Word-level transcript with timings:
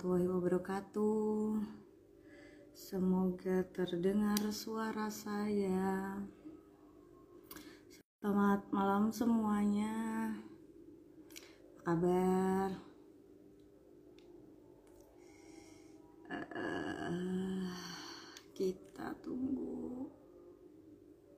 warahmatullahi 0.00 0.32
wabarakatuh. 0.32 1.60
Semoga 2.72 3.68
terdengar 3.68 4.40
suara 4.48 5.12
saya. 5.12 6.16
Selamat 8.16 8.64
malam 8.72 9.12
semuanya. 9.12 9.92
Apa 11.84 11.84
kabar? 11.84 12.68
Uh, 16.32 17.68
kita 18.56 19.12
tunggu 19.20 20.08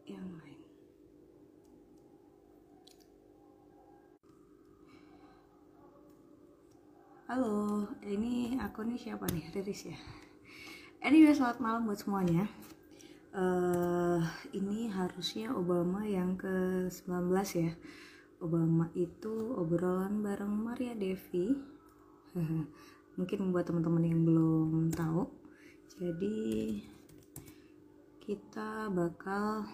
yang 0.07 0.31
lain. 0.39 0.63
Halo, 7.33 7.89
ini 8.05 8.61
aku 8.61 8.85
nih 8.85 9.01
siapa 9.09 9.25
nih? 9.33 9.41
Riris 9.57 9.89
ya. 9.89 9.97
Anyway, 11.01 11.33
selamat 11.33 11.65
malam 11.65 11.89
buat 11.89 11.97
semuanya. 11.97 12.45
Uh, 13.33 14.21
ini 14.53 14.93
harusnya 14.93 15.49
Obama 15.57 16.05
yang 16.05 16.37
ke-19 16.37 17.33
ya. 17.57 17.73
Obama 18.37 18.93
itu 18.93 19.33
obrolan 19.57 20.21
bareng 20.21 20.53
Maria 20.53 20.93
Devi. 20.93 21.57
Mungkin 23.17 23.49
buat 23.49 23.65
teman-teman 23.65 24.13
yang 24.13 24.29
belum 24.29 24.93
tahu. 24.93 25.25
Jadi 25.97 26.37
kita 28.21 28.93
bakal 28.93 29.65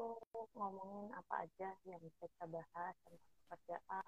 untuk 0.00 0.49
ngomongin 0.60 1.08
apa 1.16 1.48
aja 1.48 1.72
yang 1.88 1.96
bisa 2.04 2.28
kita 2.28 2.46
bahas 2.52 2.92
tentang 3.08 3.32
pekerjaan 3.48 4.04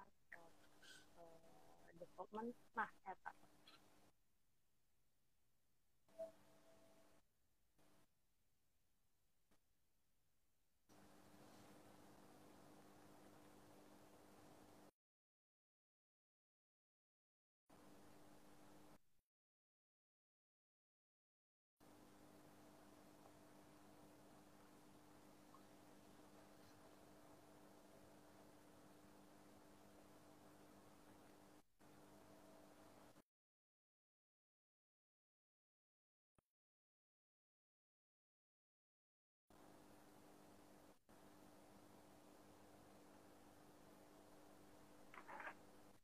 uh, 1.17 1.89
development. 1.97 2.53
Nah 2.77 2.89
ya 3.09 3.17
Pak 3.25 3.33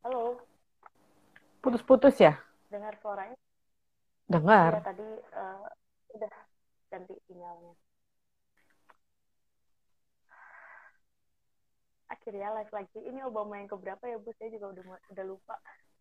Halo. 0.00 0.40
Putus-putus 1.70 2.18
ya? 2.18 2.34
Dengar 2.66 2.98
suaranya? 2.98 3.38
Dengar. 4.26 4.82
Ya, 4.82 4.90
tadi 4.90 5.06
uh, 5.38 5.70
udah 6.18 6.32
ganti 6.90 7.14
sinyalnya. 7.30 7.78
Akhirnya 12.10 12.50
live 12.58 12.74
lagi. 12.74 12.98
Ini 13.06 13.22
Obama 13.22 13.62
yang 13.62 13.70
keberapa 13.70 14.02
ya, 14.02 14.18
Bu? 14.18 14.34
Saya 14.34 14.50
juga 14.50 14.74
udah 14.74 14.82
udah 15.14 15.24
lupa. 15.30 15.54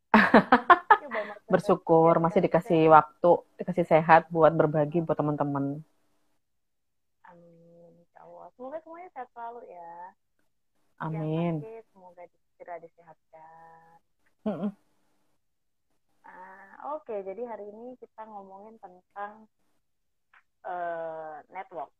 Bersyukur 1.53 2.17
masih 2.17 2.41
dikasih 2.41 2.89
waktu, 2.89 3.31
dikasih 3.61 3.85
sehat 3.85 4.25
buat 4.33 4.49
berbagi 4.57 5.05
buat 5.05 5.21
teman-teman. 5.21 5.85
Amin. 7.29 7.93
Semoga 8.57 8.81
semuanya 8.81 9.09
sehat 9.13 9.29
selalu 9.37 9.69
ya. 9.69 9.93
Amin. 10.97 11.61
Yang 11.61 11.61
sakit, 11.61 11.83
semoga 11.93 12.23
segera 12.57 12.75
disehatkan. 12.81 13.97
Mm 14.49 14.57
-mm. 14.65 14.88
Oke, 16.79 17.11
okay, 17.11 17.19
jadi 17.27 17.43
hari 17.43 17.67
ini 17.67 17.99
kita 17.99 18.23
ngomongin 18.23 18.79
tentang 18.79 19.47
uh, 20.63 21.43
network. 21.51 21.91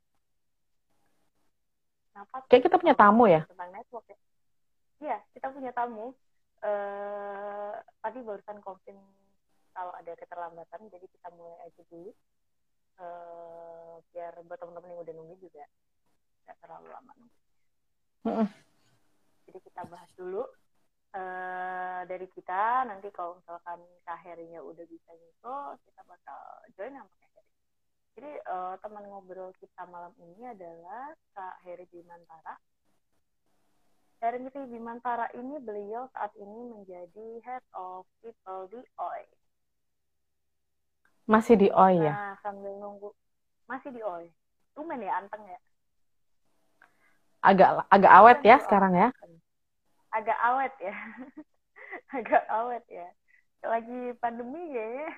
Kenapa? 2.12 2.36
Kayak 2.48 2.64
kita 2.72 2.76
punya 2.80 2.96
tamu 2.96 3.28
ya? 3.28 3.44
Tentang 3.44 3.72
network 3.76 4.06
ya. 4.08 4.20
Iya, 5.00 5.18
kita 5.36 5.48
punya 5.52 5.72
tamu. 5.76 6.16
Uh, 6.60 7.76
tadi 8.04 8.20
barusan 8.24 8.60
konfirm 8.64 9.00
kalau 9.76 9.96
ada 9.96 10.12
keterlambatan, 10.16 10.92
jadi 10.92 11.08
kita 11.08 11.28
mulai 11.36 11.60
aja 11.68 11.82
dulu. 11.92 12.12
Uh, 13.00 14.04
biar 14.12 14.36
buat 14.44 14.60
teman-teman 14.60 14.92
yang 14.92 15.02
udah 15.04 15.16
nunggu 15.16 15.36
juga 15.40 15.64
nggak 16.44 16.58
terlalu 16.60 16.88
lama 16.92 17.12
nunggu. 17.16 17.38
Mm 18.28 18.36
-mm 18.44 18.48
jadi 19.50 19.66
kita 19.66 19.82
bahas 19.90 20.06
dulu 20.14 20.46
uh, 21.16 22.02
dari 22.06 22.28
kita 22.34 22.86
nanti 22.86 23.10
kalau 23.10 23.38
misalkan 23.40 23.80
Kak 24.06 24.20
Herinya 24.26 24.62
udah 24.62 24.86
bisa 24.86 25.10
nyusul 25.14 25.78
kita 25.86 26.02
bakal 26.06 26.42
join 26.78 26.94
sama 26.94 27.12
Kak 27.18 27.30
Heri. 27.34 27.52
Jadi 28.20 28.32
uh, 28.50 28.76
teman 28.84 29.06
ngobrol 29.08 29.52
kita 29.58 29.86
malam 29.90 30.14
ini 30.20 30.50
adalah 30.50 31.14
Kak 31.34 31.56
Heri 31.66 31.86
Bimantara. 31.90 32.56
Heri 34.20 34.52
Bimantara 34.52 35.32
ini 35.38 35.58
beliau 35.64 36.12
saat 36.12 36.36
ini 36.36 36.60
menjadi 36.76 37.28
Head 37.46 37.64
of 37.74 38.04
People 38.20 38.68
di 38.68 38.84
OI 39.00 39.24
masih 41.30 41.62
di 41.62 41.70
OI 41.70 42.02
ya? 42.02 42.14
Nah, 42.18 42.34
sambil 42.42 42.74
nunggu. 42.82 43.14
Masih 43.70 43.94
di 43.94 44.02
OI. 44.02 44.34
Tumen 44.74 44.98
ya 44.98 45.22
anteng 45.22 45.46
ya? 45.46 45.62
Agak 47.46 47.86
agak 47.88 48.12
awet 48.18 48.40
ya 48.42 48.58
sekarang 48.60 48.98
ya 48.98 49.14
agak 50.14 50.40
awet 50.42 50.74
ya. 50.82 50.96
Agak 52.18 52.46
awet 52.50 52.86
ya. 52.90 53.08
Lagi 53.66 54.14
pandemi 54.22 54.74
ya. 54.74 55.10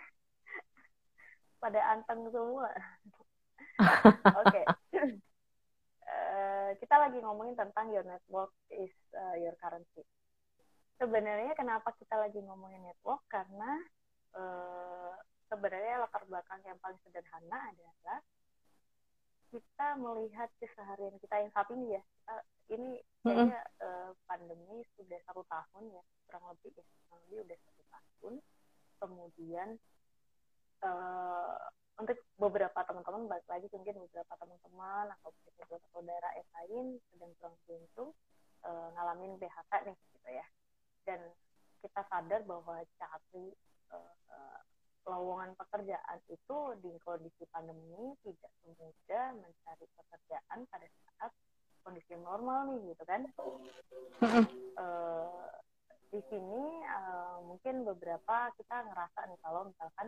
Pada 1.60 1.80
anteng 1.94 2.28
semua. 2.32 2.72
Oke. 4.42 4.50
Okay. 4.50 4.66
uh, 4.96 5.10
eh, 6.12 6.70
kita 6.80 6.96
lagi 6.98 7.20
ngomongin 7.22 7.56
tentang 7.56 7.92
your 7.94 8.06
network 8.06 8.52
is 8.72 8.92
uh, 9.16 9.36
your 9.38 9.56
currency. 9.60 10.04
Sebenarnya 11.02 11.54
kenapa 11.58 11.94
kita 11.98 12.14
lagi 12.18 12.40
ngomongin 12.42 12.82
network? 12.86 13.26
Karena 13.30 13.82
uh, 14.38 15.14
sebenarnya 15.50 16.06
latar 16.06 16.24
belakang 16.30 16.62
yang 16.64 16.78
paling 16.80 17.00
sederhana 17.04 17.60
adalah 17.74 18.18
kita 19.52 19.88
melihat 20.00 20.50
keseharian 20.64 21.16
kita 21.20 21.36
yang 21.44 21.52
saat 21.52 21.68
ini 21.76 22.00
ya. 22.00 22.02
Kita, 22.02 22.36
ini 22.72 22.90
kayaknya 23.22 23.60
mm 23.60 23.68
-hmm. 23.68 23.84
uh, 23.84 24.12
pandemi 24.26 24.80
sudah 24.96 25.20
satu 25.28 25.44
tahun 25.52 25.84
ya 25.92 26.04
kurang 26.26 26.44
lebih 26.56 26.72
ya. 26.80 26.86
Kurang 27.06 27.20
lebih 27.28 27.38
udah 27.46 27.58
satu 27.68 27.84
tahun. 27.92 28.34
Kemudian 29.02 29.70
uh, 30.88 31.56
untuk 32.00 32.18
beberapa 32.40 32.80
teman-teman 32.88 33.28
balik 33.28 33.48
lagi 33.52 33.68
mungkin 33.76 34.00
beberapa 34.08 34.34
teman-teman 34.40 35.12
atau 35.20 35.30
beberapa 35.60 35.86
saudara 35.92 36.30
yang 36.34 36.50
lain 36.64 36.86
sedang 37.12 37.32
kurang 37.38 37.56
beruntung 37.68 38.10
uh, 38.64 38.88
ngalamin 38.96 39.36
PHK 39.38 39.72
nih 39.92 39.98
gitu 40.16 40.30
ya. 40.32 40.46
Dan 41.04 41.20
kita 41.84 42.02
sadar 42.08 42.42
bahwa 42.48 42.80
cari 42.96 43.46
uh, 43.92 44.16
uh, 44.32 44.62
lowongan 45.06 45.58
pekerjaan 45.58 46.20
itu 46.30 46.58
di 46.86 46.92
kondisi 47.02 47.44
pandemi 47.50 48.14
tidak 48.22 48.52
semudah 48.62 49.28
mencari 49.34 49.86
pekerjaan 49.98 50.60
pada 50.70 50.88
saat 50.88 51.32
kondisi 51.82 52.14
normal 52.22 52.70
nih 52.70 52.94
gitu 52.94 53.04
kan? 53.10 53.22
Uh, 54.78 55.50
di 56.12 56.22
sini 56.30 56.66
uh, 56.86 57.42
mungkin 57.48 57.88
beberapa 57.88 58.52
kita 58.60 58.78
ngerasa 58.86 59.20
nih 59.32 59.40
kalau 59.42 59.62
misalkan 59.70 60.08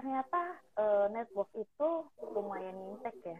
ternyata 0.00 0.42
uh, 0.80 1.06
network 1.12 1.52
itu 1.54 1.88
lumayan 2.32 2.76
impact 2.96 3.20
ya. 3.22 3.38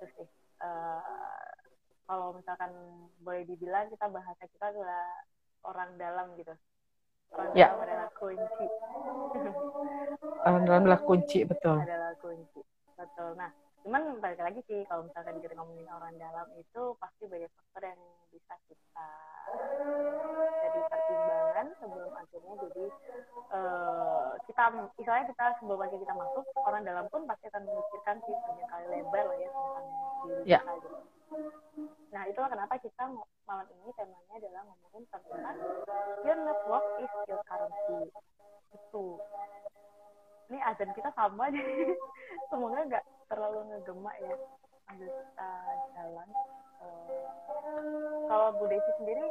Terus 0.00 0.12
sih 0.16 0.28
uh, 0.62 1.52
kalau 2.06 2.38
misalkan 2.38 2.72
boleh 3.20 3.42
dibilang 3.44 3.90
kita 3.90 4.06
bahasa 4.08 4.42
kita 4.46 4.70
adalah 4.70 5.04
orang 5.66 5.98
dalam 5.98 6.32
gitu 6.38 6.54
ya. 7.56 7.68
adalah 7.72 8.08
kunci. 8.16 8.66
Adalah 10.46 11.00
kunci 11.02 11.42
betul. 11.42 11.78
Adalah 11.82 12.14
kunci. 12.22 12.60
Betul. 12.94 13.34
Nah 13.34 13.50
cuman 13.86 14.18
balik 14.18 14.42
lagi 14.42 14.58
sih 14.66 14.82
kalau 14.90 15.06
misalkan 15.06 15.38
kita 15.38 15.54
ngomongin 15.54 15.86
orang 15.94 16.10
dalam 16.18 16.46
itu 16.58 16.98
pasti 16.98 17.30
banyak 17.30 17.46
faktor 17.54 17.82
yang 17.86 18.00
bisa 18.34 18.54
kita 18.66 19.10
jadi 20.66 20.80
pertimbangan 20.90 21.66
sebelum 21.78 22.12
akhirnya 22.12 22.54
jadi 22.66 22.84
uh, 23.54 24.30
kita 24.44 24.62
misalnya 24.98 25.24
kita 25.30 25.44
sebelum 25.62 25.78
akhirnya 25.80 26.02
kita 26.04 26.14
masuk 26.14 26.44
orang 26.66 26.82
dalam 26.82 27.06
pun 27.08 27.22
pasti 27.24 27.46
akan 27.48 27.62
memikirkan 27.64 28.16
sih 28.26 28.34
banyak 28.34 28.66
kali 28.68 28.86
lebar 28.90 29.24
lah 29.30 29.38
ya 29.38 29.48
tentang 29.50 29.86
diri 30.26 30.42
yeah. 30.44 30.62
kita 30.62 30.74
gitu. 30.82 30.88
Nah 32.14 32.22
itulah 32.30 32.48
kenapa 32.50 32.74
kita 32.78 33.04
malam 33.46 33.66
ini 33.70 33.90
temanya 33.94 34.34
adalah 34.38 34.62
ngomongin 34.66 35.02
tentang 35.10 35.56
your 36.22 36.38
network 36.42 36.84
is 37.02 37.12
your 37.30 37.42
currency 37.46 37.98
itu. 38.74 39.06
Ini 40.46 40.58
azan 40.62 40.90
kita 40.94 41.10
sama 41.14 41.50
jadi 41.50 41.94
semoga 42.50 42.78
nggak 42.86 43.04
terlalu 43.26 43.60
ngegemak 43.74 44.16
ya 44.22 44.34
sambil 44.86 45.10
kita 45.10 45.50
jalan. 45.98 46.28
Uh, 46.78 48.24
kalau 48.30 48.48
Bu 48.56 48.64
Desi 48.70 48.92
sendiri 49.02 49.26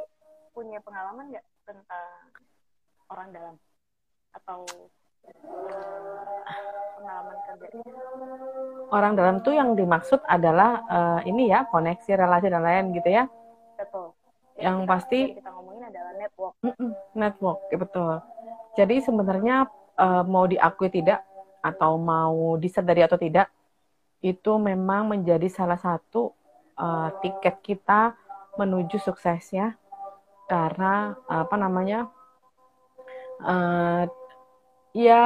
punya 0.52 0.78
pengalaman 0.84 1.32
nggak 1.32 1.46
tentang 1.64 2.08
orang 3.08 3.28
dalam 3.32 3.54
atau 4.36 4.68
uh, 5.26 6.44
pengalaman 7.00 7.36
kerja? 7.48 7.80
Orang 8.92 9.12
dalam 9.18 9.36
tuh 9.42 9.56
yang 9.56 9.74
dimaksud 9.74 10.20
adalah 10.28 10.84
uh, 10.86 11.20
ini 11.24 11.50
ya 11.50 11.64
koneksi 11.66 12.12
relasi 12.14 12.46
dan 12.52 12.62
lain 12.62 12.94
gitu 12.94 13.08
ya. 13.08 13.24
Betul. 13.80 14.12
Yang, 14.56 14.76
kita, 14.80 14.88
pasti 14.88 15.20
kita 15.36 15.50
ngomongin 15.52 15.84
adalah 15.92 16.12
network. 16.16 16.54
network, 17.12 17.58
ya 17.68 17.76
betul. 17.76 18.12
Jadi 18.76 18.96
sebenarnya 19.04 19.56
uh, 20.00 20.24
mau 20.24 20.48
diakui 20.48 20.88
tidak 20.88 21.24
atau 21.60 22.00
mau 22.00 22.56
disadari 22.56 23.04
atau 23.04 23.18
tidak, 23.20 23.52
itu 24.24 24.52
memang 24.56 25.12
menjadi 25.12 25.46
salah 25.48 25.78
satu 25.78 26.32
uh, 26.76 27.08
tiket 27.20 27.60
kita 27.60 28.16
menuju 28.56 28.96
sukses 29.00 29.52
ya. 29.52 29.76
Karena 30.46 31.16
apa 31.26 31.54
namanya? 31.58 32.08
Uh, 33.36 34.08
ya 34.96 35.24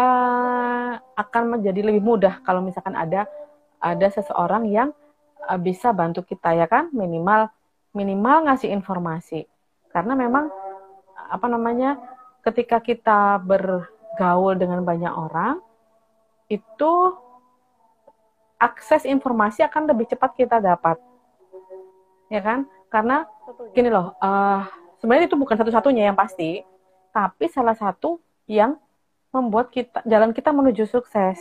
akan 1.14 1.58
menjadi 1.58 1.86
lebih 1.86 2.02
mudah 2.02 2.42
kalau 2.42 2.58
misalkan 2.58 2.98
ada 2.98 3.30
ada 3.78 4.06
seseorang 4.10 4.66
yang 4.66 4.90
uh, 5.46 5.54
bisa 5.54 5.94
bantu 5.94 6.26
kita 6.26 6.58
ya 6.58 6.66
kan 6.66 6.90
minimal 6.90 7.46
minimal 7.94 8.50
ngasih 8.50 8.66
informasi 8.74 9.46
karena 9.94 10.18
memang 10.18 10.50
apa 11.30 11.46
namanya 11.46 12.02
ketika 12.42 12.82
kita 12.82 13.38
bergaul 13.38 14.58
dengan 14.58 14.82
banyak 14.82 15.14
orang 15.14 15.62
itu 16.50 16.92
akses 18.60 19.08
informasi 19.08 19.64
akan 19.64 19.88
lebih 19.88 20.06
cepat 20.12 20.36
kita 20.36 20.60
dapat. 20.60 21.00
Ya 22.28 22.44
kan? 22.44 22.68
Karena 22.92 23.24
gini 23.72 23.88
loh 23.88 24.14
uh, 24.20 24.66
sebenarnya 25.00 25.26
itu 25.32 25.38
bukan 25.38 25.56
satu-satunya 25.56 26.12
yang 26.12 26.18
pasti 26.18 26.62
tapi 27.10 27.50
salah 27.50 27.74
satu 27.74 28.22
yang 28.46 28.78
membuat 29.34 29.72
kita 29.72 30.04
jalan 30.04 30.30
kita 30.30 30.52
menuju 30.52 30.86
sukses. 30.86 31.40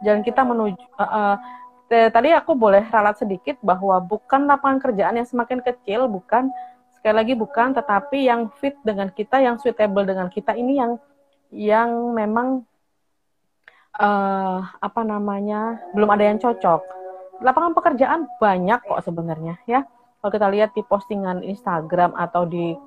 Jalan 0.00 0.22
kita 0.22 0.46
menuju 0.46 0.80
uh, 0.96 1.04
uh, 1.04 1.34
tadi 1.88 2.32
aku 2.32 2.56
boleh 2.56 2.88
ralat 2.88 3.20
sedikit 3.20 3.60
bahwa 3.60 4.00
bukan 4.00 4.48
lapangan 4.48 4.80
kerjaan 4.80 5.20
yang 5.20 5.28
semakin 5.28 5.60
kecil, 5.60 6.08
bukan 6.08 6.48
sekali 6.96 7.14
lagi 7.18 7.34
bukan, 7.36 7.76
tetapi 7.76 8.18
yang 8.30 8.48
fit 8.56 8.78
dengan 8.86 9.12
kita, 9.12 9.42
yang 9.42 9.60
suitable 9.60 10.06
dengan 10.06 10.32
kita 10.32 10.56
ini 10.56 10.80
yang 10.80 10.96
yang 11.52 11.90
memang 12.16 12.64
uh, 13.98 14.58
apa 14.80 15.00
namanya 15.02 15.82
belum 15.92 16.08
ada 16.12 16.24
yang 16.24 16.38
cocok. 16.40 16.80
Lapangan 17.42 17.74
pekerjaan 17.74 18.20
banyak 18.38 18.80
kok 18.86 19.02
sebenarnya 19.02 19.58
ya. 19.66 19.84
Kalau 20.22 20.30
kita 20.30 20.46
lihat 20.54 20.70
di 20.78 20.86
postingan 20.86 21.42
Instagram 21.42 22.14
atau 22.14 22.46
di 22.46 22.78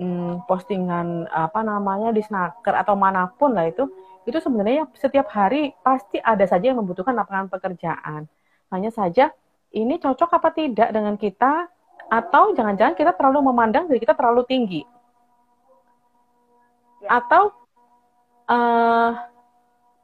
hmm, 0.00 0.44
postingan 0.48 1.28
apa 1.28 1.60
namanya 1.60 2.12
di 2.12 2.24
snaker 2.24 2.76
atau 2.76 2.96
mana 2.96 3.28
pun 3.32 3.52
lah 3.52 3.68
itu 3.68 3.88
itu 4.24 4.36
sebenarnya 4.40 4.88
setiap 4.96 5.28
hari 5.32 5.72
pasti 5.84 6.20
ada 6.20 6.44
saja 6.44 6.72
yang 6.72 6.80
membutuhkan 6.84 7.16
lapangan 7.16 7.48
pekerjaan 7.48 8.28
hanya 8.72 8.90
saja 8.92 9.32
ini 9.72 9.96
cocok 10.00 10.30
apa 10.36 10.48
tidak 10.52 10.88
dengan 10.92 11.16
kita 11.16 11.68
atau 12.10 12.52
jangan-jangan 12.56 12.98
kita 12.98 13.14
terlalu 13.14 13.52
memandang 13.52 13.86
diri 13.86 14.02
kita 14.02 14.18
terlalu 14.18 14.42
tinggi 14.44 14.82
ya. 17.06 17.22
atau 17.22 17.54
uh, 18.50 19.29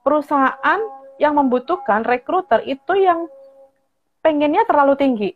perusahaan 0.07 0.81
yang 1.19 1.35
membutuhkan 1.35 2.07
rekruter 2.07 2.63
itu 2.63 2.95
yang 2.95 3.27
pengennya 4.23 4.63
terlalu 4.63 4.95
tinggi 4.95 5.31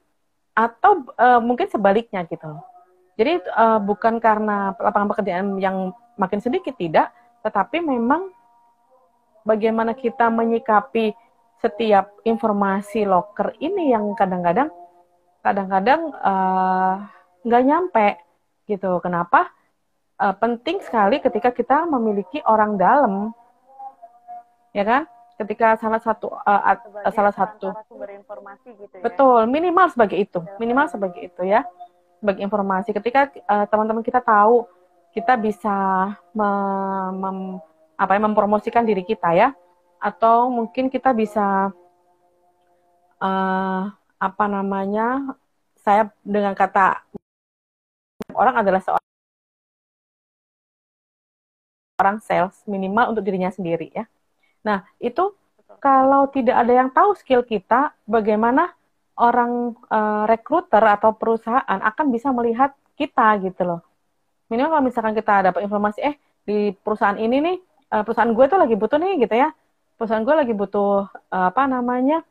atau 0.55 1.02
uh, 1.19 1.43
mungkin 1.43 1.67
sebaliknya 1.67 2.22
gitu 2.31 2.55
jadi 3.20 3.37
uh, 3.52 3.76
bukan 3.84 4.17
karena 4.17 4.72
lapangan 4.81 5.12
pekerjaan 5.12 5.61
yang 5.61 5.93
makin 6.17 6.40
sedikit 6.40 6.72
tidak, 6.81 7.12
tetapi 7.44 7.84
memang 7.84 8.32
bagaimana 9.44 9.93
kita 9.93 10.32
menyikapi 10.32 11.12
setiap 11.61 12.16
informasi 12.25 13.05
loker 13.05 13.52
ini 13.61 13.93
yang 13.93 14.16
kadang-kadang 14.16 14.73
kadang-kadang 15.44 16.12
eh, 16.12 16.94
nggak 17.44 17.62
uh, 17.64 17.66
nyampe 17.69 18.08
gitu. 18.64 19.00
Kenapa? 19.05 19.52
Uh, 20.20 20.37
penting 20.37 20.81
sekali 20.84 21.20
ketika 21.20 21.52
kita 21.52 21.84
memiliki 21.88 22.40
orang 22.44 22.81
dalam, 22.81 23.32
ya 24.70 24.84
kan? 24.87 25.02
Ketika 25.40 25.72
salah 25.81 26.00
satu 26.05 26.37
uh, 26.37 26.76
salah 27.08 27.32
satu 27.32 27.72
gitu 28.76 28.93
ya. 28.93 29.00
betul 29.00 29.49
minimal 29.49 29.88
sebagai 29.88 30.20
itu, 30.20 30.44
minimal 30.61 30.87
sebagai 30.93 31.20
itu 31.25 31.43
ya 31.49 31.64
bagi 32.20 32.44
informasi. 32.44 32.93
Ketika 32.93 33.32
uh, 33.49 33.64
teman-teman 33.64 34.05
kita 34.05 34.20
tahu 34.20 34.69
kita 35.11 35.34
bisa 35.40 35.75
mem, 36.37 37.11
mem, 37.19 37.38
apa 37.99 38.12
ya, 38.14 38.20
mempromosikan 38.22 38.87
diri 38.87 39.02
kita 39.02 39.34
ya, 39.34 39.56
atau 39.99 40.46
mungkin 40.52 40.87
kita 40.87 41.11
bisa 41.16 41.73
uh, 43.19 43.82
apa 44.20 44.44
namanya, 44.46 45.34
saya 45.81 46.12
dengan 46.23 46.55
kata 46.55 47.02
orang 48.37 48.62
adalah 48.62 48.78
seorang 51.99 52.20
sales 52.23 52.61
minimal 52.70 53.11
untuk 53.16 53.25
dirinya 53.26 53.50
sendiri 53.50 53.90
ya. 53.90 54.06
Nah 54.67 54.85
itu 55.01 55.33
kalau 55.81 56.29
tidak 56.29 56.61
ada 56.61 56.73
yang 56.73 56.89
tahu 56.93 57.17
skill 57.17 57.41
kita, 57.43 57.97
bagaimana 58.05 58.69
orang 59.17 59.77
uh, 59.89 60.25
rekruter 60.29 60.81
atau 60.81 61.17
perusahaan 61.17 61.65
akan 61.65 62.07
bisa 62.12 62.33
melihat 62.33 62.73
kita 62.97 63.37
gitu 63.45 63.65
loh. 63.65 63.81
Minimal 64.53 64.77
kalau 64.77 64.85
misalkan 64.85 65.15
kita 65.17 65.53
dapat 65.53 65.65
informasi, 65.65 65.99
eh 66.05 66.15
di 66.45 66.73
perusahaan 66.77 67.17
ini 67.17 67.37
nih, 67.41 67.57
uh, 67.97 68.03
perusahaan 68.05 68.33
gue 68.33 68.45
tuh 68.49 68.59
lagi 68.61 68.77
butuh 68.77 68.99
nih 69.01 69.25
gitu 69.25 69.35
ya. 69.37 69.49
Perusahaan 69.97 70.25
gue 70.25 70.35
lagi 70.37 70.53
butuh 70.57 71.09
uh, 71.09 71.47
apa 71.53 71.69
namanya 71.69 72.25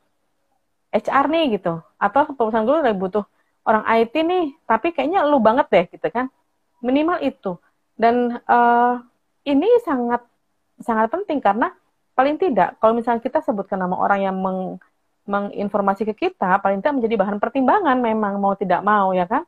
HR 0.93 1.25
nih 1.29 1.45
gitu. 1.61 1.81
Atau 1.97 2.33
perusahaan 2.33 2.65
gue 2.65 2.75
lagi 2.85 2.97
butuh 2.97 3.25
orang 3.65 3.85
IT 4.01 4.13
nih, 4.13 4.45
tapi 4.65 4.93
kayaknya 4.93 5.25
lu 5.25 5.37
banget 5.41 5.69
deh 5.69 5.85
gitu 5.93 6.07
kan. 6.09 6.29
Minimal 6.81 7.21
itu. 7.21 7.57
Dan 7.93 8.41
uh, 8.49 8.93
ini 9.45 9.69
sangat 9.85 10.25
sangat 10.79 11.11
penting 11.11 11.43
karena 11.43 11.75
paling 12.19 12.35
tidak 12.35 12.75
kalau 12.83 12.91
misalnya 12.91 13.23
kita 13.23 13.39
sebutkan 13.39 13.79
nama 13.79 13.95
orang 13.95 14.19
yang 14.27 14.35
meng, 14.35 14.75
menginformasi 15.23 16.03
ke 16.11 16.27
kita 16.27 16.59
paling 16.59 16.83
tidak 16.83 16.99
menjadi 16.99 17.15
bahan 17.15 17.39
pertimbangan 17.39 17.95
memang 17.95 18.35
mau 18.43 18.59
tidak 18.59 18.83
mau 18.83 19.15
ya 19.15 19.23
kan? 19.23 19.47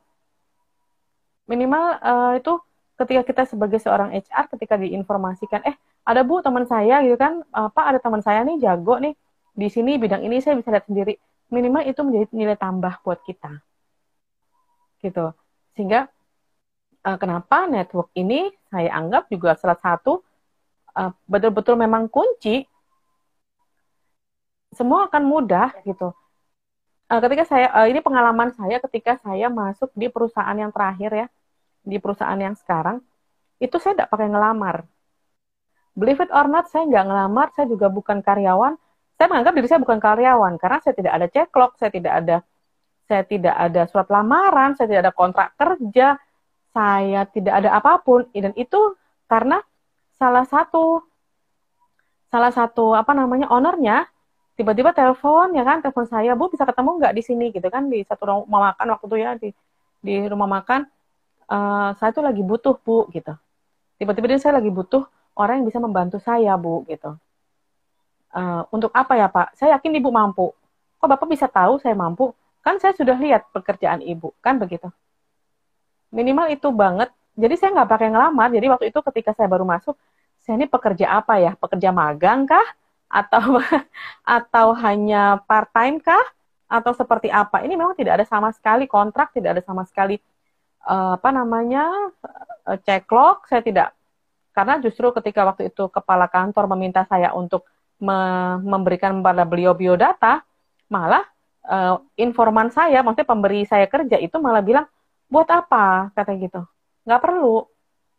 Minimal 1.44 1.84
uh, 2.00 2.32
itu 2.40 2.56
ketika 2.96 3.22
kita 3.28 3.42
sebagai 3.44 3.76
seorang 3.76 4.16
HR 4.16 4.56
ketika 4.56 4.80
diinformasikan 4.80 5.60
eh 5.68 5.76
ada 6.08 6.24
bu 6.24 6.40
teman 6.40 6.64
saya 6.64 7.04
gitu 7.04 7.20
kan 7.20 7.44
apa 7.52 7.92
ada 7.92 8.00
teman 8.00 8.24
saya 8.24 8.40
nih 8.40 8.56
jago 8.56 8.96
nih 8.96 9.12
di 9.52 9.68
sini 9.68 10.00
bidang 10.00 10.24
ini 10.24 10.40
saya 10.40 10.56
bisa 10.56 10.72
lihat 10.72 10.88
sendiri. 10.88 11.20
Minimal 11.52 11.84
itu 11.84 12.00
menjadi 12.00 12.26
nilai 12.32 12.56
tambah 12.56 13.04
buat 13.04 13.20
kita. 13.28 13.60
Gitu. 15.04 15.28
Sehingga 15.76 16.08
uh, 17.04 17.18
kenapa 17.20 17.68
network 17.68 18.08
ini 18.16 18.48
saya 18.72 18.96
anggap 18.96 19.28
juga 19.28 19.60
salah 19.60 19.76
satu 19.76 20.24
uh, 20.96 21.12
betul-betul 21.28 21.76
memang 21.76 22.08
kunci 22.08 22.64
semua 24.72 25.08
akan 25.08 25.22
mudah 25.28 25.72
gitu. 25.84 26.16
Uh, 27.12 27.20
ketika 27.20 27.44
saya 27.44 27.68
uh, 27.76 27.86
ini 27.88 28.00
pengalaman 28.00 28.56
saya 28.56 28.80
ketika 28.88 29.20
saya 29.20 29.52
masuk 29.52 29.92
di 29.92 30.08
perusahaan 30.08 30.56
yang 30.56 30.72
terakhir 30.72 31.10
ya, 31.12 31.26
di 31.84 32.00
perusahaan 32.00 32.40
yang 32.40 32.56
sekarang, 32.56 33.04
itu 33.60 33.76
saya 33.76 33.92
tidak 34.00 34.08
pakai 34.08 34.32
ngelamar. 34.32 34.88
Believe 35.92 36.24
it 36.24 36.32
or 36.32 36.48
not, 36.48 36.72
saya 36.72 36.88
nggak 36.88 37.04
ngelamar, 37.04 37.52
saya 37.52 37.68
juga 37.68 37.92
bukan 37.92 38.24
karyawan. 38.24 38.80
Saya 39.20 39.26
menganggap 39.28 39.52
diri 39.60 39.68
saya 39.68 39.80
bukan 39.84 40.00
karyawan 40.00 40.52
karena 40.56 40.78
saya 40.80 40.94
tidak 40.96 41.12
ada 41.20 41.26
ceklok, 41.28 41.72
saya 41.76 41.90
tidak 41.92 42.12
ada 42.16 42.36
saya 43.04 43.22
tidak 43.28 43.52
ada 43.52 43.82
surat 43.90 44.08
lamaran, 44.08 44.72
saya 44.72 44.88
tidak 44.88 45.02
ada 45.04 45.12
kontrak 45.12 45.48
kerja, 45.60 46.16
saya 46.72 47.28
tidak 47.28 47.54
ada 47.60 47.76
apa 47.76 48.00
pun 48.00 48.24
dan 48.32 48.56
itu 48.56 48.96
karena 49.28 49.60
salah 50.22 50.46
satu 50.46 51.02
salah 52.30 52.54
satu 52.54 52.94
apa 52.94 53.10
namanya 53.10 53.50
ownernya 53.50 54.06
tiba-tiba 54.54 54.94
telepon 54.94 55.50
ya 55.58 55.66
kan 55.66 55.82
telepon 55.82 56.06
saya 56.06 56.38
bu 56.38 56.46
bisa 56.46 56.62
ketemu 56.62 56.90
nggak 57.02 57.12
di 57.18 57.22
sini? 57.26 57.46
Gitu 57.50 57.66
kan 57.66 57.90
di 57.90 58.06
satu 58.06 58.46
rumah 58.46 58.72
makan 58.72 58.86
waktu 58.94 59.04
itu 59.10 59.16
ya 59.18 59.30
di 59.34 59.48
di 59.98 60.14
rumah 60.30 60.46
makan. 60.46 60.86
Uh, 61.50 61.92
saya 61.98 62.14
tuh 62.14 62.22
lagi 62.22 62.40
butuh 62.40 62.78
bu 62.78 63.10
gitu. 63.10 63.34
Tiba-tiba 63.98 64.30
dia 64.30 64.40
saya 64.40 64.62
lagi 64.62 64.70
butuh 64.70 65.04
orang 65.34 65.60
yang 65.60 65.66
bisa 65.66 65.82
membantu 65.82 66.22
saya 66.22 66.54
bu 66.54 66.86
gitu. 66.86 67.18
Uh, 68.32 68.64
untuk 68.72 68.94
apa 68.94 69.18
ya 69.18 69.26
pak? 69.28 69.58
Saya 69.58 69.76
yakin 69.76 69.98
ibu 69.98 70.08
mampu. 70.08 70.54
Kok 71.02 71.08
bapak 71.10 71.28
bisa 71.28 71.50
tahu 71.50 71.82
saya 71.82 71.98
mampu? 71.98 72.30
Kan 72.62 72.78
saya 72.78 72.94
sudah 72.94 73.18
lihat 73.18 73.50
pekerjaan 73.50 74.00
ibu 74.00 74.30
kan 74.38 74.56
begitu? 74.56 74.88
Minimal 76.14 76.54
itu 76.54 76.70
banget. 76.70 77.10
Jadi 77.34 77.54
saya 77.58 77.74
nggak 77.76 77.90
pakai 77.90 78.08
ngelamar. 78.12 78.48
Jadi 78.54 78.66
waktu 78.70 78.86
itu 78.88 78.98
ketika 79.10 79.36
saya 79.36 79.50
baru 79.50 79.66
masuk 79.66 79.98
saya 80.42 80.58
ini 80.58 80.66
pekerja 80.66 81.22
apa 81.22 81.38
ya 81.38 81.54
pekerja 81.54 81.94
magang 81.94 82.50
kah 82.50 82.66
atau 83.06 83.62
atau 84.38 84.66
hanya 84.74 85.38
part 85.46 85.70
time 85.70 86.02
kah 86.02 86.22
atau 86.72 86.96
seperti 86.96 87.28
apa. 87.28 87.60
Ini 87.60 87.76
memang 87.76 87.92
tidak 87.92 88.20
ada 88.20 88.26
sama 88.26 88.48
sekali 88.56 88.88
kontrak, 88.88 89.30
tidak 89.36 89.60
ada 89.60 89.62
sama 89.62 89.84
sekali 89.84 90.16
uh, 90.88 91.20
apa 91.20 91.28
namanya 91.28 91.84
uh, 92.64 92.78
ceklock. 92.80 93.44
Saya 93.46 93.60
tidak 93.60 93.92
karena 94.56 94.80
justru 94.80 95.12
ketika 95.12 95.44
waktu 95.44 95.68
itu 95.68 95.92
kepala 95.92 96.28
kantor 96.32 96.64
meminta 96.72 97.04
saya 97.04 97.36
untuk 97.36 97.68
me 98.00 98.18
memberikan 98.64 99.20
pada 99.20 99.44
beliau 99.44 99.76
biodata, 99.76 100.42
malah 100.88 101.22
uh, 101.68 102.00
informan 102.16 102.72
saya, 102.72 103.04
maksudnya 103.04 103.28
pemberi 103.28 103.62
saya 103.68 103.86
kerja 103.86 104.16
itu 104.18 104.36
malah 104.40 104.64
bilang 104.64 104.88
buat 105.28 105.46
apa 105.52 106.10
kata 106.16 106.34
gitu, 106.40 106.64
nggak 107.04 107.20
perlu. 107.20 107.68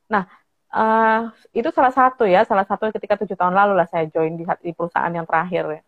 Nah 0.08 0.30
uh, 0.74 1.30
itu 1.54 1.70
salah 1.70 1.94
satu 1.94 2.26
ya, 2.26 2.44
salah 2.44 2.66
satu 2.66 2.90
ketika 2.90 3.16
tujuh 3.22 3.38
tahun 3.38 3.54
lalu 3.54 3.78
lah 3.78 3.88
saya 3.88 4.10
join 4.10 4.34
di, 4.34 4.44
di 4.66 4.72
perusahaan 4.74 5.14
yang 5.14 5.24
terakhir 5.30 5.64
ya. 5.70 5.82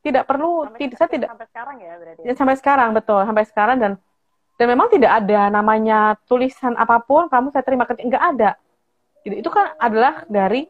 Tidak 0.00 0.24
perlu 0.24 0.64
sampai, 0.64 0.80
tidak 0.80 0.96
saya 0.96 1.10
tidak 1.12 1.28
sampai 1.28 1.48
sekarang 1.48 1.76
ya 1.80 1.92
berarti 2.00 2.20
ya, 2.24 2.32
sampai 2.32 2.56
sekarang 2.56 2.88
betul 2.96 3.20
sampai 3.20 3.44
sekarang 3.44 3.76
dan 3.76 3.92
dan 4.56 4.66
memang 4.68 4.88
tidak 4.92 5.12
ada 5.12 5.40
namanya 5.52 6.16
tulisan 6.24 6.72
apa 6.76 7.00
pun 7.04 7.28
kamu 7.28 7.52
saya 7.52 7.64
terima 7.64 7.84
kerja 7.88 8.04
nggak 8.04 8.24
ada. 8.36 8.50
Itu 9.24 9.52
kan 9.52 9.76
adalah 9.76 10.24
dari 10.28 10.68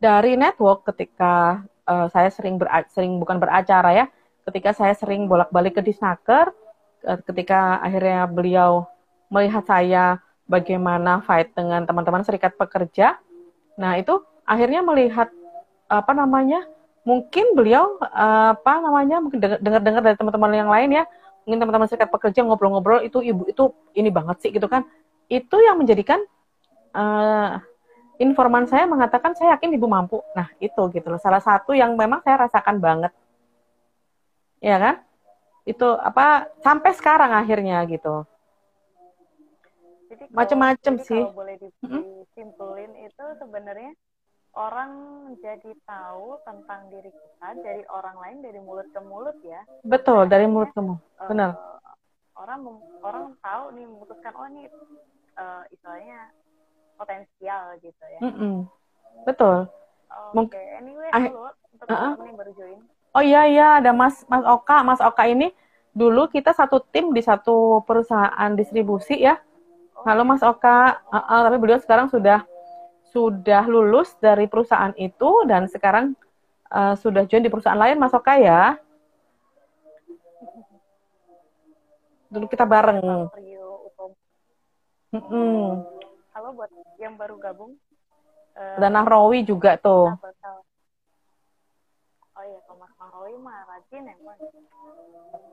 dari 0.00 0.38
network 0.38 0.88
ketika 0.88 1.64
uh, 1.84 2.06
saya 2.12 2.30
sering 2.30 2.56
ber, 2.56 2.70
sering 2.92 3.18
bukan 3.18 3.40
beracara 3.42 3.90
ya 3.92 4.06
ketika 4.48 4.72
saya 4.72 4.94
sering 4.96 5.28
bolak-balik 5.28 5.76
ke 5.76 5.82
Disnaker 5.84 6.54
uh, 7.04 7.18
ketika 7.26 7.82
akhirnya 7.82 8.24
beliau 8.24 8.86
melihat 9.28 9.64
saya 9.68 10.22
bagaimana 10.48 11.20
fight 11.22 11.52
dengan 11.52 11.84
teman-teman 11.84 12.24
serikat 12.24 12.56
pekerja. 12.56 13.20
Nah 13.76 14.00
itu 14.00 14.24
akhirnya 14.48 14.80
melihat 14.80 15.28
apa 15.86 16.12
namanya 16.16 16.64
mungkin 17.04 17.52
beliau 17.52 18.00
apa 18.00 18.80
namanya 18.80 19.20
mungkin 19.20 19.38
dengar-dengar 19.40 20.02
dari 20.02 20.16
teman-teman 20.16 20.52
yang 20.56 20.68
lain 20.72 20.90
ya 21.00 21.04
mungkin 21.44 21.64
teman-teman 21.64 21.88
serikat 21.88 22.12
pekerja 22.12 22.44
ngobrol-ngobrol 22.44 23.00
itu 23.00 23.24
ibu 23.24 23.48
itu 23.48 23.72
ini 23.94 24.08
banget 24.08 24.36
sih 24.44 24.50
gitu 24.50 24.66
kan. 24.66 24.84
Itu 25.28 25.60
yang 25.60 25.76
menjadikan 25.76 26.20
uh, 26.96 27.60
informan 28.20 28.64
saya 28.68 28.88
mengatakan 28.88 29.36
saya 29.36 29.56
yakin 29.56 29.76
ibu 29.76 29.86
mampu. 29.88 30.20
Nah 30.32 30.48
itu 30.60 30.80
gitu 30.92 31.08
loh. 31.08 31.20
Salah 31.20 31.40
satu 31.40 31.76
yang 31.76 31.92
memang 31.96 32.24
saya 32.24 32.48
rasakan 32.48 32.80
banget. 32.80 33.12
Ya 34.60 34.76
kan? 34.80 34.94
Itu 35.64 35.96
apa 35.96 36.48
sampai 36.64 36.92
sekarang 36.96 37.32
akhirnya 37.32 37.84
gitu 37.88 38.28
macam-macam 40.30 40.94
sih 41.02 41.22
kalau 41.22 41.36
boleh 41.36 41.56
disimpulin 41.58 42.90
hmm? 42.92 43.06
itu 43.08 43.24
sebenarnya 43.38 43.92
orang 44.58 44.92
jadi 45.38 45.72
tahu 45.86 46.40
tentang 46.42 46.90
diri 46.90 47.12
kita 47.12 47.48
dari 47.62 47.84
orang 47.92 48.16
lain 48.18 48.38
dari 48.42 48.60
mulut 48.62 48.88
ke 48.90 49.00
mulut 49.02 49.36
ya 49.46 49.62
betul 49.86 50.26
dari 50.26 50.46
mulut 50.50 50.70
ke 50.74 50.80
mulut 50.80 51.02
uh, 51.20 51.28
benar 51.30 51.50
orang 52.38 52.60
orang 53.02 53.24
tahu 53.42 53.64
nih 53.74 53.84
memutuskan 53.86 54.32
oh 54.34 54.46
ini 54.50 54.62
uh, 55.38 55.62
istilahnya 55.70 56.18
potensial 56.98 57.62
gitu 57.82 58.04
ya 58.18 58.20
mm 58.24 58.34
-mm. 58.34 58.54
betul 59.26 59.66
oke 60.34 60.50
okay. 60.50 60.78
anyway 60.78 61.10
dulu 61.14 61.50
untuk 61.74 61.86
uh 61.86 61.94
-uh. 61.94 62.12
yang 62.26 62.38
baru 62.38 62.52
join 62.58 62.80
oh 63.14 63.22
iya 63.22 63.42
iya 63.46 63.68
ada 63.78 63.94
mas 63.94 64.26
mas 64.26 64.42
Oka 64.42 64.82
mas 64.82 65.02
Oka 65.02 65.26
ini 65.26 65.54
dulu 65.98 66.30
kita 66.30 66.54
satu 66.54 66.78
tim 66.78 67.10
di 67.10 67.18
satu 67.18 67.82
perusahaan 67.82 68.54
distribusi 68.54 69.18
ya. 69.18 69.42
Halo 70.06 70.22
mas 70.22 70.42
Oka 70.44 71.00
uh 71.10 71.16
-uh, 71.18 71.40
tapi 71.46 71.56
beliau 71.56 71.80
sekarang 71.80 72.12
sudah 72.12 72.44
sudah 73.08 73.64
lulus 73.64 74.12
dari 74.20 74.44
perusahaan 74.46 74.92
itu 74.94 75.30
dan 75.48 75.64
sekarang 75.66 76.12
uh, 76.72 76.94
sudah 76.96 77.24
join 77.24 77.44
di 77.44 77.52
perusahaan 77.52 77.78
lain, 77.78 77.96
Mas 77.96 78.14
Oka 78.14 78.36
ya. 78.36 78.76
Dulu 82.28 82.44
kita 82.44 82.68
bareng. 82.68 83.00
Hmm. 85.08 85.80
Halo 86.36 86.48
buat 86.52 86.68
yang 87.00 87.16
baru 87.16 87.40
gabung. 87.40 87.72
Uh, 88.52 88.76
Dan 88.76 88.92
Nahrawi 88.92 89.40
juga 89.48 89.80
tuh. 89.80 90.12
Oh 92.38 92.44
iya, 92.44 92.60
kalau 92.68 92.78
Mas 92.84 92.92
Nahrawi 93.00 93.34
mah 93.40 93.64
rajin 93.64 94.04
ya. 94.04 94.14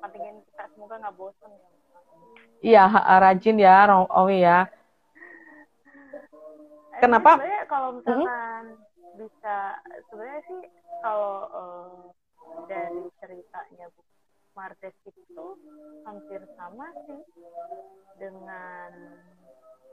Pentingin 0.04 0.44
kita 0.52 0.68
semoga 0.76 1.00
nggak 1.00 1.16
bosan 1.16 1.56
ya. 1.56 1.70
Iya, 2.64 2.84
rajin 3.20 3.58
ya, 3.60 3.88
Rawi 3.90 4.44
ya. 4.44 4.70
Kenapa? 7.00 7.38
Sebenarnya 7.38 7.64
kalau 7.68 7.90
misalkan 8.00 8.64
hmm? 8.72 9.20
bisa 9.20 9.58
sebenarnya 10.08 10.42
sih 10.48 10.62
kalau 11.04 11.36
uh, 11.52 12.00
dari 12.72 13.04
ceritanya 13.20 13.86
Bu 13.92 14.02
Martes 14.56 14.96
itu 15.04 15.46
hampir 16.08 16.40
sama 16.56 16.88
sih 17.04 17.22
dengan 18.16 18.92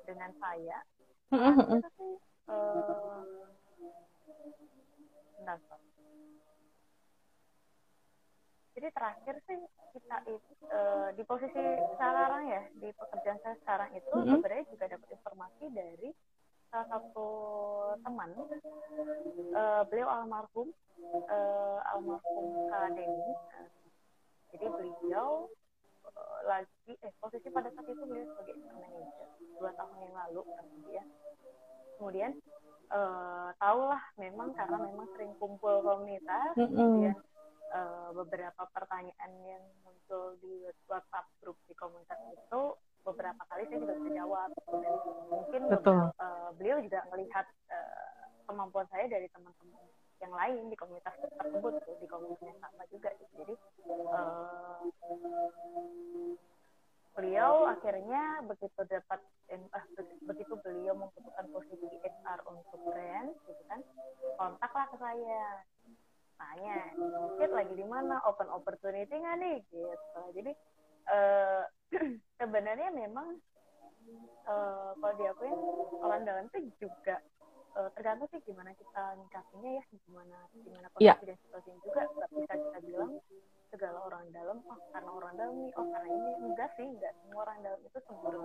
dengan 0.06 0.30
saya. 0.38 0.78
Hmm. 1.34 1.58
Itu 1.58 1.88
sih 1.98 2.14
uh, 2.46 3.26
Jadi 8.82 8.98
terakhir 8.98 9.34
sih 9.46 9.62
kita 9.94 10.16
itu 10.26 10.52
uh, 10.74 11.14
di 11.14 11.22
posisi 11.22 11.62
sekarang 11.94 12.50
ya 12.50 12.66
di 12.82 12.90
pekerjaan 12.90 13.38
saya 13.46 13.54
sekarang 13.62 13.94
itu 13.94 14.10
mm 14.10 14.18
-hmm. 14.26 14.34
sebenarnya 14.34 14.66
juga 14.74 14.84
dapat 14.90 15.08
informasi 15.14 15.64
dari 15.70 16.10
salah 16.66 16.88
satu 16.90 17.28
teman 18.02 18.34
uh, 19.54 19.86
beliau 19.86 20.10
almarhum 20.10 20.74
uh, 21.14 21.78
almarhum 21.94 22.46
Kak 22.74 22.98
Denny 22.98 23.30
uh, 23.30 23.70
jadi 24.50 24.66
beliau 24.66 25.46
uh, 26.02 26.38
lagi 26.50 26.98
eh 27.06 27.12
posisi 27.22 27.54
pada 27.54 27.70
saat 27.70 27.86
itu 27.86 28.02
beliau 28.02 28.26
sebagai 28.34 28.66
manager 28.66 29.30
dua 29.62 29.70
tahun 29.78 30.10
yang 30.10 30.14
lalu 30.26 30.42
kan 30.58 30.66
ya 30.90 31.04
kemudian 32.02 32.34
uh, 32.90 33.54
tahulah 33.62 34.02
memang 34.18 34.50
karena 34.58 34.74
memang 34.90 35.06
sering 35.14 35.38
kumpul 35.38 35.86
komunitas 35.86 36.50
mm 36.58 36.66
-hmm. 36.66 36.74
kemudian 36.74 37.16
uh, 37.72 38.10
beberapa 38.14 38.62
pertanyaan 38.70 39.32
yang 39.42 39.64
muncul 39.82 40.36
di 40.44 40.68
WhatsApp 40.86 41.26
grup 41.40 41.58
di 41.66 41.74
komunitas 41.74 42.20
itu 42.30 42.62
beberapa 43.02 43.42
kali 43.50 43.66
saya 43.66 43.78
juga 43.82 43.94
bisa 43.98 44.10
jawab 44.22 44.50
dan 44.70 44.94
mungkin 45.26 45.62
Betul. 45.66 45.98
Beberapa, 46.06 46.22
uh, 46.22 46.50
beliau 46.54 46.78
juga 46.78 47.00
melihat 47.10 47.46
uh, 47.72 48.24
kemampuan 48.46 48.86
saya 48.94 49.10
dari 49.10 49.26
teman-teman 49.34 49.82
yang 50.22 50.32
lain 50.38 50.70
di 50.70 50.76
komunitas 50.78 51.18
tersebut 51.18 51.82
tuh, 51.82 51.96
di 51.98 52.06
komunitas 52.06 52.46
yang 52.46 52.60
sama 52.62 52.86
juga 52.94 53.10
gitu. 53.18 53.32
jadi 53.42 53.54
uh, 54.14 54.78
beliau 57.12 57.66
akhirnya 57.68 58.46
begitu 58.46 58.80
dapat 58.86 59.20
uh, 59.50 59.86
begitu 60.30 60.54
beliau 60.62 60.94
membutuhkan 60.94 61.50
posisi 61.50 61.90
HR 62.06 62.38
untuk 62.46 62.78
brand 62.86 63.34
gitu 63.50 63.62
kan 63.66 63.82
kontaklah 64.38 64.86
ke 64.94 64.96
saya 65.02 65.66
tanya 66.42 66.78
Kit 67.38 67.50
lagi 67.54 67.74
di 67.78 67.86
mana? 67.86 68.18
Open 68.26 68.50
opportunity 68.50 69.14
nggak 69.14 69.36
nih? 69.38 69.56
Gitu. 69.70 70.22
Jadi 70.34 70.52
uh, 71.08 71.62
sebenarnya 72.42 72.90
memang 72.90 73.38
uh, 74.50 74.90
kalau 74.98 75.14
diakuin 75.14 75.58
orang 76.02 76.22
dalam 76.26 76.44
itu 76.50 76.58
juga 76.82 77.22
uh, 77.78 77.88
tergantung 77.94 78.26
sih 78.34 78.42
gimana 78.42 78.74
kita 78.74 79.02
nyikapinya 79.22 79.70
ya 79.78 79.84
gimana 80.06 80.38
gimana 80.52 80.86
iya. 80.98 81.14
kondisi 81.14 81.22
yeah. 81.22 81.28
dan 81.30 81.36
situasinya 81.46 81.78
juga. 81.86 82.00
Nggak 82.10 82.30
bisa 82.34 82.52
kita 82.58 82.78
bilang 82.82 83.12
segala 83.72 83.98
orang 84.04 84.24
dalam 84.36 84.58
oh 84.68 84.78
karena 84.92 85.10
orang 85.10 85.32
dalam 85.38 85.54
nih 85.62 85.72
oh 85.78 85.86
karena 85.86 86.08
ini. 86.10 86.30
Enggak 86.50 86.68
sih 86.74 86.86
enggak. 86.86 87.12
Semua 87.22 87.40
orang 87.46 87.58
dalam 87.62 87.80
itu 87.86 87.98
sempurna 88.04 88.40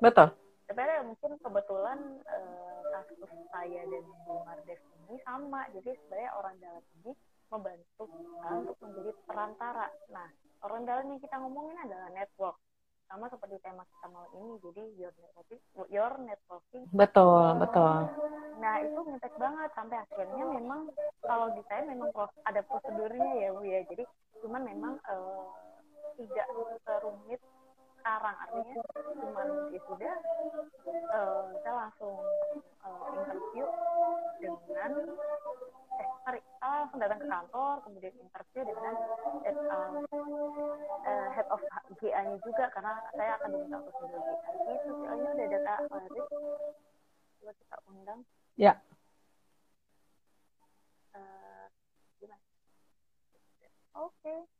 betul 0.00 0.28
sebenarnya 0.70 1.02
mungkin 1.02 1.34
kebetulan 1.42 1.98
uh, 2.30 2.80
kasus 2.94 3.26
saya 3.50 3.82
dan 3.90 4.04
Bu 4.22 4.38
Mardes 4.46 4.78
ini 4.78 5.18
sama. 5.26 5.66
Jadi 5.74 5.90
sebenarnya 5.98 6.30
orang 6.38 6.54
dalam 6.62 6.84
ini 7.02 7.12
membantu 7.50 8.02
kita 8.06 8.48
untuk 8.54 8.76
menjadi 8.78 9.10
perantara. 9.26 9.86
Nah 10.14 10.28
orang 10.62 10.86
dalam 10.86 11.10
yang 11.10 11.18
kita 11.18 11.36
ngomongin 11.42 11.74
adalah 11.82 12.08
network. 12.14 12.54
Sama 13.10 13.26
seperti 13.26 13.58
tema 13.66 13.82
kita 13.82 14.06
malam 14.14 14.30
ini 14.38 14.54
jadi 14.62 14.82
your 14.94 15.14
networking 15.18 15.60
your 15.90 16.14
networking. 16.22 16.82
Betul 16.94 17.58
betul. 17.58 18.06
Nah 18.62 18.74
itu 18.86 19.00
ngetek 19.02 19.34
banget 19.34 19.70
sampai 19.74 19.98
akhirnya 20.06 20.44
memang 20.54 20.86
kalau 21.26 21.50
di 21.50 21.62
saya 21.66 21.82
memang 21.90 22.14
ada 22.46 22.60
prosedurnya 22.62 23.30
ya 23.42 23.48
bu 23.50 23.66
ya. 23.66 23.82
Jadi 23.90 24.06
cuman 24.46 24.62
memang 24.62 24.94
uh, 25.10 25.50
tidak 26.14 26.46
serumit 26.86 27.42
sekarang. 28.00 28.36
Artinya 28.40 28.82
cuma 29.12 29.42
ya 29.68 29.80
sudah 29.84 30.14
uh, 31.12 31.44
saya 31.60 31.74
langsung 31.76 32.16
uh, 32.80 33.04
interview 33.12 33.66
dengan 34.40 34.90
eh 36.00 36.08
sorry 36.24 36.40
saya 36.64 36.74
langsung 36.80 37.00
datang 37.04 37.20
ke 37.20 37.26
kantor 37.28 37.74
kemudian 37.84 38.14
interview 38.16 38.62
dengan 38.64 38.94
uh, 39.44 39.92
uh, 41.04 41.28
head 41.36 41.46
of 41.52 41.60
GA-nya 42.00 42.36
juga 42.40 42.64
karena 42.72 42.92
saya 43.12 43.36
akan 43.36 43.48
diminta 43.52 43.76
untuk 43.84 43.94
menjadi 44.00 44.32
GA 44.40 44.72
itu 44.80 44.90
oh 44.96 45.14
ini 45.14 45.28
udah 45.28 45.48
data 45.52 45.74
Farid 45.92 46.24
coba 47.40 47.52
kita 47.56 47.76
undang. 47.88 48.20
Ya. 48.56 48.72
Uh, 51.12 51.66
gimana? 52.20 52.44
Oke. 53.96 54.24
okay. 54.24 54.59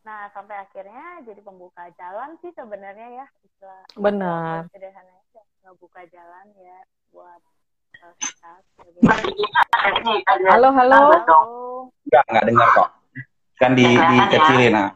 Nah, 0.00 0.32
sampai 0.32 0.56
akhirnya 0.56 1.20
jadi 1.28 1.40
pembuka 1.44 1.92
jalan 2.00 2.32
sih 2.40 2.48
sebenarnya 2.56 3.20
ya. 3.20 3.26
Istilah 3.44 3.84
Benar. 4.00 4.64
Sederhananya 4.72 5.42
ngebuka 5.60 6.00
jalan 6.08 6.46
ya 6.56 6.78
buat 7.12 7.40
uh, 8.00 8.14
kita. 8.16 8.52
Halo, 10.48 10.68
halo. 10.72 11.00
Halo. 11.12 11.40
Enggak, 12.08 12.24
enggak 12.32 12.44
dengar 12.48 12.68
kok. 12.72 12.88
Kan 13.60 13.76
di 13.76 13.84
dikecilin 13.92 14.72
nah. 14.72 14.90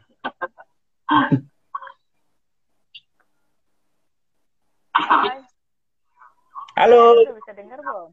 Halo. 6.81 7.01
Udah 7.29 7.37
bisa 7.37 7.53
dengar 7.53 7.79
belum? 7.85 8.11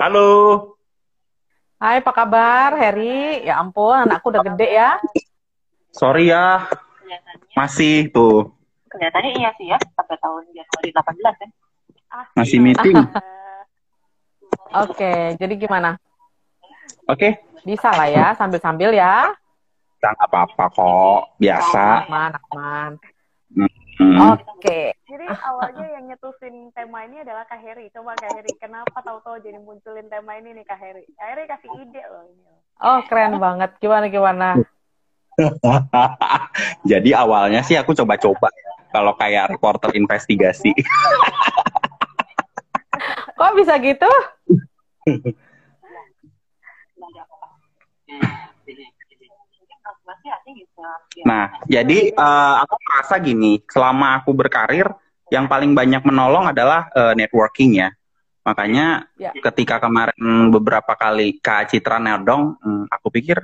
Halo. 0.00 0.28
Hai, 1.82 1.98
apa 1.98 2.14
kabar, 2.14 2.78
Heri? 2.78 3.42
Ya 3.42 3.58
ampun, 3.58 4.06
anakku 4.06 4.30
udah 4.30 4.46
gede 4.54 4.70
ya. 4.70 5.02
Sorry 5.90 6.30
ya. 6.30 6.70
Masih 7.58 8.06
tuh. 8.14 8.54
Kelihatannya 8.86 9.34
iya 9.34 9.50
sih 9.58 9.66
ya, 9.66 9.82
sampai 9.98 10.14
tahun 10.22 10.46
Januari 10.54 10.94
18 10.94 11.34
kan. 11.42 11.50
Ah, 12.06 12.24
Masih 12.38 12.62
meeting. 12.62 13.02
eh, 13.02 13.62
Oke, 14.86 15.34
jadi 15.34 15.54
gimana? 15.58 15.98
Oke. 17.10 17.42
Bisa 17.66 17.90
lah 17.90 18.06
ya, 18.06 18.30
sambil-sambil 18.38 18.94
ya. 18.94 19.34
Enggak 19.98 20.22
apa-apa 20.22 20.64
kok. 20.70 21.20
Biasa. 21.42 22.06
Aman, 22.06 22.30
aman. 22.46 22.90
Hmm. 23.58 23.81
Oke. 24.32 24.80
Jadi 25.06 25.26
awalnya 25.28 25.86
yang 25.98 26.04
nyetusin 26.10 26.72
tema 26.74 27.04
ini 27.06 27.22
adalah 27.22 27.44
Kak 27.46 27.60
Heri. 27.60 27.90
Coba 27.94 28.16
Kak 28.18 28.34
Heri, 28.34 28.50
kenapa 28.58 29.02
tahu-tahu 29.04 29.38
jadi 29.44 29.58
munculin 29.60 30.08
tema 30.10 30.36
ini 30.38 30.54
nih 30.56 30.64
Kak 30.66 30.78
Heri? 30.80 31.04
Kak 31.14 31.26
Heri 31.32 31.44
kasih 31.46 31.70
ide 31.82 32.02
loh 32.10 32.24
ini. 32.26 32.42
Oh, 32.82 32.98
keren 33.06 33.38
banget. 33.38 33.70
Gimana, 33.78 34.06
gimana? 34.10 34.48
Jadi 36.90 37.14
awalnya 37.14 37.62
sih 37.62 37.78
aku 37.78 37.94
coba-coba. 37.94 38.50
Kalau 38.92 39.16
kayak 39.16 39.56
reporter 39.56 39.96
investigasi. 39.96 40.74
Kok 43.38 43.54
bisa 43.56 43.80
gitu? 43.80 44.10
Nah, 51.26 51.44
jadi 51.66 51.98
eh, 52.12 52.54
aku 52.62 52.74
merasa 52.82 53.14
gini, 53.18 53.58
selama 53.68 54.22
aku 54.22 54.30
berkarir, 54.32 54.86
yang 55.32 55.48
paling 55.48 55.72
banyak 55.72 56.04
menolong 56.04 56.52
adalah 56.52 56.92
eh, 56.92 57.14
networking 57.16 57.80
ya. 57.80 57.88
Makanya 58.42 59.06
Ya. 59.16 59.30
ketika 59.38 59.78
kemarin 59.78 60.50
beberapa 60.50 60.98
kali 60.98 61.38
Kak 61.38 61.70
Citra 61.70 62.02
Nerdong, 62.02 62.58
hmm, 62.58 62.84
aku 62.90 63.08
pikir 63.14 63.38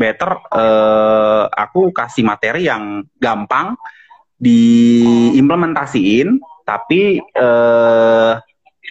better 0.00 0.30
eh, 0.52 1.44
aku 1.46 1.94
kasih 1.94 2.24
materi 2.26 2.66
yang 2.66 3.06
gampang 3.20 3.76
diimplementasiin, 4.38 6.42
tapi 6.66 7.22
eh, 7.22 8.32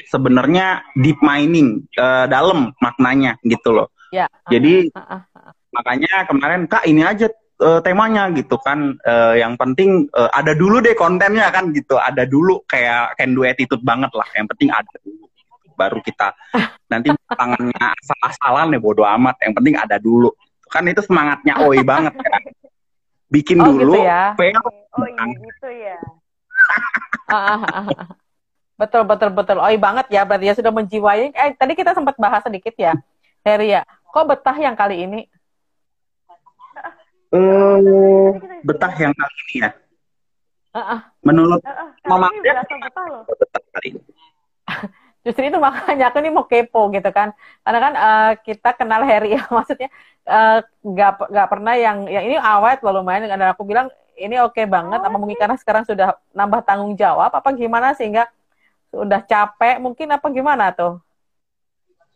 sebenarnya 0.08 0.88
deep 0.96 1.20
mining, 1.20 1.84
eh, 1.94 2.26
dalam 2.32 2.72
maknanya 2.80 3.36
gitu 3.44 3.76
loh. 3.76 3.92
Ya. 4.12 4.28
Jadi 4.48 4.88
Ah, 4.96 5.20
ah. 5.20 5.22
Makanya 5.78 6.26
kemarin 6.26 6.66
kak 6.66 6.84
ini 6.90 7.06
aja 7.06 7.30
eh, 7.62 7.80
temanya 7.86 8.34
gitu 8.34 8.58
kan 8.58 8.98
Eh, 9.06 9.46
yang 9.46 9.54
penting 9.56 10.10
eh, 10.10 10.30
ada 10.34 10.58
dulu 10.58 10.82
deh 10.82 10.98
kontennya 10.98 11.54
kan 11.54 11.70
gitu 11.70 12.02
ada 12.02 12.26
dulu 12.26 12.66
kayak 12.66 13.14
can 13.16 13.38
do 13.38 13.46
attitude 13.46 13.86
banget 13.86 14.10
lah 14.18 14.26
yang 14.34 14.50
penting 14.50 14.74
ada 14.74 14.90
dulu 15.06 15.30
baru 15.78 16.02
kita 16.02 16.34
nanti 16.92 17.14
tangannya 17.30 17.86
asal-asalan 18.02 18.74
ya 18.74 18.80
bodo 18.82 19.06
amat 19.06 19.38
yang 19.46 19.54
penting 19.54 19.78
ada 19.78 20.02
dulu 20.02 20.34
kan 20.74 20.82
itu 20.90 21.06
semangatnya 21.06 21.62
oi 21.62 21.86
banget 21.86 22.18
kan 22.18 22.42
bikin 23.28 23.60
Oh, 23.60 23.76
dulu 23.76 24.02
gitu 24.02 24.08
ya. 24.08 24.34
fail 24.40 24.60
Oh 24.98 25.06
iya 25.06 25.26
gitu 25.30 25.70
ya. 25.70 26.00
Ah, 27.28 27.60
ah, 27.60 27.84
ah. 27.92 28.08
Betul, 28.80 29.04
betul, 29.04 29.36
betul. 29.36 29.60
Iya 29.60 29.76
banget 29.76 30.08
ya. 30.08 30.24
Berarti 30.24 30.48
ya 30.48 30.56
sudah 30.56 30.72
menjiwai. 30.72 31.36
Eh, 31.36 31.52
tadi 31.60 31.76
kita 31.76 31.92
sempat 31.92 32.16
bahas 32.16 32.40
sedikit 32.40 32.72
ya, 32.80 32.96
Heri 33.44 33.76
ya. 33.76 33.84
Kok 34.16 34.26
betah 34.32 34.56
yang 34.56 34.80
kali 34.80 35.04
ini? 35.04 35.28
Eh 37.34 38.28
betah 38.64 38.94
yang 38.96 39.14
kali 39.14 39.38
ini 39.44 39.56
ya 39.64 39.70
Ah, 40.72 40.80
ah. 40.94 41.00
menurut 41.26 41.62
Eh, 41.64 41.74
eh, 41.74 41.90
Mama 42.06 42.30
ini 42.30 42.40
berasa 42.46 42.76
betah 42.78 43.06
loh. 43.10 43.24
betah 43.28 43.62
kali 43.74 43.88
ini 43.96 44.02
Justru 45.26 45.44
itu 45.44 45.60
makanya 45.60 46.08
aku 46.08 46.24
nih 46.24 46.32
mau 46.32 46.48
kepo 46.48 46.88
gitu 46.88 47.10
kan. 47.12 47.36
Karena 47.60 47.80
kan 47.84 47.94
eh, 48.00 48.32
kita 48.48 48.70
kenal 48.80 49.04
Heri 49.04 49.36
ya. 49.36 49.44
Maksudnya 49.58 49.90
eh, 50.24 50.60
nggak 50.64 51.12
nggak 51.34 51.48
pernah 51.52 51.74
yang 51.76 52.08
yang 52.08 52.24
ini 52.24 52.38
awet 52.40 52.80
loh 52.80 53.04
lumayan. 53.04 53.28
Dan 53.28 53.44
aku 53.52 53.68
bilang 53.68 53.92
ini 54.16 54.40
oke 54.40 54.64
banget. 54.66 55.04
Apa 55.04 55.16
mungkin 55.20 55.36
karena 55.36 55.60
sekarang 55.60 55.84
sudah 55.84 56.16
nambah 56.32 56.64
tanggung 56.64 56.96
jawab? 56.96 57.32
Apa 57.36 57.52
gimana 57.52 57.92
sehingga 57.92 58.24
sudah 58.88 59.20
capek? 59.24 59.84
Mungkin 59.84 60.08
apa 60.16 60.28
gimana 60.32 60.72
tuh? 60.72 61.04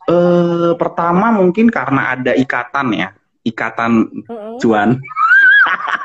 eh 0.02 0.72
pertama 0.74 1.30
mungkin 1.30 1.70
karena 1.70 2.18
ada 2.18 2.32
ikatan 2.34 2.88
ya 2.90 3.08
ikatan 3.42 4.06
Mm-mm. 4.26 4.58
cuan 4.62 4.98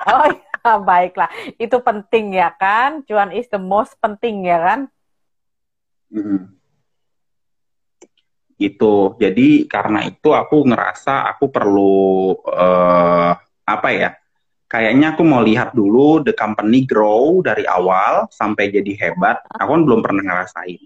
Oh 0.08 0.24
ya, 0.32 0.80
baiklah. 0.80 1.28
Itu 1.60 1.84
penting 1.84 2.32
ya 2.32 2.48
kan? 2.56 3.04
Cuan 3.04 3.36
is 3.36 3.52
the 3.52 3.60
most 3.60 4.00
penting 4.00 4.48
ya 4.48 4.56
kan? 4.56 4.80
Hmm. 6.08 6.56
Gitu. 8.56 9.20
Jadi 9.20 9.68
karena 9.68 10.08
itu 10.08 10.32
aku 10.32 10.64
ngerasa 10.64 11.28
aku 11.36 11.52
perlu 11.52 12.40
eh, 12.48 13.32
apa 13.68 13.90
ya? 13.92 14.16
Kayaknya 14.68 15.16
aku 15.16 15.24
mau 15.28 15.40
lihat 15.44 15.76
dulu 15.76 16.24
the 16.24 16.32
company 16.32 16.84
grow 16.88 17.40
dari 17.44 17.68
awal 17.68 18.28
sampai 18.32 18.72
jadi 18.72 18.92
hebat. 19.04 19.44
Aku 19.60 19.76
kan 19.76 19.84
belum 19.84 20.00
pernah 20.00 20.24
ngerasain 20.24 20.82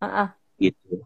Heeh. 0.00 0.28
gitu. 0.58 1.02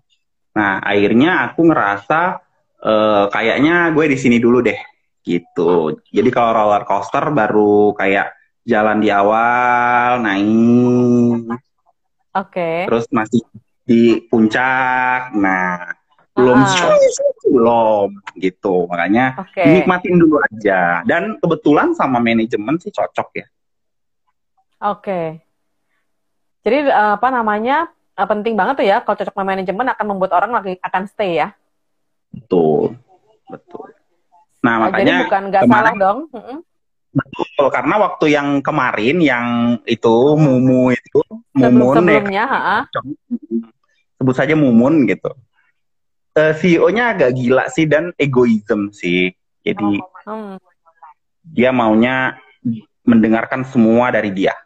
Nah, 0.54 0.78
akhirnya 0.84 1.50
aku 1.50 1.66
ngerasa 1.66 2.40
eh, 2.84 3.24
kayaknya 3.28 3.90
gue 3.90 4.04
di 4.06 4.16
sini 4.16 4.36
dulu 4.36 4.60
deh 4.60 4.76
gitu. 5.24 5.96
Jadi 6.12 6.28
kalau 6.28 6.52
roller 6.52 6.84
coaster 6.84 7.32
baru 7.32 7.96
kayak 7.96 8.28
jalan 8.64 9.00
di 9.00 9.08
awal, 9.08 10.20
naik, 10.20 11.48
Oke. 12.32 12.84
terus 12.88 13.04
masih 13.08 13.40
di 13.84 14.24
puncak. 14.28 15.32
Nah, 15.36 15.96
belum 16.34 16.60
Ah. 16.60 16.92
belum 17.44 18.08
gitu. 18.36 18.88
Makanya 18.90 19.38
Oke. 19.38 19.62
nikmatin 19.64 20.16
dulu 20.18 20.40
aja. 20.42 21.04
Dan 21.06 21.36
kebetulan 21.38 21.92
sama 21.94 22.18
manajemen 22.18 22.76
sih 22.80 22.90
cocok 22.90 23.28
ya. 23.38 23.46
Oke. 24.82 25.40
Jadi 26.64 26.88
eh, 26.88 27.12
apa 27.16 27.28
namanya? 27.28 27.88
eh, 28.14 28.28
penting 28.30 28.54
banget 28.54 28.74
tuh 28.78 28.86
ya 28.86 29.02
kalau 29.02 29.16
cocok 29.18 29.34
sama 29.34 29.56
manajemen 29.56 29.90
akan 29.90 30.06
membuat 30.06 30.32
orang 30.38 30.52
lagi 30.54 30.76
akan 30.80 31.02
stay 31.06 31.38
ya. 31.38 31.50
Betul. 32.34 32.98
Betul. 33.46 33.86
Nah, 34.60 34.74
Oh, 34.80 34.90
jadi 34.90 35.04
makanya 35.04 35.16
bukan 35.28 35.42
nggak 35.52 35.62
kemarin- 35.62 35.84
salah 35.84 35.94
dong. 35.96 36.20
Mm-mm. 36.32 36.58
betul 37.14 37.70
karena 37.70 37.94
waktu 38.02 38.26
yang 38.26 38.48
kemarin 38.58 39.16
yang 39.22 39.46
itu 39.86 40.34
Mumu 40.34 40.90
itu 40.90 41.22
Mumun 41.54 41.94
ya, 41.94 42.18
sebelumnya, 42.18 42.42
ha 42.42 42.78
sebut 44.18 44.34
saja 44.34 44.58
Mumun 44.58 45.06
gitu. 45.06 45.30
Eh, 46.34 46.50
CEO-nya 46.58 47.14
agak 47.14 47.38
gila 47.38 47.70
sih 47.70 47.86
dan 47.86 48.10
egoism 48.18 48.90
sih. 48.90 49.30
Jadi 49.62 50.02
Hmm. 50.26 50.58
dia 51.46 51.70
maunya 51.70 52.34
mendengarkan 53.06 53.62
semua 53.62 54.10
dari 54.10 54.34
dia 54.34 54.58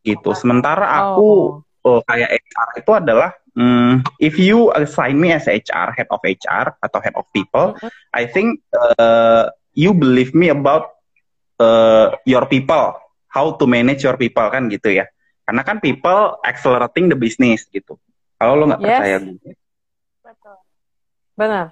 gitu. 0.00 0.38
Sementara 0.38 0.86
aku 0.86 1.66
Oh. 1.82 1.98
oh, 1.98 2.00
kayak 2.06 2.30
HR 2.30 2.68
itu 2.78 2.90
adalah 2.94 3.34
mm, 3.52 3.92
if 4.18 4.36
you 4.36 4.72
assign 4.72 5.16
me 5.16 5.30
as 5.30 5.44
HR, 5.44 5.92
head 5.92 6.08
of 6.08 6.20
HR 6.20 6.76
atau 6.78 6.98
head 6.98 7.14
of 7.14 7.26
people, 7.30 7.76
Mhm. 7.76 7.90
I 8.12 8.24
think 8.24 8.60
uh, 8.72 9.48
you 9.72 9.92
believe 9.92 10.32
me 10.32 10.48
about 10.48 10.92
uh, 11.56 12.12
your 12.24 12.44
people, 12.44 12.96
how 13.28 13.54
to 13.54 13.64
manage 13.64 14.02
your 14.02 14.16
people 14.16 14.44
kan 14.46 14.66
gitu 14.66 14.92
ya. 14.92 15.06
Karena 15.42 15.62
kan 15.62 15.78
people 15.78 16.36
accelerating 16.40 17.06
the 17.06 17.16
business 17.16 17.64
gitu. 17.68 17.96
Kalau 18.34 18.54
lo 18.54 18.66
nggak 18.66 18.80
Yes. 18.80 18.90
percaya 18.90 19.16
gue, 19.20 19.52
Betul. 20.22 20.56
Benar. 21.32 21.66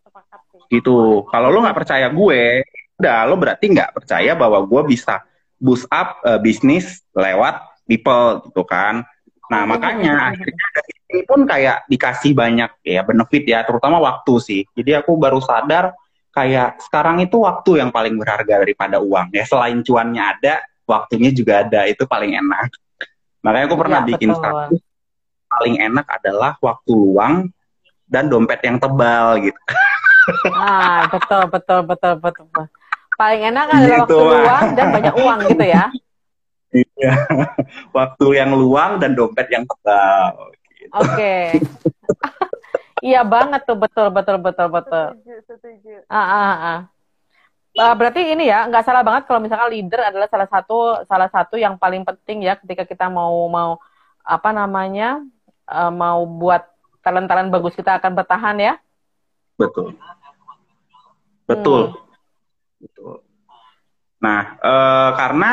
Sepakat 0.00 0.40
sih. 0.50 0.60
gitu 0.70 1.26
kalau 1.26 1.48
lo 1.50 1.62
nggak 1.62 1.78
percaya 1.78 2.08
gue 2.08 2.64
udah 2.96 3.16
lo 3.24 3.34
berarti 3.36 3.66
nggak 3.70 3.90
percaya 3.96 4.32
bahwa 4.34 4.60
gue 4.62 4.82
bisa 4.88 5.22
boost 5.56 5.86
up 5.88 6.20
uh, 6.22 6.36
bisnis 6.36 7.04
lewat 7.12 7.60
people 7.84 8.44
gitu 8.48 8.62
kan 8.64 9.04
nah 9.50 9.66
makanya 9.66 10.30
akhirnya 10.30 10.66
dari 10.78 10.92
ini 11.10 11.22
pun 11.26 11.42
kayak 11.42 11.90
dikasih 11.90 12.32
banyak 12.38 12.70
ya 12.86 13.02
benefit 13.02 13.42
ya 13.42 13.66
terutama 13.66 13.98
waktu 13.98 14.34
sih. 14.38 14.62
Jadi 14.78 14.94
aku 14.94 15.18
baru 15.18 15.42
sadar 15.42 15.90
kayak 16.30 16.78
sekarang 16.86 17.18
itu 17.18 17.42
waktu 17.42 17.82
yang 17.82 17.90
paling 17.90 18.14
berharga 18.14 18.62
daripada 18.62 19.02
uang. 19.02 19.34
Ya 19.34 19.42
selain 19.42 19.82
cuannya 19.82 20.22
ada 20.22 20.62
waktunya 20.86 21.34
juga 21.34 21.66
ada. 21.66 21.90
Itu 21.90 22.06
paling 22.06 22.38
enak. 22.38 22.70
Makanya 23.42 23.64
aku 23.66 23.76
pernah 23.76 24.00
Ya, 24.04 24.08
bikin 24.14 24.30
betul. 24.30 24.38
status 24.38 24.80
paling 25.50 25.74
enak 25.82 26.06
adalah 26.06 26.52
waktu 26.62 26.90
luang 26.94 27.34
dan 28.06 28.30
dompet 28.30 28.62
yang 28.62 28.78
tebal 28.78 29.42
gitu. 29.42 29.60
Ah, 30.54 31.10
betul, 31.10 31.42
betul, 31.50 31.80
betul, 31.90 32.14
betul. 32.22 32.64
Paling 33.18 33.42
enak 33.50 33.66
adalah 33.66 33.82
Gitu, 33.82 34.14
waktu 34.14 34.22
luang 34.22 34.64
dan 34.78 34.86
banyak 34.94 35.14
uang 35.18 35.38
gitu 35.50 35.64
ya. 35.66 35.84
Iya. 36.70 37.12
waktu 37.96 38.26
yang 38.38 38.54
luang 38.54 39.02
dan 39.02 39.18
dompet 39.18 39.50
yang 39.50 39.66
tebal 39.66 40.54
gitu. 40.78 40.94
Oke. 40.94 41.34
Iya 43.00 43.24
banget 43.24 43.64
tuh, 43.64 43.80
betul, 43.80 44.12
betul, 44.12 44.36
betul, 44.44 44.68
betul. 44.68 45.16
Setuju, 45.16 45.34
setuju. 45.48 45.94
Ah, 46.04 46.20
ah, 46.20 46.52
ah. 46.52 46.80
Ah, 47.78 47.94
berarti 47.96 48.34
ini 48.34 48.50
ya 48.50 48.68
nggak 48.68 48.82
salah 48.82 49.00
banget 49.00 49.30
kalau 49.30 49.40
misalkan 49.40 49.72
leader 49.72 50.04
adalah 50.04 50.28
salah 50.28 50.48
satu 50.50 51.00
salah 51.08 51.30
satu 51.32 51.54
yang 51.54 51.78
paling 51.80 52.04
penting 52.04 52.44
ya 52.44 52.60
ketika 52.60 52.82
kita 52.82 53.06
mau 53.06 53.46
mau 53.46 53.78
apa 54.20 54.50
namanya 54.50 55.22
eh, 55.64 55.92
mau 55.94 56.26
buat 56.26 56.66
talent-talent 57.00 57.48
bagus 57.48 57.72
kita 57.78 57.96
akan 57.96 58.12
bertahan 58.12 58.56
ya. 58.60 58.74
betul 59.56 59.96
betul 61.46 61.94
betul 62.82 63.22
nah 64.18 64.60
eh, 64.60 65.10
karena 65.16 65.50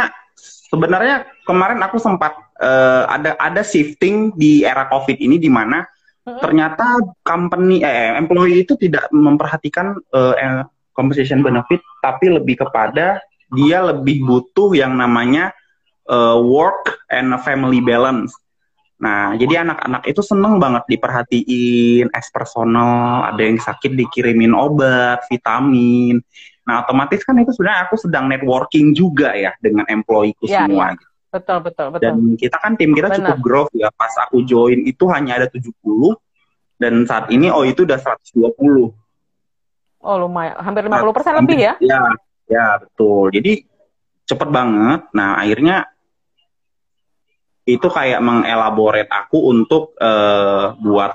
sebenarnya 0.67 1.27
kemarin 1.47 1.79
aku 1.83 1.97
sempat 1.99 2.35
eh, 2.59 3.03
ada 3.07 3.35
ada 3.39 3.61
shifting 3.63 4.35
di 4.35 4.63
era 4.67 4.87
covid 4.91 5.17
ini 5.17 5.39
di 5.39 5.47
mana 5.47 5.83
ternyata 6.27 6.99
company 7.23 7.79
eh 7.79 8.11
employee 8.19 8.67
itu 8.67 8.75
tidak 8.75 9.07
memperhatikan 9.15 9.95
eh, 9.95 10.35
eh, 10.35 10.63
compensation 10.91 11.39
benefit 11.39 11.79
tapi 12.03 12.27
lebih 12.27 12.67
kepada 12.67 13.23
dia 13.55 13.79
lebih 13.79 14.27
butuh 14.27 14.75
yang 14.75 14.99
namanya 14.99 15.55
eh, 16.11 16.37
work 16.39 17.07
and 17.07 17.31
family 17.47 17.79
balance. 17.79 18.35
Nah, 18.97 19.37
jadi 19.37 19.61
anak-anak 19.61 20.09
itu 20.09 20.25
seneng 20.25 20.57
banget 20.57 20.81
diperhatiin, 20.89 22.09
as 22.17 22.33
personal, 22.33 23.29
ada 23.29 23.45
yang 23.45 23.61
sakit 23.61 23.93
dikirimin 23.93 24.57
obat, 24.57 25.21
vitamin. 25.29 26.17
Nah, 26.67 26.83
otomatis 26.83 27.23
kan 27.23 27.39
itu 27.39 27.55
sebenarnya 27.55 27.87
aku 27.87 27.95
sedang 27.95 28.27
networking 28.27 28.91
juga 28.91 29.31
ya 29.31 29.55
dengan 29.63 29.87
employee-ku 29.87 30.51
Ya, 30.51 30.67
semua. 30.67 30.99
Betul, 31.31 31.63
betul, 31.63 31.87
betul. 31.95 32.03
Dan 32.03 32.15
kita 32.35 32.57
kan 32.59 32.75
tim 32.75 32.91
kita 32.91 33.07
cukup 33.15 33.39
Benar. 33.39 33.45
growth 33.45 33.71
ya. 33.71 33.87
Pas 33.95 34.11
aku 34.27 34.43
join 34.43 34.83
itu 34.83 35.07
hanya 35.07 35.39
ada 35.39 35.47
70 35.47 35.71
dan 36.75 37.07
saat 37.07 37.31
ini 37.31 37.47
oh 37.47 37.63
itu 37.63 37.87
udah 37.87 37.95
120. 37.95 38.91
Oh, 40.03 40.15
lumayan. 40.19 40.59
Hampir 40.59 40.83
50% 40.87 41.39
lebih 41.43 41.57
ya? 41.57 41.73
Ya, 41.79 42.03
ya 42.51 42.67
betul. 42.83 43.31
Jadi 43.31 43.63
cepet 44.27 44.49
banget. 44.51 45.07
Nah, 45.15 45.39
akhirnya 45.39 45.87
itu 47.67 47.87
kayak 47.87 48.19
mengelaborate 48.23 49.11
aku 49.11 49.51
untuk 49.51 49.95
eh, 49.99 50.65
buat 50.79 51.11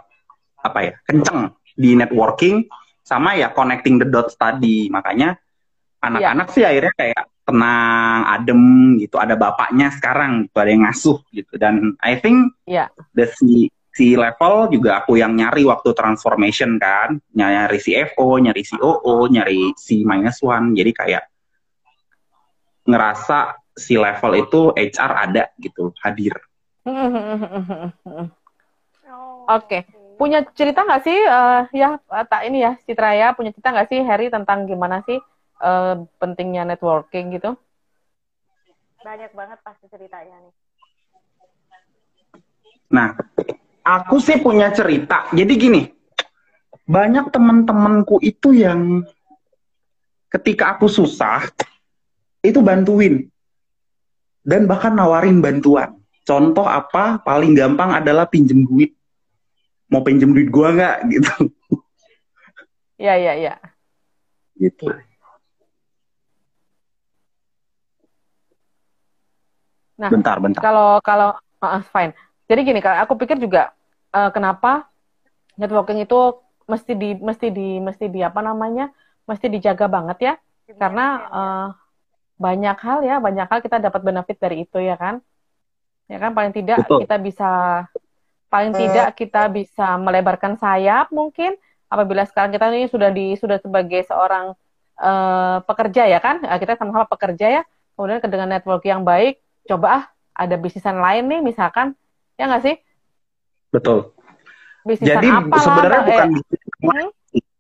apa 0.62 0.79
ya 0.81 0.95
kenceng 1.09 1.57
di 1.73 1.97
networking 1.97 2.69
sama 3.03 3.35
ya 3.35 3.51
connecting 3.53 4.01
the 4.01 4.09
dots 4.09 4.37
tadi. 4.37 4.93
Makanya 4.93 5.41
anak-anak 6.03 6.51
sih 6.51 6.67
akhirnya 6.67 6.93
kayak 6.99 7.23
tenang, 7.43 8.21
adem 8.27 8.62
gitu. 8.99 9.17
Ada 9.19 9.35
bapaknya 9.38 9.91
sekarang, 9.95 10.47
gitu, 10.47 10.57
ada 10.59 10.71
yang 10.71 10.83
ngasuh 10.87 11.19
gitu. 11.31 11.55
Dan 11.59 11.95
I 12.03 12.19
think 12.19 12.55
Iya. 12.67 12.91
the 13.15 13.27
si 13.31 13.71
si 13.93 14.17
level 14.17 14.73
juga 14.73 15.05
aku 15.05 15.21
yang 15.21 15.37
nyari 15.37 15.69
waktu 15.69 15.93
transformation 15.93 16.81
kan, 16.81 17.21
nyari 17.37 17.79
CFO, 17.79 18.41
nyari 18.41 18.62
COO, 18.65 19.29
nyari 19.29 19.75
C 19.77 20.03
minus 20.03 20.41
one. 20.43 20.73
Jadi 20.75 20.91
kayak 20.97 21.23
ngerasa 22.88 23.55
si 23.77 23.95
level 23.95 24.33
itu 24.43 24.61
HR 24.75 25.12
ada 25.31 25.45
gitu 25.61 25.93
hadir. 26.03 26.35
Oke. 29.49 29.85
Punya 30.17 30.47
cerita 30.55 30.87
nggak 30.87 31.03
sih, 31.03 31.19
eh, 31.19 31.61
ya 31.75 31.99
tak 32.31 32.47
ini 32.47 32.62
ya, 32.62 32.79
Citra 32.87 33.11
ya, 33.19 33.35
punya 33.35 33.51
cerita 33.51 33.75
nggak 33.75 33.88
sih 33.91 34.01
Harry 34.07 34.31
tentang 34.31 34.71
gimana 34.71 35.03
sih 35.03 35.19
eh, 35.62 35.94
pentingnya 36.18 36.66
networking 36.66 37.38
gitu? 37.38 37.55
Banyak 39.03 39.31
banget 39.35 39.59
pasti 39.62 39.87
ceritanya 39.90 40.38
nih. 40.42 40.55
Nah, 42.92 43.16
aku 43.83 44.20
sih 44.20 44.38
punya 44.38 44.68
cerita. 44.70 45.27
Jadi 45.33 45.53
gini, 45.57 45.83
banyak 46.85 47.33
teman-temanku 47.33 48.20
itu 48.20 48.53
yang 48.53 49.01
ketika 50.29 50.77
aku 50.77 50.88
susah 50.92 51.48
itu 52.44 52.61
bantuin 52.61 53.33
dan 54.42 54.66
bahkan 54.66 54.92
nawarin 54.92 55.38
bantuan. 55.38 55.98
Contoh 56.22 56.66
apa? 56.66 57.18
Paling 57.22 57.55
gampang 57.55 57.98
adalah 57.98 58.31
pinjem 58.31 58.62
duit. 58.62 58.94
Mau 59.90 60.03
pinjem 60.07 60.31
duit 60.31 60.48
gua 60.51 60.70
nggak 60.75 60.96
gitu. 61.16 61.35
Iya, 63.01 63.14
iya, 63.18 63.33
iya. 63.35 63.55
Gitu. 64.55 64.87
Nah, 70.00 70.09
Bentar, 70.09 70.37
bentar. 70.40 70.61
Kalau 70.62 70.98
kalau 71.05 71.31
ah, 71.61 71.83
fine. 71.85 72.12
Jadi 72.48 72.61
gini, 72.64 72.81
Kak, 72.81 73.07
aku 73.07 73.16
pikir 73.20 73.37
juga 73.40 73.72
eh, 74.12 74.31
kenapa 74.33 74.88
networking 75.57 76.05
itu 76.05 76.40
mesti 76.68 76.92
di 76.96 77.11
mesti 77.18 77.46
di 77.52 77.68
mesti 77.83 78.07
di 78.09 78.20
apa 78.24 78.40
namanya? 78.40 78.88
mesti 79.22 79.46
dijaga 79.46 79.87
banget 79.87 80.18
ya. 80.18 80.35
Karena 80.74 81.07
eh, 81.31 81.66
banyak 82.42 82.76
hal 82.83 82.98
ya, 83.07 83.16
banyak 83.22 83.46
hal 83.46 83.61
kita 83.62 83.78
dapat 83.78 84.00
benefit 84.02 84.37
dari 84.42 84.66
itu 84.66 84.78
ya 84.83 84.98
kan? 84.98 85.22
Ya 86.11 86.18
kan 86.18 86.35
paling 86.35 86.52
tidak 86.52 86.83
Betul. 86.85 87.07
kita 87.07 87.16
bisa 87.22 87.50
paling 88.52 88.74
tidak 88.76 89.16
kita 89.16 89.48
bisa 89.48 89.96
melebarkan 89.96 90.61
sayap 90.61 91.09
mungkin 91.09 91.57
apabila 91.88 92.20
sekarang 92.28 92.52
kita 92.52 92.68
ini 92.68 92.85
sudah 92.90 93.09
di 93.09 93.33
sudah 93.38 93.57
sebagai 93.62 94.02
seorang 94.05 94.52
eh, 94.98 95.59
pekerja 95.64 96.02
ya 96.11 96.18
kan? 96.18 96.42
Eh, 96.42 96.59
Kita 96.59 96.74
sama-sama 96.76 97.07
pekerja 97.07 97.46
ya. 97.61 97.62
Kemudian 97.92 98.24
dengan 98.24 98.48
network 98.57 98.83
yang 98.88 99.05
baik, 99.05 99.38
coba 99.68 99.87
ah 99.98 100.05
ada 100.33 100.57
bisnisan 100.59 100.98
lain 100.98 101.25
nih 101.29 101.40
misalkan 101.44 101.94
ya 102.38 102.48
nggak 102.48 102.64
sih 102.64 102.77
Betul. 103.72 104.12
bisnisan 104.85 105.22
Jadi 105.22 105.29
apa 105.33 105.57
sebenarnya 105.57 106.01
lah 106.01 106.07
bukan 106.09 106.29
eh, 106.29 106.42
bisnis 106.51 106.62
hmm? 106.83 107.09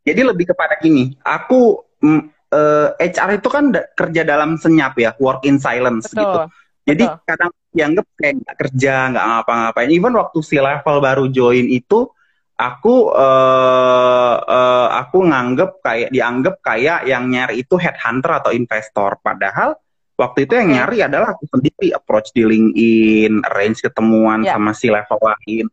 Jadi 0.02 0.20
lebih 0.26 0.50
kepada 0.50 0.74
gini, 0.82 1.14
aku 1.22 1.78
mm, 2.02 2.22
eh, 2.52 2.88
HR 2.98 3.38
itu 3.38 3.48
kan 3.48 3.70
da- 3.70 3.86
kerja 3.94 4.22
dalam 4.26 4.58
senyap 4.58 4.98
ya, 4.98 5.14
work 5.22 5.46
in 5.46 5.62
silence 5.62 6.10
gitu. 6.10 6.26
betul 6.26 6.44
Jadi 6.82 7.04
betul. 7.06 7.22
kadang 7.22 7.50
dianggap 7.70 8.06
kayak 8.18 8.34
nggak 8.42 8.56
kerja, 8.58 8.94
nggak 9.14 9.24
ngapa-ngapain. 9.30 9.90
Even 9.94 10.12
waktu 10.18 10.38
si 10.42 10.58
level 10.58 10.96
baru 10.98 11.24
join 11.30 11.70
itu, 11.70 12.10
aku 12.58 12.94
eh, 13.14 14.36
eh, 14.42 14.88
aku 15.00 15.18
nganggep 15.30 15.70
kayak 15.86 16.10
dianggap 16.10 16.54
kayak 16.66 16.98
yang 17.06 17.24
nyari 17.30 17.62
itu 17.62 17.74
headhunter 17.78 18.42
atau 18.42 18.50
investor. 18.50 19.22
Padahal 19.22 19.78
waktu 20.16 20.44
itu 20.44 20.52
yang 20.54 20.68
nyari 20.70 20.98
adalah 21.04 21.34
aku 21.34 21.44
sendiri 21.48 21.90
approach 21.92 22.30
di 22.30 22.42
LinkedIn, 22.44 23.42
arrange 23.46 23.80
ketemuan 23.82 24.44
Ya. 24.44 24.54
sama 24.56 24.72
si 24.72 24.88
level 24.92 25.18
lain. 25.18 25.66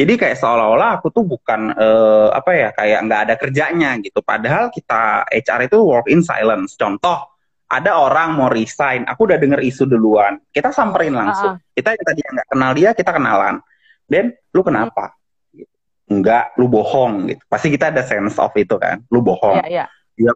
Jadi 0.00 0.16
kayak 0.16 0.40
seolah-olah 0.40 0.96
aku 0.96 1.12
tuh 1.12 1.28
bukan 1.28 1.76
eh, 1.76 2.28
apa 2.32 2.50
ya 2.56 2.68
kayak 2.72 2.98
nggak 3.04 3.20
ada 3.28 3.34
kerjanya 3.36 3.90
gitu. 4.00 4.24
Padahal 4.24 4.72
kita 4.72 5.28
HR 5.28 5.68
itu 5.68 5.76
work 5.84 6.08
in 6.08 6.24
silence. 6.24 6.72
Contoh 6.74 7.36
ada 7.70 8.00
orang 8.00 8.34
mau 8.34 8.48
resign, 8.48 9.06
aku 9.06 9.28
udah 9.30 9.38
denger 9.38 9.60
isu 9.62 9.84
duluan. 9.86 10.40
Kita 10.50 10.72
samperin 10.72 11.14
langsung. 11.14 11.60
Kita 11.70 11.94
yang 11.94 12.02
tadi 12.02 12.20
nggak 12.24 12.48
kenal 12.50 12.70
dia, 12.74 12.90
kita 12.96 13.10
kenalan. 13.12 13.60
Dan 14.08 14.34
lu 14.50 14.62
kenapa? 14.64 15.14
Gitu. 15.54 15.70
Enggak, 16.10 16.56
lu 16.58 16.66
bohong 16.66 17.30
gitu. 17.30 17.42
Pasti 17.46 17.70
kita 17.70 17.94
ada 17.94 18.02
sense 18.02 18.34
of 18.42 18.50
itu 18.58 18.74
kan. 18.74 19.04
Lu 19.12 19.22
bohong. 19.22 19.62
ya 19.62 19.84
ya 19.84 19.86
Dia 20.16 20.32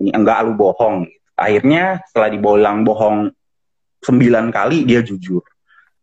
ini 0.00 0.14
enggak 0.16 0.46
lu 0.48 0.56
bohong. 0.56 1.04
Gitu. 1.04 1.17
Akhirnya 1.38 2.02
setelah 2.10 2.28
dibolang 2.34 2.82
bohong 2.82 3.30
sembilan 4.02 4.50
kali 4.50 4.82
dia 4.82 5.00
jujur. 5.06 5.40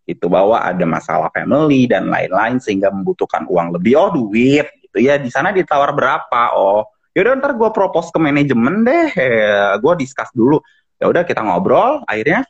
Itu 0.07 0.31
bahwa 0.31 0.63
ada 0.63 0.87
masalah 0.87 1.27
family 1.35 1.91
dan 1.91 2.07
lain-lain 2.07 2.63
sehingga 2.63 2.87
membutuhkan 2.93 3.43
uang 3.51 3.75
lebih. 3.75 3.93
Oh 3.99 4.09
duit 4.15 4.71
gitu 4.79 5.03
ya. 5.03 5.19
Di 5.19 5.27
sana 5.27 5.51
ditawar 5.51 5.91
berapa? 5.91 6.55
Oh 6.55 6.87
yaudah 7.11 7.35
ntar 7.39 7.55
gue 7.55 7.69
propose 7.71 8.11
ke 8.11 8.19
manajemen 8.19 8.83
deh. 8.83 9.07
Gue 9.83 9.93
discuss 9.99 10.31
dulu. 10.35 10.59
Ya 10.99 11.11
udah 11.11 11.23
kita 11.27 11.43
ngobrol. 11.43 12.03
Akhirnya 12.07 12.43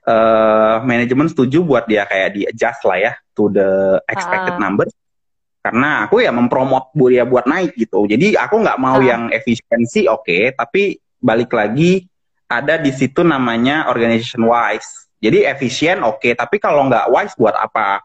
eh 0.00 0.76
manajemen 0.80 1.28
setuju 1.28 1.60
buat 1.60 1.84
dia 1.84 2.06
kayak 2.08 2.30
di 2.32 2.40
adjust 2.48 2.82
lah 2.88 2.98
ya 2.98 3.12
to 3.36 3.50
the 3.52 3.98
expected 4.08 4.56
Ah. 4.56 4.62
number. 4.62 4.86
karena 5.60 6.08
aku 6.08 6.24
ya 6.24 6.32
mempromot 6.32 6.88
dia 6.96 7.28
buat 7.28 7.44
naik 7.44 7.76
gitu 7.76 8.08
jadi 8.08 8.32
aku 8.48 8.64
nggak 8.64 8.80
mau 8.80 8.96
Ah. 8.96 9.04
yang 9.04 9.22
efisiensi 9.28 10.08
oke 10.08 10.56
tapi 10.56 10.96
balik 11.20 11.52
lagi 11.52 12.00
ada 12.50 12.74
di 12.76 12.90
situ 12.90 13.22
namanya 13.22 13.86
organization 13.86 14.42
wise 14.42 15.06
jadi 15.22 15.54
efisien 15.54 16.02
oke 16.02 16.34
tapi 16.34 16.58
kalau 16.58 16.90
nggak 16.90 17.06
wise 17.14 17.38
buat 17.38 17.54
apa 17.54 18.02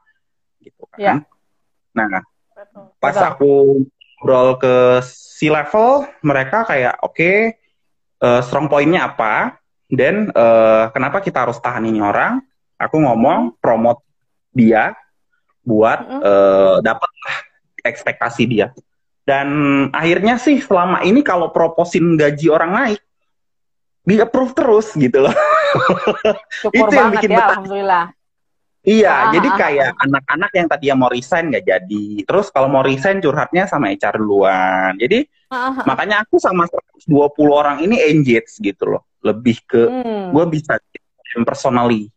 gitu 0.61 0.85
kan 0.93 1.01
Ya. 1.01 1.13
nah 1.91 2.21
Betul. 2.53 2.93
pas 3.01 3.15
Betul. 3.17 3.29
aku 3.33 3.51
ngobrol 4.21 4.49
ke 4.61 4.75
C 5.05 5.49
level 5.49 6.05
mereka 6.21 6.63
kayak 6.65 6.97
oke 7.01 7.31
eh, 8.21 8.41
strong 8.45 8.65
pointnya 8.65 9.05
apa 9.05 9.57
dan 9.85 10.33
eh, 10.33 10.83
kenapa 10.89 11.21
kita 11.21 11.45
harus 11.45 11.61
tahan 11.61 11.85
ini 11.85 12.01
orang 12.01 12.41
aku 12.77 12.97
ngomong 13.01 13.53
promote 13.61 14.01
dia 14.49 14.97
buat 15.61 15.99
Mm-mm. 16.05 16.21
eh, 16.25 16.77
dapat 16.81 17.09
ekspektasi 17.85 18.43
dia 18.49 18.73
dan 19.25 19.47
akhirnya 19.93 20.37
sih 20.41 20.57
selama 20.61 21.01
ini 21.05 21.21
kalau 21.21 21.53
proposin 21.53 22.17
gaji 22.17 22.49
orang 22.49 22.71
naik 22.73 23.01
di 24.05 24.15
approve 24.21 24.53
terus 24.53 24.93
gitu 24.93 25.25
loh 25.25 25.33
Syukur 26.61 26.87
Itu 26.89 26.95
yang 26.95 27.11
bikin 27.11 27.29
ya, 27.33 27.37
betah. 27.41 27.49
alhamdulillah. 27.57 28.05
Iya, 28.85 29.09
Ah, 29.09 29.23
jadi 29.33 29.49
ah, 29.49 29.55
kayak 29.57 29.89
anak-anak 29.97 30.51
yang 30.53 30.67
tadi 30.69 30.85
mau 30.93 31.09
resign 31.09 31.49
nggak 31.49 31.65
jadi. 31.65 32.05
Terus 32.21 32.53
kalau 32.53 32.69
mau 32.69 32.85
resign 32.85 33.17
curhatnya 33.17 33.65
sama 33.65 33.89
HR 33.89 34.21
duluan. 34.21 34.93
Jadi 35.01 35.25
Ah, 35.49 35.73
ah, 35.73 35.81
ah. 35.81 35.85
makanya 35.89 36.21
aku 36.21 36.37
sama 36.37 36.69
120 36.69 37.49
orang 37.49 37.81
ini 37.81 37.97
engage 37.97 38.61
gitu 38.61 38.93
loh. 38.93 39.01
Lebih 39.25 39.57
ke 39.65 39.81
Hmm. 39.89 40.29
gue 40.31 40.45
bisa 40.53 40.77
personally 41.43 42.13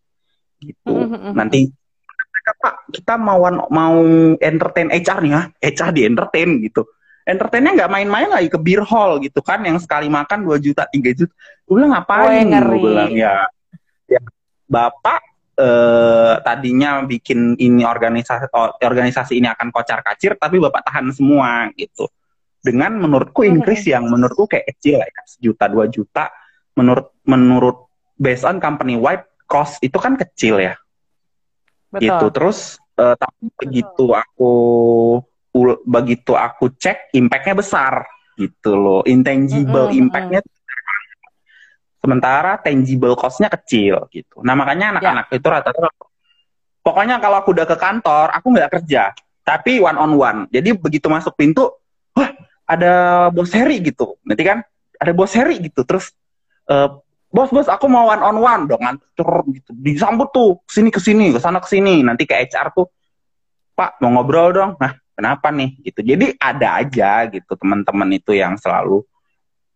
gitu. 0.61 0.93
Hmm, 0.93 1.09
hmm, 1.09 1.21
hmm, 1.25 1.35
Nanti 1.35 1.73
mereka 2.13 2.53
Pak, 2.61 2.75
kita 2.93 3.15
mau 3.17 3.41
mau 3.73 3.97
entertain 4.37 4.93
HR 4.93 5.19
nih 5.25 5.33
ya. 5.33 5.43
HR 5.65 5.91
di 5.97 6.03
entertain 6.05 6.49
gitu. 6.61 6.85
Entertainnya 7.29 7.77
nggak 7.77 7.93
main-main 7.93 8.29
lagi 8.33 8.49
ke 8.49 8.57
beer 8.57 8.81
hall 8.89 9.21
gitu 9.21 9.45
kan 9.45 9.61
yang 9.61 9.77
sekali 9.77 10.09
makan 10.09 10.49
2 10.49 10.65
juta, 10.65 10.89
3 10.89 11.13
juta. 11.13 11.33
Gue 11.69 11.75
bilang 11.77 11.93
ngapain? 11.93 12.49
Ngeri. 12.49 12.81
Gue 12.81 12.89
bilang 12.89 13.13
ya, 13.13 13.45
ya 14.09 14.21
Bapak 14.65 15.21
eh, 15.59 16.35
tadinya 16.41 17.03
bikin 17.05 17.59
ini 17.59 17.83
organisasi 17.83 18.49
organisasi 18.81 19.43
ini 19.43 19.51
akan 19.51 19.69
kocar 19.75 20.01
kacir 20.07 20.39
tapi 20.39 20.63
bapak 20.63 20.87
tahan 20.87 21.11
semua 21.11 21.69
gitu 21.75 22.07
dengan 22.63 22.95
menurutku 22.99 23.43
increase 23.43 23.91
yang 23.91 24.07
menurutku 24.07 24.47
kayak 24.47 24.71
kecil 24.75 25.03
ya 25.03 25.23
sejuta 25.27 25.65
dua 25.67 25.87
juta 25.91 26.31
menurut 26.79 27.11
menurut 27.27 27.91
based 28.15 28.47
on 28.47 28.63
company 28.63 28.95
wide 28.95 29.27
cost 29.51 29.83
itu 29.83 29.99
kan 29.99 30.15
kecil 30.15 30.63
ya 30.63 30.79
Betul. 31.91 32.07
gitu 32.07 32.27
terus 32.31 32.59
eh, 32.99 33.17
tapi 33.19 33.43
begitu 33.59 34.15
aku 34.15 34.55
begitu 35.85 36.37
aku 36.37 36.71
cek 36.77 37.13
impactnya 37.17 37.55
besar 37.59 38.07
gitu 38.39 38.79
loh. 38.79 39.01
Intangible 39.09 39.91
Mm-mm, 39.91 40.01
impactnya 40.07 40.41
sementara 41.99 42.63
tangible 42.63 43.19
cost-nya 43.19 43.51
kecil 43.51 44.07
gitu. 44.15 44.41
Nah 44.47 44.55
makanya 44.55 44.97
anak-anak 44.97 45.27
itu 45.35 45.49
rata-rata 45.49 45.91
pokoknya 46.81 47.19
kalau 47.19 47.43
aku 47.43 47.53
udah 47.53 47.67
ke 47.69 47.77
kantor 47.77 48.33
aku 48.33 48.47
nggak 48.55 48.71
kerja 48.81 49.13
tapi 49.45 49.83
one 49.83 49.99
on 49.99 50.13
one 50.17 50.41
jadi 50.49 50.73
begitu 50.73 51.11
masuk 51.11 51.37
pintu 51.37 51.69
wah 52.17 52.31
ada 52.69 52.93
bos 53.33 53.49
Heri 53.49 53.81
gitu. 53.81 54.21
Nanti 54.29 54.45
kan? 54.45 54.61
Ada 55.01 55.17
bos 55.17 55.33
Heri 55.33 55.57
gitu. 55.65 55.83
Terus 55.89 56.13
eh, 56.69 56.89
bos 57.33 57.49
bos 57.49 57.67
aku 57.67 57.89
mau 57.89 58.13
one 58.13 58.21
on 58.21 58.37
one 58.37 58.63
dong 58.69 58.85
ngantur 58.85 59.49
gitu. 59.57 59.73
Disambut 59.73 60.29
tuh 60.31 60.61
sini 60.69 60.93
ke 60.93 61.01
sini 61.01 61.33
ke 61.33 61.41
sana 61.41 61.65
ke 61.65 61.69
sini 61.69 62.05
nanti 62.05 62.29
ke 62.29 62.37
HR 62.37 62.77
tuh 62.77 62.87
Pak 63.73 64.05
mau 64.05 64.21
ngobrol 64.21 64.53
dong. 64.53 64.71
Nah 64.77 64.93
kenapa 65.19 65.51
nih 65.51 65.75
gitu. 65.83 66.07
Jadi 66.07 66.39
ada 66.39 66.79
aja 66.79 67.27
gitu 67.27 67.59
teman-teman 67.59 68.07
itu 68.15 68.39
yang 68.39 68.55
selalu 68.55 69.03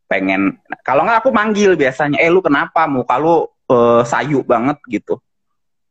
pengen 0.06 0.62
kalau 0.86 1.02
nggak 1.02 1.26
aku 1.26 1.34
manggil 1.34 1.74
biasanya 1.74 2.22
eh 2.22 2.30
lu 2.30 2.38
kenapa? 2.38 2.86
Muka 2.86 3.18
lu 3.18 3.50
eh, 3.66 4.02
sayu 4.06 4.46
banget 4.46 4.78
gitu. 4.86 5.18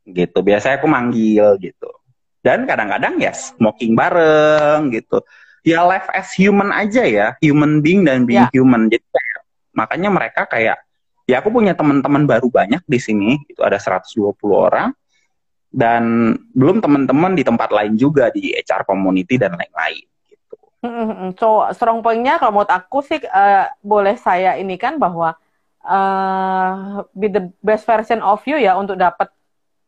Gitu 0.08 0.38
biasanya 0.40 0.80
aku 0.80 0.88
manggil 0.88 1.60
gitu. 1.60 1.92
Dan 2.40 2.64
kadang-kadang 2.64 3.20
ya 3.20 3.36
smoking 3.36 3.92
bareng 3.92 4.88
gitu. 4.88 5.20
Ya 5.62 5.84
life 5.86 6.08
as 6.10 6.32
human 6.34 6.72
aja 6.72 7.04
ya 7.06 7.36
human 7.38 7.84
being 7.84 8.02
dan 8.08 8.24
being 8.24 8.48
Ya. 8.48 8.50
human. 8.50 8.88
Jadi 8.90 9.04
kayak, 9.04 9.40
makanya 9.76 10.08
mereka 10.10 10.42
kayak 10.48 10.80
ya 11.28 11.38
aku 11.38 11.54
punya 11.54 11.76
teman-teman 11.76 12.26
baru 12.26 12.50
banyak 12.50 12.82
di 12.82 12.98
sini 12.98 13.38
itu 13.46 13.62
ada 13.62 13.78
120 13.78 14.32
orang 14.50 14.90
dan 15.72 16.36
belum 16.52 16.84
teman-teman 16.84 17.32
di 17.32 17.42
tempat 17.42 17.72
lain 17.72 17.96
juga 17.96 18.28
di 18.28 18.52
HR 18.52 18.84
community 18.84 19.40
dan 19.40 19.56
lain-lain 19.56 20.04
gitu. 20.28 20.56
So 21.40 21.64
strong 21.72 22.04
point-nya 22.04 22.36
kalau 22.36 22.60
menurut 22.60 22.72
aku 22.72 23.00
sih 23.00 23.18
eh, 23.18 23.66
boleh 23.80 24.20
saya 24.20 24.60
ini 24.60 24.76
kan 24.76 25.00
bahwa 25.00 25.32
eh 25.82 27.02
be 27.16 27.26
the 27.26 27.50
best 27.58 27.88
version 27.88 28.22
of 28.22 28.38
you 28.46 28.54
ya 28.60 28.78
untuk 28.78 28.94
dapat 28.94 29.32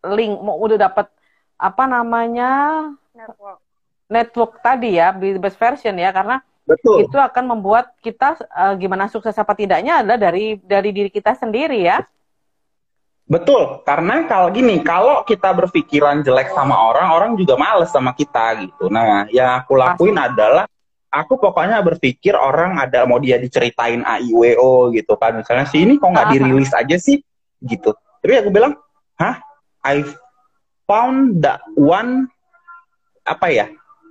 link 0.03 0.35
mau 0.43 0.59
udah 0.59 0.91
dapat 0.91 1.07
apa 1.55 1.85
namanya 1.87 2.51
Network. 3.15 3.59
network 4.11 4.53
tadi 4.59 4.99
ya 4.99 5.15
be 5.15 5.39
the 5.39 5.43
best 5.43 5.55
version 5.55 5.95
ya 5.95 6.11
karena 6.11 6.43
Betul. 6.65 7.05
itu 7.05 7.17
akan 7.21 7.45
membuat 7.57 7.93
kita 8.01 8.41
eh, 8.41 8.75
gimana 8.81 9.07
sukses 9.13 9.37
apa 9.37 9.53
tidaknya 9.53 10.01
adalah 10.01 10.17
dari 10.17 10.57
dari 10.65 10.91
diri 10.97 11.13
kita 11.13 11.37
sendiri 11.37 11.85
ya. 11.85 12.01
Betul, 13.25 13.81
karena 13.89 14.29
kalau 14.29 14.53
gini, 14.53 14.85
kalau 14.85 15.25
kita 15.25 15.49
berpikiran 15.57 16.21
jelek 16.21 16.53
sama 16.53 16.77
orang, 16.77 17.09
orang 17.09 17.31
juga 17.41 17.57
males 17.57 17.89
sama 17.89 18.13
kita 18.13 18.61
gitu. 18.61 18.93
Nah, 18.93 19.25
yang 19.33 19.65
aku 19.65 19.81
lakuin 19.81 20.21
adalah 20.21 20.69
aku 21.09 21.41
pokoknya 21.41 21.81
berpikir 21.81 22.37
orang 22.37 22.77
ada 22.77 23.09
mau 23.09 23.17
dia 23.17 23.41
diceritain 23.41 24.05
AIWO 24.05 24.93
gitu 24.93 25.17
kan. 25.17 25.41
Misalnya 25.41 25.65
si 25.65 25.89
ini 25.89 25.97
kok 25.97 26.13
nggak 26.13 26.37
dirilis 26.37 26.73
aja 26.77 26.97
sih 27.01 27.17
gitu. 27.65 27.97
Tapi 28.21 28.45
aku 28.45 28.53
bilang, 28.53 28.77
"Hah? 29.17 29.41
I 29.89 30.05
found 30.85 31.41
that 31.41 31.65
one 31.81 32.29
apa 33.25 33.49
ya? 33.49 33.67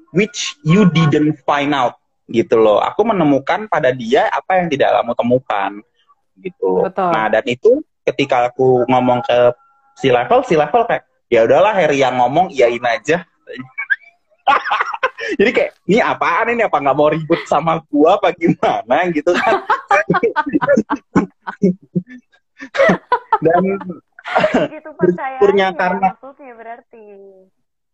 Which 0.09 0.57
you 0.65 0.89
didn't 0.89 1.37
find 1.45 1.69
out." 1.77 2.01
gitu 2.29 2.55
loh. 2.55 2.79
Aku 2.79 3.03
menemukan 3.03 3.67
pada 3.67 3.91
dia 3.91 4.31
apa 4.31 4.63
yang 4.63 4.67
tidak 4.71 4.95
kamu 4.95 5.13
temukan 5.13 5.71
gitu 6.39 6.65
loh. 6.65 6.83
Betul. 6.87 7.11
Nah, 7.11 7.25
dan 7.27 7.45
itu 7.45 7.71
ketika 8.03 8.51
aku 8.51 8.83
ngomong 8.87 9.23
ke 9.23 9.51
si 9.95 10.11
level, 10.11 10.43
si 10.43 10.55
level 10.55 10.83
kayak 10.85 11.03
ya 11.27 11.43
udahlah 11.47 11.73
Harry 11.73 12.03
yang 12.03 12.19
ngomong 12.19 12.51
iyain 12.51 12.83
aja. 12.83 13.23
Jadi 15.39 15.51
kayak 15.55 15.71
ini 15.87 16.03
apaan 16.03 16.51
ini 16.51 16.67
apa 16.67 16.77
nggak 16.83 16.97
mau 16.99 17.07
ribut 17.07 17.39
sama 17.47 17.79
gua 17.87 18.19
apa 18.19 18.35
gimana 18.35 19.07
gitu 19.09 19.31
kan. 19.31 19.63
Dan 23.43 23.63
Bersyukurnya 24.99 25.75
karena- 25.75 26.15
maksudnya 26.15 26.53
berarti. 26.55 27.05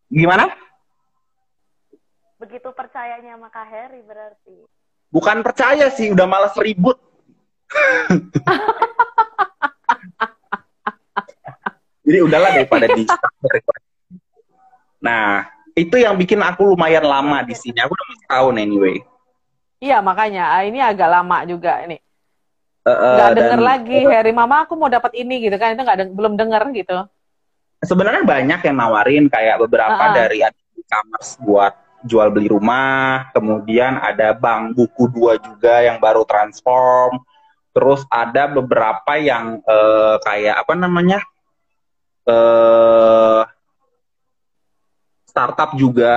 gimana? 0.10 0.46
Begitu 2.40 2.70
percayanya 2.72 3.36
sama 3.38 3.50
Kak 3.50 3.66
Heri 3.68 4.02
berarti. 4.06 4.58
Bukan 5.10 5.42
percaya 5.42 5.90
sih, 5.90 6.14
udah 6.14 6.26
malas 6.30 6.54
ribut. 6.56 6.98
Jadi 12.10 12.26
udahlah 12.26 12.50
daripada 12.58 12.86
di 12.90 13.06
Nah, 15.00 15.46
itu 15.78 15.96
yang 15.96 16.18
bikin 16.18 16.42
aku 16.42 16.74
lumayan 16.74 17.06
lama 17.06 17.46
di 17.46 17.54
sini. 17.54 17.78
Aku 17.86 17.94
udah 17.94 18.08
tahun 18.26 18.66
anyway. 18.66 18.98
Iya 19.80 20.02
makanya 20.02 20.58
ah, 20.58 20.66
ini 20.66 20.82
agak 20.82 21.08
lama 21.08 21.46
juga 21.46 21.80
ini. 21.86 22.02
Eh, 22.84 22.90
eh, 22.90 23.14
Nggak 23.16 23.30
dan 23.32 23.38
denger 23.38 23.62
lagi 23.62 24.00
Harry 24.10 24.34
Mama 24.36 24.68
aku 24.68 24.74
mau 24.76 24.92
dapat 24.92 25.16
ini 25.16 25.40
gitu 25.40 25.56
kan 25.56 25.72
itu 25.78 25.86
nggak 25.86 25.98
deng- 26.04 26.16
belum 26.18 26.34
denger 26.36 26.64
gitu. 26.76 26.98
Sebenarnya 27.80 28.28
banyak 28.28 28.60
yang 28.60 28.76
nawarin 28.76 29.32
kayak 29.32 29.56
beberapa 29.64 29.96
Ah. 29.96 30.12
dari 30.12 30.44
e-commerce 30.44 31.40
buat 31.40 31.78
jual 32.04 32.28
beli 32.28 32.52
rumah, 32.52 33.32
kemudian 33.32 34.02
ada 34.04 34.36
bank 34.36 34.76
buku 34.76 35.08
dua 35.16 35.40
juga 35.40 35.80
yang 35.80 35.96
baru 36.02 36.28
transform, 36.28 37.24
terus 37.72 38.04
ada 38.12 38.52
beberapa 38.52 39.16
yang 39.16 39.64
eh, 39.64 40.16
kayak 40.28 40.60
apa 40.60 40.74
namanya 40.76 41.24
eh 42.30 43.42
startup 45.26 45.74
juga 45.74 46.14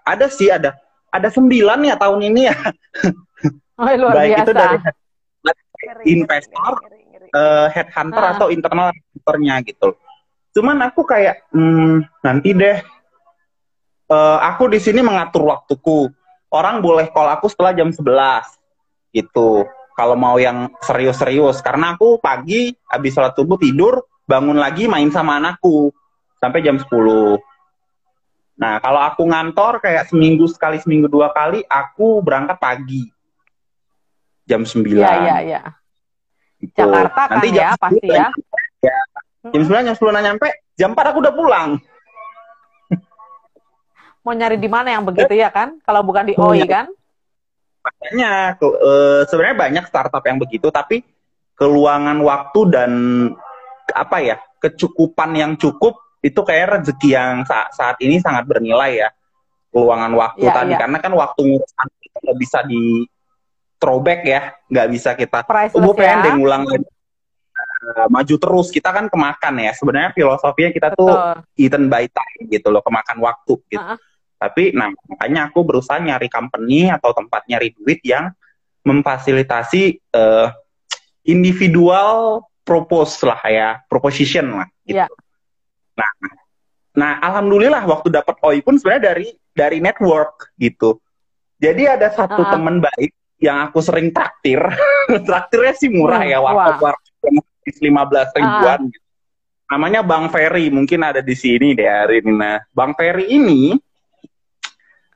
ada 0.00 0.26
sih 0.26 0.46
ada 0.48 0.74
ada 1.08 1.28
sembilan 1.28 1.78
ya 1.82 1.94
tahun 1.96 2.20
ini 2.24 2.40
ya 2.44 2.56
Oh, 3.76 3.84
luar 3.84 4.14
baik 4.16 4.30
biasa. 4.32 4.40
itu 4.40 4.52
dari 4.56 4.76
Investor, 6.08 6.72
ngeri, 6.80 7.02
ngeri, 7.12 7.28
ngeri. 7.28 7.28
eh, 7.30 7.66
headhunter 7.68 8.24
Ah. 8.24 8.32
atau 8.32 8.48
internal 8.48 8.88
recruiternya 8.88 9.54
gitu. 9.62 9.88
Cuman 10.50 10.80
aku 10.80 11.04
kayak 11.04 11.44
hmm, 11.52 12.24
nanti 12.24 12.56
deh. 12.56 12.80
Eh, 14.06 14.38
aku 14.40 14.72
di 14.72 14.80
sini 14.80 15.04
mengatur 15.04 15.44
waktuku. 15.44 16.08
Orang 16.48 16.80
boleh 16.80 17.12
call 17.12 17.28
aku 17.28 17.52
setelah 17.52 17.76
jam 17.76 17.92
11 17.92 18.48
gitu. 19.12 19.68
Kalau 19.92 20.16
mau 20.16 20.40
yang 20.40 20.72
serius-serius 20.80 21.60
karena 21.60 21.92
aku 21.92 22.16
pagi 22.16 22.72
habis 22.88 23.12
sholat 23.12 23.36
subuh 23.36 23.60
tidur, 23.60 24.00
bangun 24.26 24.58
lagi 24.58 24.90
main 24.90 25.08
sama 25.14 25.38
anakku 25.38 25.94
sampai 26.42 26.60
jam 26.60 26.76
10. 26.76 26.90
Nah, 28.56 28.82
kalau 28.82 29.00
aku 29.00 29.22
ngantor 29.24 29.78
kayak 29.78 30.10
seminggu 30.10 30.50
sekali, 30.50 30.82
seminggu 30.82 31.06
dua 31.06 31.30
kali, 31.30 31.62
aku 31.68 32.20
berangkat 32.20 32.58
pagi. 32.58 33.04
Jam 34.46 34.66
9. 34.66 34.96
Iya, 34.96 35.12
iya, 35.22 35.36
iya. 35.42 35.62
Gitu. 36.56 36.74
Jakarta 36.74 37.22
kan 37.28 37.36
Nanti 37.38 37.48
ya, 37.52 37.70
pasti 37.76 38.06
10 38.08 38.16
ya. 38.16 38.28
ya. 38.82 38.98
Jam 39.52 39.62
9, 39.62 39.86
jam 39.92 39.94
10 39.94 40.24
nyampe, 40.24 40.48
jam 40.74 40.90
4 40.96 41.10
aku 41.12 41.18
udah 41.22 41.34
pulang. 41.34 41.68
Mau 44.24 44.34
nyari 44.34 44.56
di 44.58 44.66
mana 44.66 44.90
yang 44.90 45.04
begitu 45.04 45.36
ya 45.36 45.52
kan? 45.52 45.78
Kalau 45.84 46.00
bukan 46.02 46.26
di 46.26 46.34
OI 46.34 46.64
iya. 46.64 46.66
kan? 46.66 46.86
Makanya, 47.86 48.32
ke- 48.58 48.78
eh, 48.82 49.20
sebenarnya 49.30 49.56
banyak 49.62 49.84
startup 49.86 50.24
yang 50.26 50.42
begitu, 50.42 50.72
tapi 50.72 51.04
keluangan 51.54 52.18
waktu 52.24 52.60
dan 52.72 52.90
apa 53.96 54.20
ya, 54.20 54.36
kecukupan 54.60 55.32
yang 55.32 55.52
cukup 55.56 55.96
itu 56.20 56.40
kayak 56.44 56.80
rezeki 56.80 57.08
yang 57.16 57.34
sa- 57.48 57.72
saat 57.72 57.96
ini 58.04 58.20
sangat 58.20 58.44
bernilai 58.44 59.00
ya. 59.00 59.08
Keluangan 59.72 60.12
waktu 60.12 60.44
Iya, 60.44 60.52
tadi, 60.52 60.72
iya. 60.72 60.78
karena 60.84 60.98
kan 61.00 61.12
waktu 61.12 61.40
ngurusan 61.40 61.88
itu 62.00 62.16
nggak 62.20 62.38
bisa 62.40 62.58
di 62.64 63.04
throwback 63.76 64.20
ya, 64.24 64.40
nggak 64.68 64.88
bisa 64.88 65.10
kita 65.12 65.38
oh, 65.40 65.44
gue 65.44 65.52
Priceless 65.52 65.96
pengen 65.96 66.16
ya. 66.16 66.24
deh 66.24 66.32
ngulang 66.36 66.64
lagi. 66.64 66.86
Eh, 67.56 68.08
maju 68.08 68.34
terus 68.36 68.68
kita 68.72 68.88
kan 68.92 69.06
kemakan 69.08 69.54
ya 69.60 69.72
sebenarnya 69.72 70.10
filosofinya 70.12 70.70
kita 70.72 70.88
tuh 70.96 71.08
Betul. 71.08 71.60
eaten 71.60 71.84
by 71.88 72.04
time 72.08 72.40
gitu 72.52 72.68
loh 72.68 72.80
kemakan 72.84 73.16
waktu 73.20 73.52
gitu 73.68 73.80
Ah, 73.80 73.94
ah. 73.94 73.98
tapi 74.36 74.72
nah 74.76 74.88
makanya 75.08 75.48
aku 75.52 75.60
berusaha 75.64 75.96
nyari 76.00 76.28
company 76.28 76.88
atau 76.92 77.12
tempat 77.16 77.44
nyari 77.48 77.72
duit 77.76 78.00
yang 78.04 78.32
memfasilitasi 78.84 79.82
eh, 79.98 80.46
individual 81.26 82.45
propose 82.66 83.22
lah 83.22 83.38
ya 83.46 83.68
proposition 83.86 84.50
lah 84.52 84.66
gitu 84.82 84.98
Iya. 84.98 85.06
nah 85.94 86.10
nah 86.92 87.12
alhamdulillah 87.22 87.86
waktu 87.86 88.10
dapat 88.10 88.34
OI 88.40 88.60
pun 88.60 88.74
sebenarnya 88.74 89.14
dari 89.14 89.28
dari 89.52 89.78
network 89.78 90.50
gitu 90.56 90.98
jadi 91.56 91.94
ada 91.94 92.10
satu 92.10 92.36
Ah, 92.36 92.48
ah. 92.48 92.52
teman 92.52 92.76
baik 92.80 93.10
yang 93.38 93.62
aku 93.62 93.78
sering 93.78 94.10
traktir 94.10 94.58
traktirnya 95.28 95.72
sih 95.72 95.88
murah 95.88 96.20
Hmm, 96.20 96.28
ya 96.28 96.38
wah. 96.40 96.52
warkop 96.74 96.98
warkop 96.98 97.44
15 97.62 97.82
ribuan 98.34 98.80
gitu. 98.88 99.04
namanya 99.66 100.00
Bang 100.00 100.26
Ferry 100.26 100.66
mungkin 100.68 101.02
ada 101.02 101.20
di 101.20 101.34
sini 101.34 101.72
deh 101.72 101.84
hari 101.84 102.20
ini 102.20 102.32
nah 102.32 102.58
Bang 102.70 102.92
Ferry 102.92 103.28
ini 103.28 103.76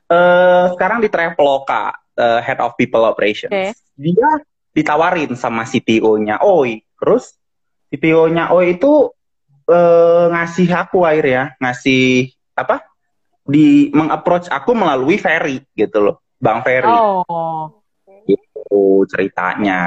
eh 0.07 0.65
sekarang 0.69 0.99
di 0.99 1.07
Traveloka 1.07 1.89
eh, 2.13 2.39
Head 2.41 2.59
of 2.59 2.75
People 2.75 3.03
Operations 3.03 3.49
Oke. 3.49 3.71
dia 3.95 4.29
ditawarin 4.71 5.33
sama 5.33 5.63
CTO-nya 5.63 6.39
Oi 6.41 6.79
terus 6.95 7.35
CTO-nya 7.91 8.55
Oi 8.55 8.79
itu 8.79 9.11
eh, 9.67 10.25
ngasih 10.31 10.67
aku 10.71 11.03
akhirnya 11.03 11.59
ngasih 11.59 12.31
apa? 12.55 12.87
Di 13.43 13.91
mengapproach 13.91 14.47
aku 14.47 14.71
melalui 14.71 15.19
Ferry 15.19 15.59
gitu 15.75 15.99
loh. 15.99 16.15
Bang 16.39 16.63
Ferry. 16.63 16.89
Oh. 16.89 17.67
itu 18.21 19.03
ceritanya. 19.11 19.81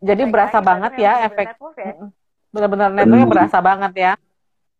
Jadi 0.00 0.22
berasa 0.32 0.64
banget 0.64 0.96
ya 0.96 1.12
bener 1.20 1.28
efek 1.28 1.46
ya. 1.76 1.92
benar-benar 2.50 2.88
networknya 2.94 3.26
Hmm. 3.26 3.34
berasa 3.36 3.58
banget 3.60 3.92
ya. 3.98 4.12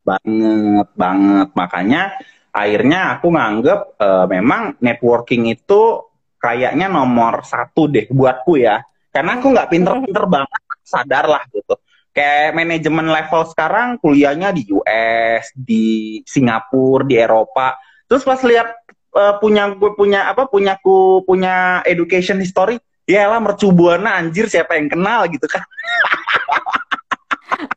banget 0.01 0.89
banget. 0.97 1.49
Makanya 1.53 2.03
akhirnya 2.51 3.01
aku 3.19 3.27
nganggep 3.29 3.81
eh, 4.01 4.27
memang 4.33 4.81
networking 4.81 5.51
itu 5.53 6.09
kayaknya 6.41 6.89
nomor 6.89 7.45
satu 7.45 7.85
deh 7.85 8.09
buatku 8.09 8.57
ya 8.57 8.81
karena 9.11 9.39
aku 9.39 9.47
nggak 9.51 9.69
pinter-pinter 9.71 10.25
banget 10.39 10.61
sadar 10.87 11.27
lah 11.27 11.43
gitu. 11.51 11.75
Kayak 12.11 12.59
manajemen 12.59 13.07
level 13.07 13.43
sekarang 13.47 13.89
kuliahnya 14.03 14.51
di 14.51 14.67
US 14.75 15.55
di 15.55 16.19
Singapura 16.27 17.07
di 17.07 17.15
Eropa. 17.15 17.79
Terus 18.11 18.27
pas 18.27 18.41
lihat 18.43 18.69
eh, 19.15 19.35
punya 19.39 19.71
gue 19.71 19.91
punya 19.95 20.27
apa 20.27 20.51
punyaku 20.51 21.23
punya 21.23 21.87
education 21.87 22.43
history 22.43 22.83
ya 23.07 23.31
lah 23.31 23.39
mercubuana 23.39 24.19
anjir 24.19 24.51
siapa 24.51 24.75
yang 24.75 24.91
kenal 24.91 25.27
gitu 25.31 25.47
kan. 25.47 25.63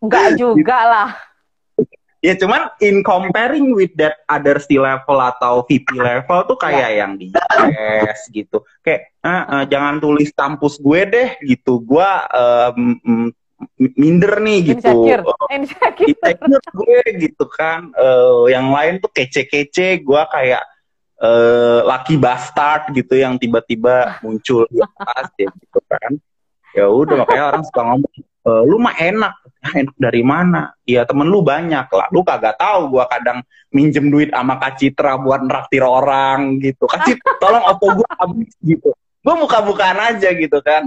Enggak 0.01 0.33
juga 0.41 0.77
lah. 0.85 1.09
Ya 2.23 2.39
cuman 2.39 2.71
in 2.79 3.03
comparing 3.03 3.75
with 3.75 3.91
that 3.99 4.23
other 4.31 4.55
C 4.55 4.79
level 4.79 5.19
atau 5.19 5.67
VP 5.67 5.91
level 5.99 6.47
tuh 6.47 6.55
kayak 6.55 6.95
Ya. 6.95 7.03
yang 7.03 7.19
di 7.19 7.27
US 7.35 8.31
gitu. 8.31 8.63
Kayak 8.79 9.11
"Ah, 9.19 9.43
ah, 9.43 9.63
jangan 9.67 9.99
tulis 9.99 10.31
kampus 10.31 10.79
gue 10.79 11.03
deh 11.03 11.29
gitu. 11.43 11.83
Gua 11.83 12.23
em, 12.31 12.95
em, 13.03 13.23
minder 13.99 14.39
nih 14.39 14.71
gitu. 14.71 14.87
Insecure. 14.87 15.23
Oh, 15.27 15.35
Insecure. 15.51 16.07
insecure 16.07 16.63
gue 16.71 16.99
gitu 17.27 17.43
kan. 17.51 17.91
Eh, 17.91 18.55
yang 18.55 18.71
lain 18.71 19.03
tuh 19.03 19.11
kece-kece. 19.11 19.99
Gua 19.99 20.23
kayak 20.31 20.63
eh 21.19 21.79
laki 21.83 22.15
bastard 22.15 22.87
gitu 22.95 23.19
yang 23.19 23.35
tiba-tiba 23.35 24.23
muncul 24.23 24.63
di 24.71 24.79
atas 24.79 25.27
ya 25.35 25.51
gitu 25.59 25.79
kan. 25.91 26.15
Ya 26.71 26.87
udah 26.87 27.19
makanya 27.19 27.43
orang 27.51 27.63
suka 27.67 27.81
ngomong, 27.83 28.11
"Eh, 28.47 28.61
lu 28.63 28.79
mah 28.79 28.95
enak. 28.95 29.42
"Ah, 29.63 29.73
enak 29.79 29.95
dari 29.95 30.21
mana? 30.21 30.75
Ya 30.83 31.07
temen 31.07 31.31
lu 31.31 31.39
banyak 31.39 31.87
lah. 31.87 32.07
Lu 32.11 32.21
kagak 32.21 32.59
tahu 32.59 32.99
gua 32.99 33.07
kadang 33.07 33.39
minjem 33.71 34.11
duit 34.11 34.29
sama 34.29 34.59
Kak 34.59 34.75
Citra 34.75 35.15
buat 35.17 35.39
nraktir 35.47 35.81
orang 35.81 36.59
gitu. 36.59 36.83
Kak 36.83 37.07
Citra, 37.07 37.39
tolong 37.39 37.63
opo 37.63 38.03
gua 38.03 38.09
habis 38.19 38.51
gitu. 38.59 38.91
Gua 39.23 39.39
muka-bukaan 39.39 39.99
aja 40.03 40.35
gitu 40.35 40.59
kan. 40.59 40.83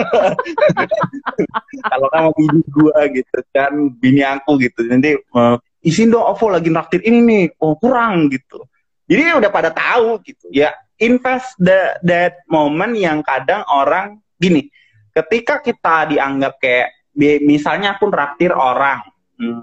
Kalau 1.88 2.08
sama 2.12 2.30
bini 2.36 2.60
gua 2.68 3.08
gitu 3.08 3.38
kan, 3.56 3.72
bini 3.96 4.20
aku 4.20 4.60
gitu. 4.60 4.84
Nanti 4.84 5.16
eh, 5.16 5.56
isin 5.88 6.12
dong 6.12 6.28
OVO 6.36 6.52
lagi 6.52 6.68
nraktir 6.68 7.00
ini 7.08 7.18
nih. 7.24 7.44
Oh, 7.56 7.74
kurang 7.80 8.28
gitu. 8.28 8.68
Jadi 9.08 9.42
udah 9.42 9.50
pada 9.50 9.72
tahu 9.72 10.20
gitu. 10.22 10.46
Ya, 10.52 10.76
invest 11.00 11.56
the 11.58 11.98
that 12.04 12.44
moment 12.46 12.94
yang 12.94 13.24
kadang 13.24 13.64
orang 13.66 14.20
gini, 14.38 14.70
ketika 15.10 15.58
kita 15.58 16.14
dianggap 16.14 16.60
kayak 16.62 16.99
misalnya 17.44 17.96
aku 17.96 18.08
nraktir 18.08 18.52
orang 18.56 19.04
hmm, 19.36 19.60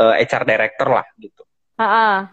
eh, 0.00 0.14
HR 0.24 0.44
director 0.48 0.88
lah 0.88 1.06
gitu. 1.20 1.42
Ah. 1.76 2.32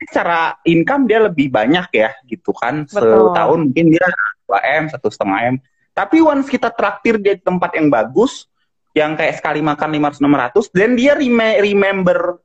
Secara 0.00 0.56
income 0.64 1.04
dia 1.04 1.20
lebih 1.20 1.52
banyak 1.52 1.86
ya 1.92 2.10
gitu 2.24 2.54
kan. 2.56 2.88
Betul. 2.88 3.32
Setahun 3.32 3.58
mungkin 3.68 3.86
dia 3.92 4.06
2 4.48 4.58
M, 4.82 4.84
satu 4.88 5.08
setengah 5.12 5.38
M. 5.52 5.56
Tapi 5.92 6.22
once 6.22 6.48
kita 6.48 6.72
traktir 6.72 7.20
dia 7.20 7.36
di 7.36 7.42
tempat 7.44 7.76
yang 7.76 7.92
bagus, 7.92 8.48
yang 8.96 9.14
kayak 9.14 9.38
sekali 9.38 9.60
makan 9.60 9.90
500 9.92 10.22
600, 10.22 10.72
dan 10.72 10.90
dia 10.96 11.12
reme- 11.12 11.60
remember 11.60 12.40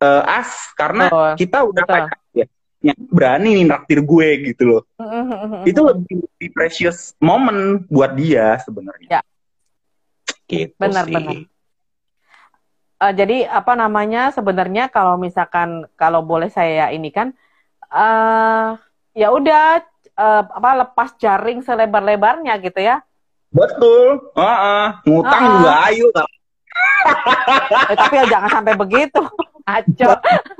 eh, 0.00 0.22
us 0.40 0.72
karena 0.72 1.12
Betul. 1.12 1.32
kita 1.36 1.58
udah 1.68 1.84
kayak 1.84 2.08
ya, 2.32 2.46
ya, 2.80 2.94
berani 2.96 3.60
nih 3.60 3.64
nraktir 3.68 4.00
gue 4.00 4.28
gitu 4.52 4.62
loh. 4.64 4.82
Itu 5.68 5.80
lebih, 5.84 6.24
lebih 6.24 6.48
precious 6.56 7.12
moment 7.20 7.84
buat 7.92 8.16
dia 8.16 8.56
sebenarnya. 8.64 9.20
Ya. 9.20 9.22
Gitu 10.46 10.74
Benar, 10.78 11.04
sih. 11.06 11.14
benar. 11.14 11.36
Eh, 12.96 13.12
jadi 13.12 13.36
apa 13.44 13.76
namanya 13.76 14.32
sebenarnya 14.32 14.88
kalau 14.88 15.20
misalkan 15.20 15.84
kalau 15.94 16.24
boleh 16.24 16.48
saya 16.48 16.88
ini 16.88 17.12
kan 17.12 17.36
eh 17.86 18.68
ya 19.12 19.28
udah 19.30 19.84
eh, 20.16 20.42
apa 20.48 20.70
lepas 20.86 21.12
jaring 21.20 21.60
selebar-lebarnya 21.60 22.56
gitu 22.62 22.80
ya. 22.80 23.04
Betul. 23.52 24.32
Heeh. 24.32 24.86
Ngutang 25.04 25.42
Ah. 25.42 25.50
juga 25.58 25.72
ayo. 25.90 26.08
Eh, 27.86 27.96
tapi 27.96 28.14
ya 28.16 28.24
jangan 28.28 28.50
sampai 28.60 28.74
begitu. 28.76 29.22
Aco. 29.66 30.10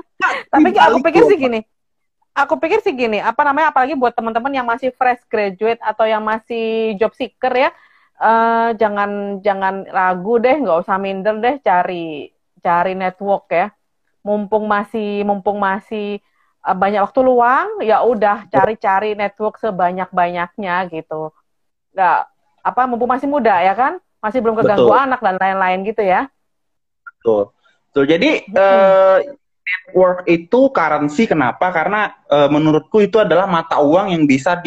tapi 0.53 0.67
aku 0.73 0.97
pikir 1.03 1.23
sih 1.29 1.37
gini. 1.37 1.59
Aku 2.37 2.53
pikir 2.61 2.85
sih 2.85 2.93
gini, 2.93 3.17
apa 3.17 3.41
namanya 3.41 3.73
apalagi 3.73 3.97
buat 3.97 4.13
teman-teman 4.13 4.53
yang 4.53 4.61
masih 4.61 4.93
fresh 4.93 5.25
graduate 5.25 5.81
atau 5.81 6.05
yang 6.05 6.21
masih 6.21 6.93
job 6.93 7.09
seeker 7.17 7.49
ya, 7.49 7.69
eh 8.17 8.69
jangan 8.81 9.39
jangan 9.45 9.85
ragu 9.85 10.41
deh, 10.41 10.57
nggak 10.57 10.79
usah 10.85 10.97
minder 10.97 11.37
deh 11.37 11.61
cari 11.61 12.33
cari 12.61 12.93
network 12.97 13.45
ya. 13.53 13.67
Mumpung 14.25 14.65
masih 14.65 15.21
mumpung 15.23 15.61
masih 15.61 16.17
eh, 16.65 16.75
banyak 16.75 17.01
waktu 17.05 17.21
luang, 17.21 17.79
ya 17.85 18.01
udah 18.01 18.49
cari-cari 18.49 19.13
network 19.13 19.61
sebanyak-banyaknya 19.61 20.75
gitu. 20.89 21.29
Nggak 21.93 22.19
apa 22.65 22.81
mumpung 22.89 23.07
masih 23.07 23.29
muda 23.29 23.61
ya 23.61 23.77
kan, 23.77 24.01
masih 24.19 24.41
belum 24.41 24.57
keganggu 24.59 24.91
Betul. 24.91 25.05
anak 25.05 25.19
dan 25.21 25.35
lain-lain 25.37 25.79
gitu 25.85 26.01
ya. 26.03 26.27
Betul. 27.05 27.53
Betul. 27.87 28.03
Jadi 28.09 28.29
Hmm. 28.49 28.57
eh, 28.57 29.17
network 29.67 30.17
itu 30.27 30.59
currency 30.73 31.23
kenapa? 31.29 31.69
Karena 31.71 32.17
eh, 32.27 32.49
menurutku 32.49 32.99
itu 32.99 33.21
adalah 33.21 33.45
mata 33.45 33.77
uang 33.79 34.11
yang 34.11 34.25
bisa 34.25 34.57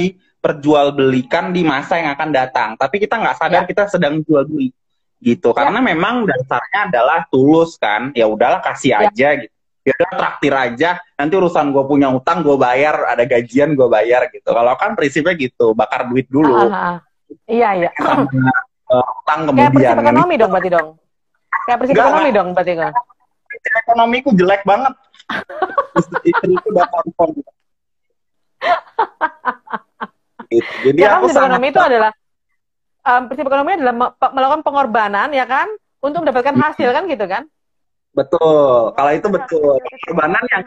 diperjualbelikan 0.40 1.52
di 1.52 1.60
masa 1.60 2.00
yang 2.00 2.16
akan 2.16 2.32
datang. 2.32 2.68
Tapi 2.80 2.96
kita 2.96 3.20
nggak 3.20 3.36
sadar 3.36 3.62
Ya. 3.62 3.68
kita 3.68 3.84
sedang 3.92 4.24
jual 4.24 4.48
beli 4.48 4.72
gitu. 5.20 5.52
Karena 5.52 5.84
memang 5.84 6.24
dasarnya 6.24 6.88
adalah 6.88 7.28
tulus 7.28 7.76
kan. 7.76 8.08
Ya 8.16 8.24
udahlah 8.24 8.64
kasih 8.64 8.96
Ya. 8.96 9.12
aja 9.12 9.28
gitu. 9.36 9.52
Ya 9.84 9.92
udah 10.00 10.12
traktir 10.16 10.54
aja. 10.56 10.90
Nanti 11.20 11.36
urusan 11.36 11.76
gue 11.76 11.84
punya 11.84 12.08
utang 12.08 12.40
gue 12.40 12.56
bayar, 12.56 13.04
ada 13.04 13.24
gajian 13.28 13.76
gue 13.76 13.88
bayar 13.92 14.32
gitu. 14.32 14.48
Kalau 14.48 14.72
kan 14.80 14.96
prinsipnya 14.96 15.36
gitu, 15.36 15.76
bakar 15.76 16.08
duit 16.08 16.24
dulu. 16.32 16.56
Ah, 16.56 16.64
ah, 16.64 16.72
ah. 16.72 16.96
Iya, 17.44 17.68
iya. 17.84 17.90
sama 18.00 18.24
eh, 18.96 19.04
utang 19.22 19.40
Kayak 19.44 19.52
prinsip 19.52 19.72
kemudian 19.76 19.96
ekonomi 20.00 20.34
dong 20.40 20.50
berarti 20.50 20.70
dong. 20.72 20.88
Kayak 21.68 21.78
prinsip 21.84 21.94
Enggak. 21.94 22.08
ekonomi 22.08 22.30
dong 22.32 22.48
berarti 22.56 22.72
kan. 22.80 22.92
ekonomiku 23.60 24.28
jelek 24.40 24.62
banget. 24.64 24.94
Istriku 26.32 26.66
udah 26.72 26.86
konfirm. 26.88 27.36
gitu. 30.50 30.72
Jadi 30.90 30.98
ya 30.98 31.08
kan 31.08 31.16
aku 31.22 31.26
prinsip 31.30 31.38
sangat 31.38 31.50
ekonomi 31.54 31.68
itu 31.70 31.80
adalah 31.80 32.10
um, 33.06 33.22
prinsip 33.30 33.46
ekonomi 33.46 33.70
adalah 33.78 33.94
melakukan 34.34 34.62
pengorbanan 34.66 35.28
ya 35.30 35.46
kan 35.46 35.68
untuk 36.02 36.26
mendapatkan 36.26 36.56
hasil 36.58 36.88
kan 36.90 37.04
gitu 37.06 37.26
kan? 37.30 37.44
betul. 38.10 38.90
Kalau 38.98 39.10
itu 39.14 39.28
betul. 39.30 39.78
Hasil 39.78 39.86
kecil, 39.86 40.10
Korbanan 40.10 40.42
yang 40.50 40.66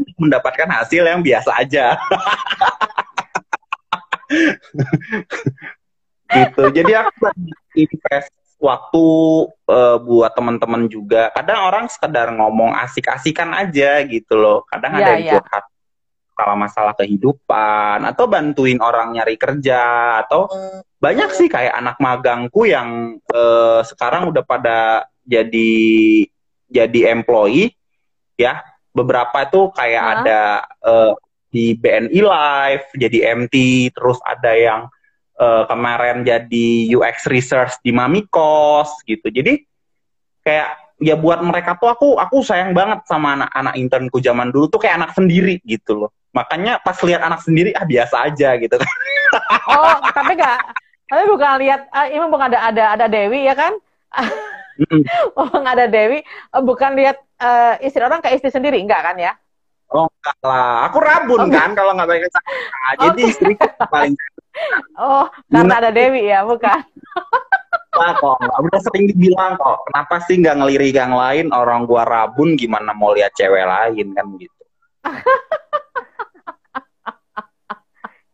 untuk 0.00 0.16
mendapatkan 0.16 0.68
hasil 0.72 1.02
yang 1.04 1.20
biasa 1.20 1.50
aja. 1.52 2.00
gitu. 6.32 6.62
Jadi 6.72 6.92
aku 6.96 7.28
invest 7.76 8.32
waktu 8.58 9.06
eh, 9.68 9.96
buat 10.00 10.32
teman-teman 10.32 10.88
juga. 10.88 11.28
Kadang 11.36 11.68
orang 11.68 11.84
sekedar 11.92 12.32
ngomong 12.32 12.72
asik-asikan 12.88 13.52
aja 13.52 14.00
gitu 14.08 14.34
loh. 14.36 14.64
Kadang 14.64 14.96
Iya, 14.96 15.04
ada 15.04 15.10
yang 15.12 15.24
iya. 15.24 15.32
curhat 15.36 15.64
kalau 16.38 16.54
masalah 16.54 16.94
kehidupan 16.94 18.06
atau 18.06 18.30
bantuin 18.30 18.78
orang 18.78 19.18
nyari 19.18 19.34
kerja 19.34 19.82
atau 20.22 20.46
banyak 21.02 21.34
sih 21.34 21.50
kayak 21.50 21.74
anak 21.74 21.98
magangku 21.98 22.62
yang 22.70 23.18
eh, 23.34 23.80
sekarang 23.82 24.30
udah 24.30 24.46
pada 24.46 25.10
jadi 25.26 25.70
jadi 26.70 27.00
employee 27.10 27.74
ya 28.38 28.62
beberapa 28.94 29.50
itu 29.50 29.74
kayak 29.74 30.04
Hah? 30.06 30.14
ada 30.22 30.40
eh, 30.62 31.12
di 31.50 31.74
BNI 31.74 32.20
Live 32.22 32.86
jadi 32.94 33.18
MT 33.34 33.54
terus 33.90 34.22
ada 34.22 34.54
yang 34.54 34.86
eh, 35.42 35.64
kemarin 35.66 36.22
jadi 36.22 36.68
UX 36.94 37.26
research 37.26 37.82
di 37.82 37.90
Mamikos 37.90 38.94
gitu 39.10 39.26
jadi 39.26 39.58
kayak 40.46 40.87
ya 40.98 41.14
buat 41.14 41.38
mereka 41.42 41.78
tuh 41.78 41.90
aku 41.90 42.08
aku 42.18 42.42
sayang 42.42 42.74
banget 42.74 43.06
sama 43.06 43.38
anak-anak 43.38 43.74
internku 43.78 44.18
zaman 44.18 44.50
dulu 44.50 44.66
tuh 44.66 44.82
kayak 44.82 44.98
anak 44.98 45.10
sendiri 45.14 45.62
gitu 45.62 45.94
loh 46.06 46.10
makanya 46.34 46.82
pas 46.82 46.98
lihat 47.02 47.22
anak 47.22 47.40
sendiri 47.42 47.70
ah 47.74 47.86
biasa 47.86 48.28
aja 48.28 48.58
gitu 48.58 48.74
kan 48.74 48.88
Oh, 49.68 50.00
tapi 50.16 50.32
enggak 50.40 50.60
tapi 51.08 51.22
bukan 51.28 51.60
lihat 51.60 51.88
ah, 51.92 52.08
ini 52.08 52.20
bukan 52.32 52.48
ada 52.48 52.72
ada 52.72 52.84
ada 52.96 53.06
Dewi 53.08 53.44
ya 53.44 53.52
kan? 53.52 53.76
Mm-mm. 54.80 55.04
Oh, 55.36 55.48
ada 55.52 55.84
Dewi, 55.84 56.24
eh, 56.24 56.62
bukan 56.64 56.96
lihat 56.96 57.20
eh, 57.36 57.74
istri 57.84 58.00
orang 58.00 58.24
kayak 58.24 58.40
istri 58.40 58.48
sendiri, 58.48 58.80
enggak 58.80 59.04
kan 59.04 59.16
ya? 59.20 59.36
oh 59.88 60.04
enggak 60.04 60.36
lah 60.44 60.84
aku 60.88 60.98
rabun 61.00 61.48
Oke. 61.48 61.56
kan 61.56 61.72
kalau 61.72 61.96
nggak 61.96 62.08
pakai 62.08 62.22
kacamata 62.28 62.90
jadi 63.00 63.20
Oke. 63.24 63.30
istriku 63.32 63.66
paling 63.92 64.14
Oh, 64.98 65.30
karena 65.54 65.78
ada 65.78 65.90
Dewi 65.94 66.26
ya, 66.26 66.42
bukan? 66.42 66.82
lah 67.98 68.14
kok 68.14 68.38
udah 68.38 68.80
sering 68.80 69.04
dibilang 69.06 69.54
kok 69.54 69.82
kenapa 69.84 70.22
sih 70.22 70.38
nggak 70.38 70.56
ngelirik 70.56 70.94
yang 70.94 71.12
lain 71.12 71.50
orang 71.50 71.82
gua 71.82 72.02
rabun 72.02 72.54
gimana 72.54 72.94
mau 72.94 73.10
lihat 73.10 73.34
cewek 73.34 73.66
lain 73.66 74.14
kan 74.14 74.26
gitu 74.36 74.54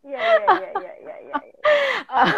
Iya 0.05 0.21
iya 0.21 0.69
iya 0.71 0.93
iya 0.95 1.15
iya 1.17 1.35
iya. 1.41 1.59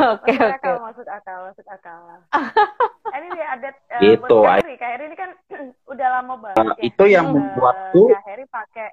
Oke, 0.10 0.32
oke. 0.56 0.70
masuk 0.82 1.06
akal, 1.06 1.52
masuk 1.52 1.68
akal. 1.68 2.00
Ini 3.18 3.28
dia 3.34 3.48
ada 3.50 3.70
eh, 3.70 4.02
Gitu, 4.16 4.24
buat 4.30 4.62
Heri. 4.62 4.76
Kak 4.78 4.90
Heri 4.94 5.04
ini 5.06 5.18
kan 5.18 5.30
udah 5.92 6.08
lama 6.10 6.34
banget 6.40 6.58
Nah, 6.60 6.74
ya. 6.74 6.82
itu 6.82 7.04
yang 7.06 7.26
Eh, 7.28 7.34
membuatku 7.34 8.02
Kak 8.08 8.24
Heri 8.26 8.46
pakai 8.48 8.88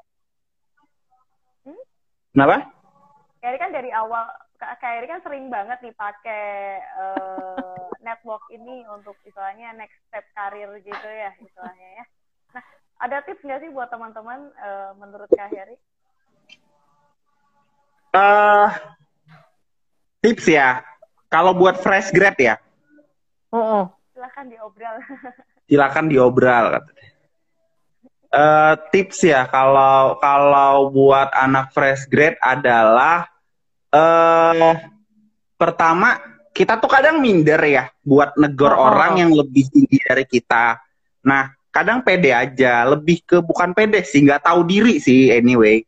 kenapa 2.33 2.57
Kak 3.39 3.47
Heri 3.47 3.59
kan 3.59 3.71
dari 3.71 3.91
awal 3.91 4.25
Heri 4.81 5.07
kan 5.11 5.21
sering 5.27 5.53
banget 5.53 5.79
nih 5.83 5.95
pakai 5.97 6.79
eh, 6.81 7.85
network 8.01 8.45
ini 8.53 8.85
untuk 8.89 9.17
istilahnya 9.27 9.75
next 9.77 9.97
step 10.09 10.25
karir 10.33 10.71
gitu 10.81 11.09
ya 11.09 11.31
istilahnya 11.41 11.89
ya. 12.01 12.05
Nah, 12.55 12.65
ada 13.03 13.17
tips 13.27 13.43
nggak 13.45 13.61
sih 13.65 13.71
buat 13.75 13.91
teman-teman 13.91 14.49
eh, 14.57 14.91
menurut 14.97 15.29
Kak 15.33 15.51
Heri? 15.51 15.77
eh 18.15 18.71
tips 20.23 20.47
ya 20.47 20.87
kalau 21.27 21.51
buat 21.51 21.83
fresh 21.83 22.15
grad 22.15 22.39
ya. 22.39 22.55
Silahkan 24.15 24.47
diobrol. 24.47 24.97
silakan 25.69 26.07
diobral 26.07 26.65
katanya. 26.79 27.15
Eh, 28.35 28.75
tips 28.91 29.23
ya 29.23 29.47
kalau 29.47 30.19
kalau 30.19 30.91
buat 30.91 31.31
anak 31.35 31.71
fresh 31.71 32.11
grade 32.11 32.35
adalah 32.43 33.31
eh 33.95 34.75
pertama 35.55 36.19
kita 36.51 36.79
tuh 36.83 36.91
kadang 36.91 37.19
minder 37.23 37.59
ya 37.63 37.91
buat 38.03 38.35
negor 38.39 38.75
Oh. 38.75 38.91
orang 38.91 39.23
yang 39.23 39.31
lebih 39.35 39.71
tinggi 39.71 39.99
dari 40.03 40.27
kita. 40.27 40.79
Nah 41.27 41.51
kadang 41.71 42.03
pede 42.07 42.31
aja, 42.31 42.87
lebih 42.87 43.23
ke 43.27 43.39
bukan 43.43 43.75
pede 43.75 44.03
sih, 44.07 44.23
nggak 44.23 44.47
tahu 44.47 44.63
diri 44.63 45.03
sih 45.03 45.31
anyway, 45.35 45.83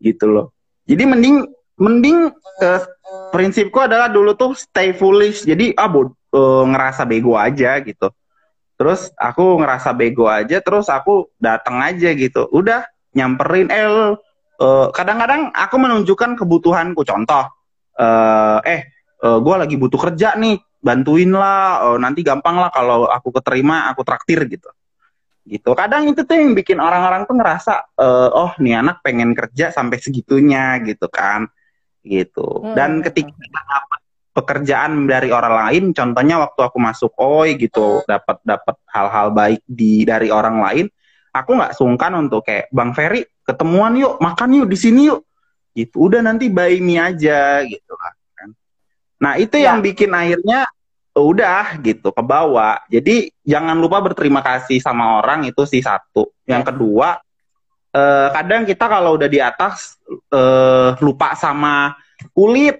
gitu 0.00 0.24
loh. 0.28 0.46
Jadi 0.88 1.04
mending 1.04 1.36
mending 1.76 2.32
eh, 2.60 2.80
prinsipku 3.28 3.80
adalah 3.80 4.08
dulu 4.08 4.32
tuh 4.32 4.52
stay 4.56 4.96
foolish. 4.96 5.44
Jadi 5.44 5.76
ah 5.76 5.88
bod- 5.88 6.16
eh, 6.32 6.64
ngerasa 6.64 7.04
bego 7.04 7.36
aja 7.36 7.76
gitu. 7.84 8.08
Terus 8.80 9.12
aku 9.20 9.60
ngerasa 9.60 9.92
bego 9.92 10.24
aja, 10.24 10.56
terus 10.64 10.88
aku 10.88 11.28
datang 11.36 11.84
aja 11.84 12.08
gitu. 12.16 12.48
Udah 12.48 12.88
nyamperin 13.12 13.68
eh 13.68 14.16
eh, 14.60 14.86
kadang-kadang 14.92 15.50
aku 15.56 15.76
menunjukkan 15.80 16.36
kebutuhanku. 16.36 17.02
Contoh, 17.08 17.44
eh 18.64 18.80
eh 19.20 19.38
gue 19.40 19.54
lagi 19.56 19.76
butuh 19.76 20.00
kerja 20.00 20.36
nih, 20.40 20.56
bantuin 20.80 21.32
lah. 21.32 21.92
eh, 21.92 21.98
nanti 22.00 22.20
gampang 22.24 22.56
lah 22.56 22.70
kalau 22.72 23.08
aku 23.08 23.28
keterima, 23.40 23.88
aku 23.92 24.00
traktir 24.04 24.44
gitu. 24.48 24.68
Gitu. 25.44 25.70
Kadang 25.72 26.08
itu 26.12 26.22
tuh 26.24 26.36
yang 26.36 26.52
bikin 26.52 26.78
orang-orang 26.78 27.24
tuh 27.28 27.36
ngerasa, 27.36 27.72
eh, 27.96 28.28
oh 28.32 28.52
nih 28.60 28.80
anak 28.80 29.00
pengen 29.04 29.32
kerja 29.36 29.72
sampai 29.72 29.96
segitunya 30.00 30.80
gitu 30.84 31.08
kan. 31.12 31.48
Gitu. 32.00 32.44
Hmm, 32.44 32.72
Dan 32.76 32.90
hmm, 33.00 33.04
ketika 33.12 33.34
dapat 33.36 34.00
pekerjaan 34.30 35.04
dari 35.04 35.28
orang 35.34 35.54
lain, 35.68 35.84
contohnya 35.92 36.40
waktu 36.40 36.60
aku 36.64 36.78
masuk 36.80 37.12
OI 37.18 37.58
gitu, 37.60 38.00
dapat 38.08 38.40
dapat 38.46 38.76
hal-hal 38.88 39.34
baik 39.34 39.60
di 39.66 40.06
dari 40.06 40.32
orang 40.32 40.62
lain, 40.64 40.86
aku 41.30 41.50
nggak 41.56 41.74
sungkan 41.78 42.12
untuk 42.18 42.46
kayak 42.46 42.70
Bang 42.74 42.94
Ferry 42.94 43.26
ketemuan 43.46 43.98
yuk, 43.98 44.18
makan 44.22 44.62
yuk 44.62 44.68
di 44.70 44.78
sini 44.78 45.10
yuk, 45.10 45.26
gitu. 45.74 46.06
Udah 46.10 46.22
nanti 46.22 46.46
buy 46.46 46.78
me 46.78 46.98
aja 46.98 47.62
gitu 47.66 47.94
kan. 47.98 48.14
Nah 49.20 49.36
itu 49.36 49.60
Ya. 49.60 49.72
yang 49.72 49.84
bikin 49.84 50.10
akhirnya 50.14 50.70
udah 51.12 51.76
gitu 51.82 52.14
ke 52.14 52.22
bawah. 52.22 52.80
Jadi 52.88 53.28
jangan 53.42 53.76
lupa 53.76 54.00
berterima 54.00 54.40
kasih 54.40 54.78
sama 54.80 55.20
orang 55.20 55.44
itu 55.44 55.66
sih 55.66 55.82
satu. 55.82 56.30
Yang 56.46 56.72
kedua, 56.72 57.18
eh, 57.92 58.28
kadang 58.32 58.62
kita 58.64 58.86
kalau 58.86 59.18
udah 59.18 59.28
di 59.28 59.42
atas 59.42 59.98
eh, 60.30 60.90
lupa 61.02 61.34
sama 61.34 61.92
kulit 62.32 62.78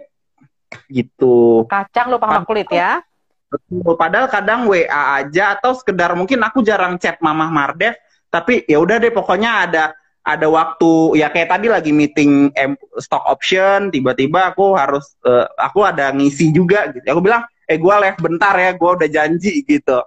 gitu. 0.87 1.67
Kacang 1.67 2.15
lupa 2.15 2.31
sama 2.31 2.47
kulit 2.47 2.71
ya. 2.71 3.03
Betul. 3.51 3.99
Padahal 3.99 4.31
kadang 4.31 4.71
WA 4.71 5.03
aja 5.19 5.59
atau 5.59 5.75
sekedar 5.75 6.15
mungkin 6.15 6.39
aku 6.39 6.63
jarang 6.63 6.95
chat 7.03 7.19
Mamah 7.19 7.51
Mardev, 7.51 7.99
tapi 8.31 8.62
ya 8.64 8.78
udah 8.78 8.97
deh 9.03 9.11
pokoknya 9.11 9.51
ada 9.66 9.85
ada 10.20 10.47
waktu 10.47 11.18
ya 11.18 11.33
kayak 11.33 11.51
tadi 11.51 11.66
lagi 11.66 11.91
meeting 11.91 12.53
stock 13.01 13.24
option, 13.26 13.89
tiba-tiba 13.91 14.53
aku 14.53 14.76
harus 14.76 15.16
eh, 15.24 15.47
aku 15.59 15.83
ada 15.83 16.12
ngisi 16.12 16.53
juga 16.53 16.93
gitu. 16.93 17.05
Aku 17.09 17.20
bilang, 17.24 17.49
"Eh 17.64 17.81
gua 17.81 17.99
live 18.05 18.20
bentar 18.20 18.55
ya, 18.55 18.70
gua 18.76 19.01
udah 19.01 19.09
janji." 19.09 19.64
gitu. 19.64 19.99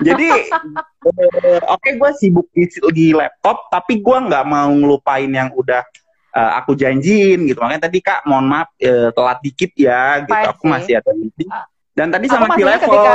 Jadi 0.00 0.28
eh, 1.08 1.60
oke 1.68 1.88
gue 2.00 2.10
sibuk 2.16 2.48
di, 2.52 2.68
di 2.92 3.06
laptop, 3.12 3.68
tapi 3.72 4.00
gua 4.00 4.24
nggak 4.24 4.44
mau 4.44 4.70
ngelupain 4.72 5.28
yang 5.28 5.50
udah 5.56 5.82
eh, 6.36 6.52
aku 6.60 6.76
janjiin 6.76 7.48
gitu. 7.48 7.58
Makanya 7.58 7.88
tadi 7.88 7.98
Kak, 8.04 8.28
mohon 8.28 8.46
maaf 8.52 8.70
eh, 8.76 9.08
telat 9.12 9.40
dikit 9.40 9.72
ya 9.72 10.20
gitu. 10.22 10.36
Baik 10.36 10.52
Aku 10.52 10.64
sih. 10.68 10.70
masih 10.70 10.92
ada 11.00 11.12
meeting. 11.16 11.50
Dan 11.92 12.08
tadi 12.08 12.26
Aku 12.28 12.34
sama 12.36 12.46
ingat 12.56 12.80
level 12.80 12.88
ketika? 12.88 13.12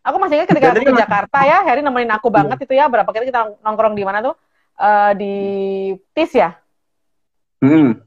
Aku 0.00 0.16
masih 0.16 0.34
ingat 0.40 0.48
ketika 0.48 0.66
aku 0.72 0.82
ke 0.82 0.94
Jakarta 0.96 1.38
ya, 1.44 1.58
Harry 1.64 1.80
nemenin 1.80 2.10
aku 2.10 2.28
banget 2.28 2.58
itu 2.62 2.72
ya. 2.72 2.88
Berapa 2.88 3.08
kali 3.08 3.28
kita 3.28 3.60
nongkrong 3.60 3.94
di 3.94 4.04
mana 4.04 4.20
tuh? 4.20 4.34
Eh, 4.76 5.12
di 5.14 5.34
TIS 6.12 6.32
ya. 6.34 6.50
Hmm. 7.60 8.00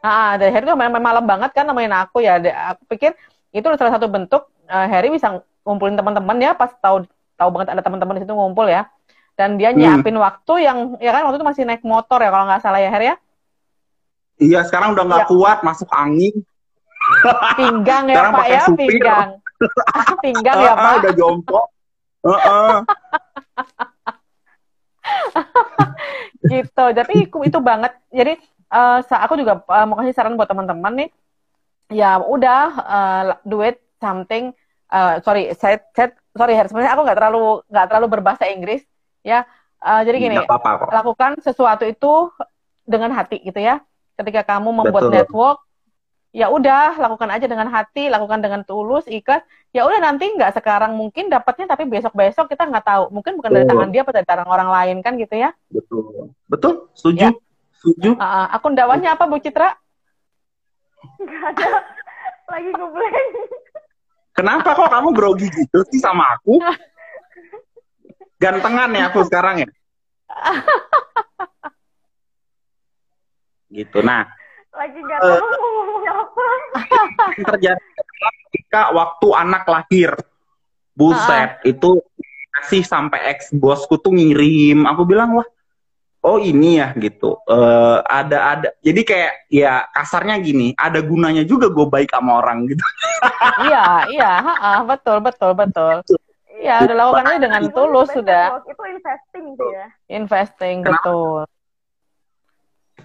Nah, 0.00 0.36
dari 0.36 0.52
Harry 0.52 0.64
tuh 0.64 0.76
main, 0.76 0.88
main 0.88 1.04
malam 1.04 1.24
banget 1.24 1.52
kan 1.52 1.64
nemenin 1.64 1.92
aku 1.92 2.20
ya. 2.20 2.40
Aku 2.72 2.88
pikir 2.88 3.12
itu 3.52 3.64
salah 3.76 3.92
satu 3.94 4.08
bentuk 4.08 4.48
eh, 4.64 4.86
Harry 4.88 5.08
bisa 5.08 5.40
ngumpulin 5.64 5.96
teman-teman 5.96 6.36
ya 6.40 6.52
pas 6.52 6.72
tahu 6.76 7.04
tahu 7.34 7.48
banget 7.52 7.76
ada 7.76 7.82
teman-teman 7.84 8.16
di 8.16 8.24
situ 8.24 8.32
ngumpul 8.32 8.64
ya. 8.64 8.88
Dan 9.34 9.58
dia 9.58 9.74
Hmm. 9.74 9.80
nyiapin 9.82 10.14
waktu 10.14 10.54
yang 10.62 10.78
ya 10.96 11.10
kan 11.10 11.26
waktu 11.26 11.36
itu 11.36 11.46
masih 11.46 11.62
naik 11.66 11.82
motor 11.82 12.22
ya 12.22 12.30
kalau 12.30 12.46
nggak 12.46 12.62
salah 12.62 12.80
ya 12.80 12.88
Harry 12.88 13.12
ya. 13.12 13.16
Iya, 14.34 14.60
sekarang 14.66 14.98
udah 14.98 15.04
nggak 15.06 15.24
Ya. 15.24 15.30
kuat 15.30 15.58
masuk 15.62 15.86
angin. 15.94 16.34
Pinggang 17.54 18.08
ya 18.08 18.14
Sekarang 18.16 18.32
Pak 18.32 18.46
ya, 18.48 18.60
supir. 18.64 18.88
pinggang. 18.96 19.28
Pinggang 20.20 20.56
ya 20.58 20.72
Ah, 20.72 20.76
ah, 20.76 20.84
Pak. 20.84 20.94
udah 21.02 21.12
jongkok. 21.14 21.66
Heeh. 22.24 22.76
gitu 26.44 26.84
jadi 26.92 27.14
itu- 27.28 27.60
banget 27.60 27.92
jadi 28.08 28.36
sa- 29.04 29.22
aku 29.24 29.36
juga 29.36 29.60
eh, 29.60 29.84
mau 29.84 29.96
kasih 29.96 30.12
saran 30.16 30.36
buat 30.36 30.48
teman-teman 30.48 30.92
nih 31.04 31.10
ya 31.92 32.16
udah 32.20 32.62
eh, 32.80 33.22
do 33.44 33.60
it 33.60 33.80
something 34.00 34.52
eh, 34.88 35.14
sorry 35.20 35.52
saya, 35.52 35.80
saya 35.92 36.12
sorry 36.32 36.56
Her, 36.56 36.68
sebenarnya 36.68 36.92
aku 36.96 37.02
nggak 37.04 37.18
terlalu 37.20 37.44
nggak 37.68 37.86
terlalu 37.92 38.06
berbahasa 38.08 38.48
Inggris 38.48 38.84
Ya, 39.24 39.48
uh, 39.80 40.04
jadi 40.04 40.20
gini, 40.20 40.36
apa-apa 40.36 40.84
kok. 40.84 40.88
lakukan 40.92 41.32
sesuatu 41.40 41.88
itu 41.88 42.28
dengan 42.84 43.08
hati 43.08 43.40
gitu 43.40 43.56
ya. 43.56 43.80
Ketika 44.20 44.44
kamu 44.44 44.68
membuat 44.84 45.08
Betul. 45.08 45.16
network, 45.16 45.58
ya 46.34 46.50
udah 46.50 46.98
lakukan 46.98 47.30
aja 47.30 47.46
dengan 47.46 47.70
hati, 47.70 48.10
lakukan 48.10 48.42
dengan 48.42 48.66
tulus, 48.66 49.06
ikhlas. 49.06 49.46
Ya 49.70 49.86
udah 49.86 50.02
nanti 50.02 50.26
nggak 50.34 50.58
sekarang 50.58 50.98
mungkin 50.98 51.30
dapatnya, 51.30 51.70
tapi 51.70 51.86
besok-besok 51.86 52.50
kita 52.50 52.66
nggak 52.66 52.82
tahu. 52.82 53.04
Mungkin 53.14 53.38
bukan 53.38 53.54
dari 53.54 53.66
tangan 53.70 53.94
dia, 53.94 54.02
atau 54.02 54.10
dari 54.10 54.26
tangan 54.26 54.50
orang 54.50 54.66
lain 54.66 54.98
kan 55.06 55.14
gitu 55.14 55.38
ya. 55.38 55.54
Betul. 55.70 56.34
Betul, 56.50 56.90
setuju. 56.98 57.30
Ya. 57.30 57.30
Setuju. 57.78 58.18
Uh, 58.18 58.26
uh, 58.26 58.46
akun 58.50 58.74
dakwahnya 58.74 59.14
apa 59.14 59.30
Bu 59.30 59.38
Citra? 59.38 59.78
Nggak 61.22 61.42
ada. 61.54 61.70
Lagi 62.50 62.70
ngeblank. 62.74 63.16
Kenapa 64.34 64.74
kok 64.74 64.90
kamu 64.90 65.08
grogi 65.14 65.46
gitu 65.46 65.86
sih 65.94 66.02
sama 66.02 66.26
aku? 66.34 66.58
Gantengan 68.42 68.90
ya 68.90 69.14
aku 69.14 69.22
sekarang 69.22 69.62
ya. 69.62 69.68
Gitu. 73.74 74.06
Nah, 74.06 74.30
Lagi 74.74 74.98
nggak 74.98 75.20
Eh. 75.22 75.28
tahu 75.38 75.46
mau 75.46 75.70
ngomong 75.78 76.04
apa. 76.04 76.46
yang 77.38 77.46
terjadi 77.46 77.84
ketika 78.50 78.82
waktu 78.90 79.28
anak 79.34 79.64
lahir. 79.64 80.10
Buset, 80.94 81.58
itu 81.66 81.98
kasih 82.54 82.86
sampai 82.86 83.34
ex 83.34 83.50
bosku 83.50 83.98
tuh 83.98 84.14
ngirim. 84.14 84.86
Aku 84.86 85.02
bilang, 85.02 85.34
wah, 85.34 85.48
oh 86.22 86.38
ini 86.38 86.78
ya 86.78 86.94
gitu. 86.94 87.34
Eh, 87.50 87.98
ada 88.06 88.38
ada. 88.54 88.68
Jadi 88.78 89.02
kayak 89.02 89.50
ya 89.50 89.90
kasarnya 89.90 90.38
gini, 90.38 90.70
ada 90.78 91.02
gunanya 91.02 91.42
juga 91.42 91.66
gue 91.66 91.82
baik 91.82 92.14
sama 92.14 92.38
orang 92.38 92.70
gitu. 92.70 92.84
iya, 93.66 94.06
iya, 94.06 94.32
ha, 94.38 94.54
ha, 94.54 94.72
betul, 94.86 95.18
betul, 95.18 95.50
betul. 95.58 95.98
Ya, 96.62 96.86
udah 96.86 96.94
lakukan 96.94 97.26
aja 97.26 97.38
dengan 97.42 97.62
tulus 97.74 98.08
sudah. 98.14 98.62
Itu 98.62 98.82
investing 98.86 99.46
sih 99.58 99.70
ya. 99.74 99.86
Investing, 100.14 100.76
Kenapa? 100.86 101.02
betul. 101.02 101.40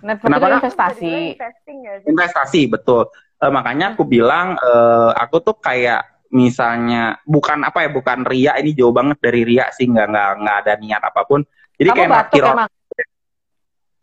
Network 0.02 0.30
Kenapa, 0.30 0.46
itu 0.46 0.56
investasi. 0.58 1.14
Ya. 1.38 1.54
sih. 2.00 2.08
investasi 2.08 2.62
betul 2.68 3.04
Eh, 3.40 3.48
makanya 3.48 3.96
aku 3.96 4.04
bilang 4.04 4.54
eh, 4.54 5.12
aku 5.16 5.40
tuh 5.40 5.56
kayak 5.56 6.04
misalnya 6.30 7.18
bukan 7.24 7.64
apa 7.64 7.88
ya 7.88 7.90
bukan 7.90 8.22
ria 8.22 8.60
ini 8.60 8.76
jauh 8.76 8.92
banget 8.92 9.16
dari 9.18 9.48
ria 9.48 9.72
sih 9.72 9.88
nggak 9.88 10.08
nggak 10.12 10.30
nggak 10.44 10.58
ada 10.60 10.74
niat 10.76 11.02
apa 11.02 11.24
pun 11.24 11.40
jadi 11.74 11.88
Kamu 11.90 11.98
kayak 11.98 12.12
batuk 12.12 12.44
emang, 12.44 12.70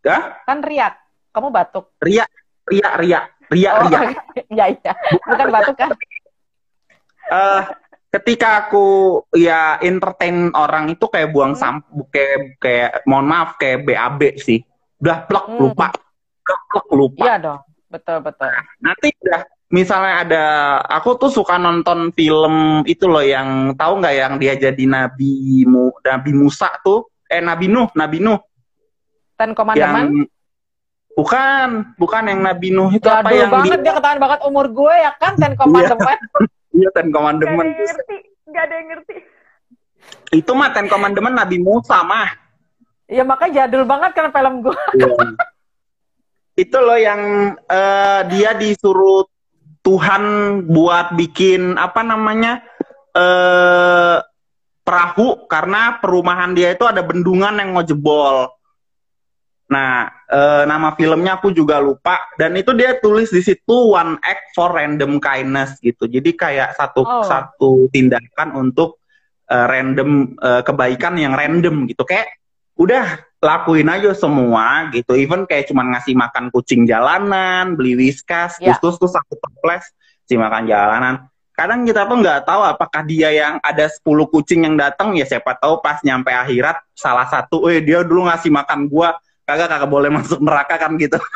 Hah? 0.03 0.23
kan 0.43 0.59
riak. 0.65 0.95
Kamu 1.29 1.49
batuk. 1.53 1.85
ria 2.01 2.25
ria 2.65 2.91
ria 2.97 3.21
ria 3.47 3.71
Oh, 3.77 3.85
ria 3.85 3.99
iya, 4.57 4.65
iya. 4.73 4.93
Bukan 5.21 5.49
batuk 5.53 5.77
kan? 5.77 5.91
Eh, 7.27 7.63
ketika 8.09 8.49
aku 8.65 8.87
ya 9.37 9.77
entertain 9.79 10.49
orang 10.55 10.89
itu 10.89 11.05
kayak 11.07 11.29
buang 11.29 11.53
Hmm. 11.53 11.61
sampah 11.61 12.09
kayak 12.09 12.39
kayak 12.57 12.91
mohon 13.05 13.29
maaf 13.29 13.61
kayak 13.61 13.85
BAB 13.85 14.41
sih 14.41 14.65
udah 14.99 15.19
plek 15.25 15.45
Hmm. 15.47 15.59
lupa 15.61 15.89
plek 16.41 16.61
plek 16.69 16.87
lupa 16.91 17.23
Iya 17.23 17.37
dong. 17.39 17.61
Betul, 17.87 18.19
betul. 18.21 18.51
nanti 18.79 19.09
udah 19.21 19.41
misalnya 19.69 20.15
ada 20.21 20.45
aku 20.85 21.17
tuh 21.17 21.29
suka 21.29 21.55
nonton 21.55 22.11
film 22.11 22.55
itu 22.85 23.05
loh 23.05 23.21
yang 23.21 23.75
tahu 23.75 23.99
nggak 23.99 24.15
yang 24.15 24.35
dia 24.37 24.55
jadi 24.55 24.85
nabi 24.85 25.63
mu 25.65 25.91
nabi 26.01 26.31
Musa 26.33 26.71
tuh 26.81 27.07
eh 27.25 27.39
nabi 27.39 27.67
Nuh 27.67 27.91
nabi 27.93 28.19
Nuh 28.19 28.39
Ten 29.35 29.51
yang 29.51 29.57
Commandment. 29.59 30.31
bukan 31.13 31.69
bukan 31.95 32.23
yang 32.27 32.41
nabi 32.43 32.69
Nuh 32.71 32.91
itu 32.91 33.05
apa 33.05 33.27
Jadul 33.27 33.39
yang 33.39 33.51
banget 33.53 33.79
dia 33.83 33.93
ketahuan 33.93 34.19
banget 34.19 34.41
umur 34.45 34.67
gue 34.69 34.95
ya 34.97 35.11
kan 35.15 35.33
Ten 35.35 35.53
Commandment. 35.55 35.99
dia 36.71 36.91
Ten 36.97 37.07
Nggak 37.07 37.15
ada 37.15 37.15
Commandment 37.15 37.67
yang 37.67 37.87
ngerti. 37.87 38.17
Nggak 38.47 38.63
ada 38.63 38.75
yang 38.75 38.89
ngerti. 38.89 39.17
itu 40.33 40.51
mah 40.53 40.69
Ten 40.71 40.87
Commandment 40.87 41.35
nabi 41.35 41.57
Musa 41.59 42.03
mah 42.03 42.29
ya 43.07 43.23
makanya 43.23 43.67
jadul 43.67 43.87
banget 43.87 44.11
kan 44.15 44.31
film 44.35 44.67
gue. 44.67 44.77
itu 46.57 46.79
loh 46.81 46.99
yang 46.99 47.53
eh, 47.69 48.21
dia 48.33 48.57
disuruh 48.57 49.29
Tuhan 49.85 50.23
buat 50.67 51.15
bikin 51.15 51.79
apa 51.79 52.03
namanya 52.03 52.65
eh 53.15 54.19
perahu 54.87 55.51
karena 55.51 55.99
perumahan 55.99 56.55
dia 56.55 56.71
itu 56.75 56.87
ada 56.87 57.03
bendungan 57.03 57.59
yang 57.59 57.75
mau 57.75 57.83
jebol. 57.83 58.55
Nah, 59.67 60.07
eh, 60.31 60.63
nama 60.63 60.95
filmnya 60.95 61.43
aku 61.43 61.51
juga 61.51 61.83
lupa 61.83 62.23
dan 62.39 62.55
itu 62.55 62.71
dia 62.71 62.95
tulis 63.03 63.35
di 63.35 63.43
situ 63.43 63.91
one 63.91 64.15
act 64.23 64.55
for 64.55 64.71
random 64.71 65.19
kindness 65.19 65.75
gitu. 65.83 66.07
Jadi 66.07 66.39
kayak 66.39 66.79
satu 66.79 67.03
Oh. 67.03 67.27
satu 67.27 67.91
tindakan 67.91 68.55
untuk 68.55 69.03
eh, 69.51 69.67
random 69.67 70.39
eh, 70.39 70.63
kebaikan 70.63 71.19
yang 71.19 71.35
random 71.35 71.91
gitu. 71.91 72.07
Kayak 72.07 72.31
udah 72.77 73.25
lakuin 73.41 73.89
aja 73.89 74.13
semua 74.13 74.89
gitu. 74.93 75.17
Even 75.17 75.49
kayak 75.49 75.69
cuman 75.73 75.97
ngasih 75.97 76.13
makan 76.17 76.53
kucing 76.53 76.85
jalanan, 76.85 77.77
beli 77.77 77.97
whiskas, 77.97 78.61
Ya. 78.61 78.77
terus 78.77 79.01
terus 79.01 79.17
aku 79.17 79.37
toples, 79.41 79.85
si 80.29 80.37
makan 80.37 80.69
jalanan. 80.69 81.15
Kadang 81.57 81.89
kita 81.89 82.05
tuh 82.05 82.21
nggak 82.21 82.45
tahu 82.45 82.61
apakah 82.69 83.01
dia 83.09 83.33
yang 83.33 83.57
ada 83.65 83.89
10 83.89 84.29
kucing 84.29 84.69
yang 84.69 84.77
datang 84.77 85.17
ya 85.17 85.25
siapa 85.25 85.57
tahu 85.57 85.81
pas 85.81 86.05
nyampe 86.05 86.29
akhirat 86.29 86.85
salah 86.93 87.25
satu, 87.25 87.65
eh 87.73 87.81
dia 87.81 88.05
dulu 88.05 88.29
ngasih 88.29 88.53
makan 88.53 88.93
gua, 88.93 89.17
kagak 89.49 89.73
kagak 89.73 89.89
boleh 89.89 90.13
masuk 90.21 90.41
neraka 90.45 90.77
kan 90.77 90.93
gitu. 91.01 91.17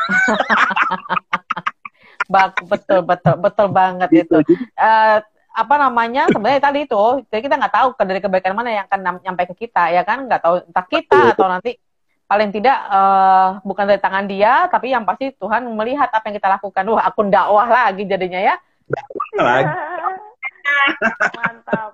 Bak, 2.31 2.63
betul, 2.63 3.03
betul, 3.03 3.35
betul 3.43 3.67
banget 3.75 4.09
itu. 4.23 4.37
Gitu. 4.45 4.63
Eh, 4.77 5.17
apa 5.51 5.75
namanya 5.75 6.31
sebenarnya 6.31 6.63
tadi 6.63 6.87
itu 6.87 7.03
jadi 7.27 7.41
kita 7.43 7.55
nggak 7.59 7.75
tahu 7.75 7.87
ke- 7.99 8.07
dari 8.07 8.19
kebaikan 8.23 8.55
mana 8.55 8.69
yang 8.71 8.85
akan 8.87 9.19
nyampe 9.19 9.43
ke 9.51 9.67
kita 9.67 9.91
ya 9.91 10.01
kan? 10.07 10.25
Nggak 10.25 10.41
tahu 10.41 10.55
entah 10.63 10.85
kita 10.87 11.19
atau 11.35 11.47
nanti 11.51 11.75
paling 12.25 12.49
tidak 12.55 12.77
eh, 12.87 13.47
bukan 13.67 13.85
dari 13.91 13.99
tangan 13.99 14.25
dia 14.31 14.71
tapi 14.71 14.95
yang 14.95 15.03
pasti 15.03 15.35
Tuhan 15.35 15.67
melihat 15.75 16.07
apa 16.07 16.23
yang 16.31 16.35
kita 16.39 16.49
lakukan. 16.55 16.83
Wah 16.87 17.03
akun 17.03 17.27
dakwah 17.27 17.67
lagi 17.67 18.07
jadinya 18.07 18.39
ya. 18.39 18.55
Lagi. 19.35 19.67
Mantap. 21.35 21.91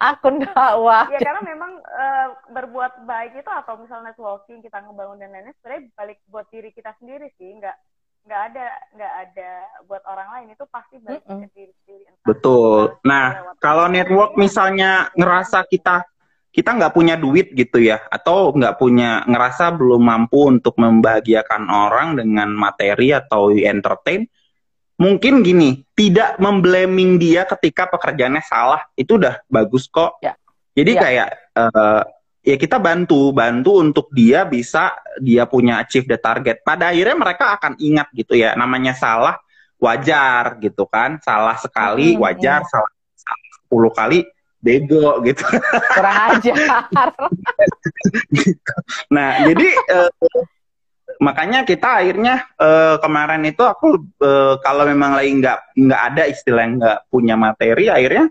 akun 0.00 0.40
dakwah. 0.40 1.06
Ya 1.12 1.20
karena 1.20 1.42
memang 1.44 1.72
eh, 1.84 2.28
berbuat 2.48 3.04
baik 3.04 3.44
itu 3.44 3.50
atau 3.52 3.76
misalnya 3.76 4.16
networking 4.16 4.64
kita 4.64 4.80
ngebangun 4.80 5.20
dan 5.20 5.36
lain-lain 5.36 5.54
sebenarnya 5.60 5.82
balik 5.94 6.18
buat 6.32 6.48
diri 6.48 6.72
kita 6.72 6.96
sendiri 6.96 7.28
sih 7.36 7.60
nggak 7.60 7.76
nggak 8.22 8.42
ada 8.54 8.66
nggak 8.94 9.14
ada 9.26 9.50
buat 9.90 10.02
orang 10.06 10.28
lain 10.38 10.46
itu 10.54 10.64
pasti 10.70 10.96
balik 11.02 11.26
Mm-mm. 11.26 11.42
ke 11.42 11.46
diri 11.58 11.72
sendiri. 11.82 12.02
Entah 12.06 12.22
Betul. 12.22 12.78
Nah, 13.02 13.26
kalau 13.58 13.86
network 13.90 14.38
misalnya 14.38 15.10
ngerasa 15.18 15.66
kita 15.66 16.06
kita 16.52 16.70
nggak 16.76 16.92
punya 16.92 17.16
duit 17.16 17.50
gitu 17.56 17.80
ya, 17.80 18.04
atau 18.12 18.52
nggak 18.52 18.76
punya 18.76 19.24
ngerasa 19.24 19.72
belum 19.72 20.04
mampu 20.04 20.52
untuk 20.52 20.76
membahagiakan 20.76 21.64
orang 21.66 22.20
dengan 22.20 22.52
materi 22.52 23.08
atau 23.16 23.48
entertain, 23.50 24.28
mungkin 25.00 25.40
gini, 25.40 25.80
tidak 25.96 26.36
memblaming 26.36 27.16
dia 27.16 27.48
ketika 27.48 27.88
pekerjaannya 27.88 28.44
salah, 28.44 28.84
itu 29.00 29.16
udah 29.16 29.40
bagus 29.48 29.88
kok. 29.88 30.20
Ya. 30.20 30.36
Jadi 30.76 30.92
Ya. 30.92 31.00
kayak 31.00 31.28
eh, 31.56 32.02
ya 32.42 32.58
kita 32.58 32.82
bantu, 32.82 33.30
bantu 33.30 33.78
untuk 33.78 34.10
dia 34.10 34.42
bisa 34.42 34.98
dia 35.22 35.46
punya 35.46 35.78
achieve 35.78 36.10
the 36.10 36.18
target. 36.18 36.60
Pada 36.66 36.90
akhirnya 36.90 37.14
mereka 37.14 37.54
akan 37.56 37.78
ingat 37.78 38.10
gitu 38.12 38.34
ya, 38.34 38.58
namanya 38.58 38.92
salah 38.98 39.38
wajar 39.78 40.58
gitu 40.62 40.86
kan, 40.90 41.18
salah 41.22 41.58
sekali 41.58 42.14
Hmm, 42.14 42.22
wajar, 42.22 42.62
salah, 42.66 42.90
salah 43.18 43.48
10 43.66 43.90
kali 43.94 44.18
bego 44.62 45.18
gitu. 45.26 45.42
kurang 45.98 46.38
ajar 46.38 46.54
Nah, 49.14 49.42
jadi 49.50 49.68
eh, 49.74 50.10
makanya 51.18 51.66
kita 51.66 51.98
akhirnya 51.98 52.46
eh, 52.62 52.96
kemarin 53.02 53.42
itu 53.42 53.62
aku 53.62 54.06
eh, 54.22 54.54
kalau 54.62 54.86
memang 54.86 55.18
lagi 55.18 55.34
nggak 55.34 55.58
nggak 55.78 56.02
ada 56.14 56.22
istilah 56.30 56.64
nggak 56.78 56.98
punya 57.10 57.34
materi, 57.34 57.90
akhirnya 57.90 58.30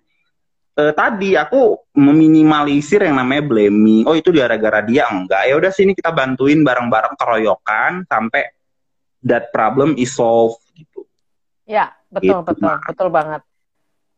eh, 0.82 0.92
tadi 0.92 1.38
aku 1.38 1.94
meminimalisir 1.94 3.06
yang 3.06 3.22
namanya 3.22 3.46
blaming. 3.46 4.04
Oh 4.04 4.14
itu 4.14 4.34
gara-gara 4.34 4.82
dia 4.82 5.06
enggak. 5.06 5.46
Ya 5.46 5.54
udah 5.54 5.70
sini 5.70 5.94
kita 5.94 6.10
bantuin 6.10 6.66
bareng-bareng 6.66 7.14
keroyokan 7.14 8.04
sampai 8.06 8.50
that 9.22 9.54
problem 9.54 9.94
is 9.96 10.10
solved 10.10 10.58
gitu. 10.74 11.06
ya 11.64 11.94
betul 12.10 12.42
Gitu, 12.42 12.48
betul 12.50 12.74
betul 12.82 13.10
banget 13.10 13.42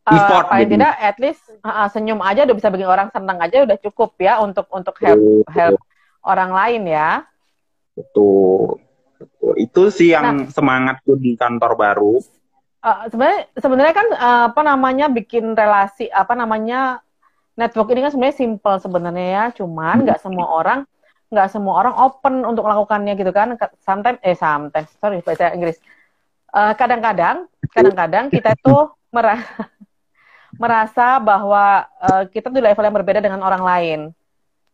Eh, 0.03 0.11
Effort 0.11 0.47
paling 0.47 0.64
jadi. 0.64 0.74
tidak 0.74 0.93
at 0.97 1.18
least 1.18 1.43
uh, 1.59 1.70
uh, 1.70 1.88
senyum 1.88 2.20
aja 2.20 2.43
udah 2.43 2.55
bisa 2.55 2.68
bikin 2.68 2.88
orang 2.88 3.07
senang 3.07 3.39
aja 3.39 3.64
udah 3.64 3.78
cukup 3.80 4.16
ya 4.18 4.39
untuk 4.39 4.68
untuk 4.70 4.95
help 4.99 5.20
help 5.49 5.80
orang 6.22 6.51
lain 6.51 6.84
ya 6.88 7.24
Betul. 7.93 8.82
Betul. 9.16 9.53
Itu 9.55 9.82
sih 9.88 10.11
yang 10.11 10.43
Nah. 10.43 10.49
semangatku 10.49 11.14
di 11.16 11.38
kantor 11.38 11.78
baru. 11.78 12.14
Uh, 12.84 13.07
sebenarnya 13.07 13.41
sebenarnya 13.55 13.93
kan 13.95 14.07
uh, 14.11 14.43
apa 14.51 14.61
namanya 14.61 15.07
bikin 15.07 15.55
relasi 15.55 16.11
apa 16.11 16.36
namanya 16.36 16.99
network 17.55 17.95
ini 17.95 18.03
kan 18.03 18.11
sebenarnya 18.11 18.38
simple 18.38 18.75
sebenarnya 18.84 19.27
ya. 19.31 19.45
Cuman 19.55 20.03
nggak 20.03 20.19
semua 20.19 20.47
orang 20.51 20.79
nggak 21.31 21.47
semua 21.49 21.73
orang 21.79 21.95
open 21.95 22.43
untuk 22.43 22.67
melakukannya 22.67 23.15
gitu 23.15 23.31
kan. 23.31 23.55
Ka- 23.55 23.71
sometimes 23.88 24.19
eh 24.19 24.36
sometimes 24.36 24.91
sorry 24.99 25.23
bahasa 25.23 25.55
Inggris. 25.55 25.79
Uh, 26.51 26.75
kadang-kadang 26.75 27.47
kadang-kadang 27.71 28.27
kita 28.27 28.51
itu 28.53 28.75
merasa 29.15 29.47
merasa 30.61 31.17
bahwa 31.23 31.88
uh, 32.03 32.23
kita 32.27 32.51
tuh 32.51 32.59
di 32.59 32.63
level 32.67 32.84
yang 32.84 32.97
berbeda 32.99 33.23
dengan 33.23 33.41
orang 33.41 33.63
lain. 33.63 33.99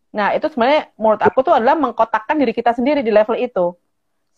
Nah, 0.10 0.34
itu 0.34 0.50
sebenarnya 0.50 0.90
menurut 0.98 1.22
aku 1.22 1.46
tuh 1.46 1.54
adalah 1.54 1.78
mengkotakkan 1.78 2.36
diri 2.42 2.50
kita 2.50 2.74
sendiri 2.74 3.06
di 3.06 3.14
level 3.14 3.38
itu. 3.38 3.78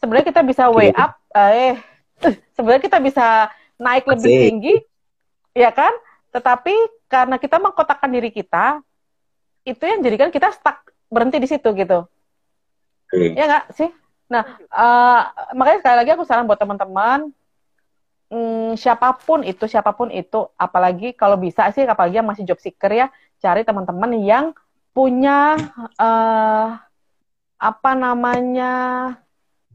Sebenarnya 0.03 0.27
kita 0.27 0.41
bisa 0.43 0.67
way 0.67 0.91
up, 0.91 1.15
eh, 1.31 1.79
sebenarnya 2.55 2.83
kita 2.83 2.99
bisa 2.99 3.47
naik 3.81 4.05
lebih 4.05 4.29
Asik. 4.29 4.41
tinggi, 4.45 4.75
ya 5.57 5.73
kan? 5.73 5.89
Tetapi 6.29 6.75
karena 7.09 7.41
kita 7.41 7.57
mengkotakkan 7.57 8.13
diri 8.13 8.29
kita, 8.29 8.79
itu 9.65 9.81
yang 9.81 10.05
jadikan 10.05 10.29
kita 10.29 10.53
stuck 10.53 10.93
berhenti 11.09 11.41
di 11.41 11.49
situ 11.49 11.69
gitu. 11.73 12.05
Oke. 13.11 13.35
Ya 13.35 13.49
nggak 13.49 13.65
sih? 13.73 13.89
Nah, 14.31 14.47
eh, 14.55 15.21
makanya 15.57 15.83
sekali 15.83 15.95
lagi 15.99 16.11
aku 16.15 16.23
saran 16.23 16.47
buat 16.47 16.55
teman-teman, 16.55 17.27
hmm, 18.31 18.79
siapa 18.79 19.11
pun 19.19 19.43
itu, 19.43 19.67
siapa 19.67 19.91
pun 19.91 20.07
itu, 20.07 20.47
apalagi 20.55 21.11
kalau 21.11 21.35
bisa 21.35 21.67
sih, 21.75 21.83
apalagi 21.83 22.21
yang 22.21 22.29
masih 22.29 22.47
job 22.47 22.61
seeker 22.63 22.93
ya, 22.93 23.07
cari 23.43 23.67
teman-teman 23.67 24.15
yang 24.23 24.45
punya 24.95 25.59
eh, 25.99 26.67
apa 27.61 27.91
namanya 27.93 28.73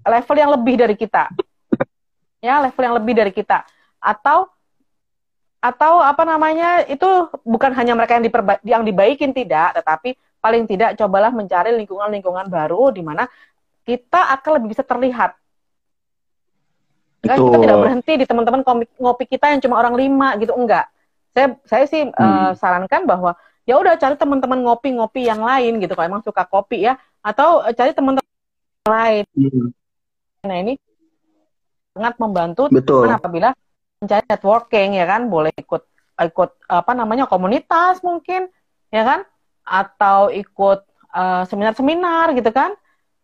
level 0.03 0.37
yang 0.41 0.51
lebih 0.57 0.75
dari 0.81 0.97
kita, 0.97 1.29
ya 2.41 2.65
level 2.65 2.83
yang 2.83 2.97
lebih 2.97 3.13
dari 3.13 3.33
kita, 3.37 3.61
atau 4.07 4.47
atau 5.59 5.99
apa 5.99 6.23
namanya 6.23 6.87
itu 6.87 7.07
bukan 7.43 7.75
hanya 7.75 7.99
mereka 7.99 8.15
yang 8.23 8.25
diperba 8.31 8.53
yang 8.63 8.83
dibaikin 8.87 9.35
tidak, 9.35 9.75
tetapi 9.75 10.15
paling 10.39 10.63
tidak 10.71 10.95
cobalah 10.95 11.35
mencari 11.35 11.75
lingkungan-lingkungan 11.75 12.47
baru 12.47 12.95
di 12.95 13.03
mana 13.03 13.27
kita 13.83 14.31
akan 14.39 14.63
lebih 14.63 14.79
bisa 14.79 14.87
terlihat. 14.87 15.35
Kan 17.27 17.43
kita 17.43 17.59
tidak 17.59 17.79
berhenti 17.83 18.13
di 18.23 18.25
teman-teman 18.31 18.63
ngopi 19.03 19.27
kita 19.27 19.51
yang 19.51 19.59
cuma 19.59 19.83
orang 19.83 19.99
lima 19.99 20.39
gitu 20.39 20.55
enggak. 20.55 20.87
Saya 21.35 21.59
saya 21.67 21.85
sih 21.91 22.07
eh, 22.07 22.15
Hmm. 22.15 22.55
sarankan 22.55 23.03
bahwa 23.03 23.35
ya 23.67 23.75
udah 23.83 23.99
cari 23.99 24.15
teman-teman 24.15 24.63
ngopi-ngopi 24.63 25.27
yang 25.27 25.43
lain 25.43 25.83
gitu 25.83 25.99
kalau 25.99 26.07
emang 26.07 26.23
suka 26.23 26.47
kopi 26.47 26.87
ya 26.87 26.95
atau 27.27 27.67
eh, 27.67 27.75
cari 27.75 27.91
teman-teman 27.91 28.31
lain. 28.87 29.25
Hmm, 29.35 29.75
Nah 30.47 30.57
ini 30.63 30.79
sangat 31.99 32.15
membantu 32.23 32.71
Betul. 32.71 33.11
apabila 33.11 33.51
mencari 33.99 34.25
networking 34.29 34.97
ya 34.97 35.07
kan? 35.09 35.29
Boleh 35.29 35.53
ikut 35.57 35.83
ikut 36.17 36.51
apa 36.69 36.93
namanya 36.93 37.25
komunitas 37.25 38.01
mungkin 38.01 38.49
ya 38.89 39.03
kan? 39.05 39.21
Atau 39.65 40.31
ikut 40.31 40.81
eh, 41.13 41.43
seminar-seminar 41.49 42.37
gitu 42.37 42.51
kan? 42.53 42.73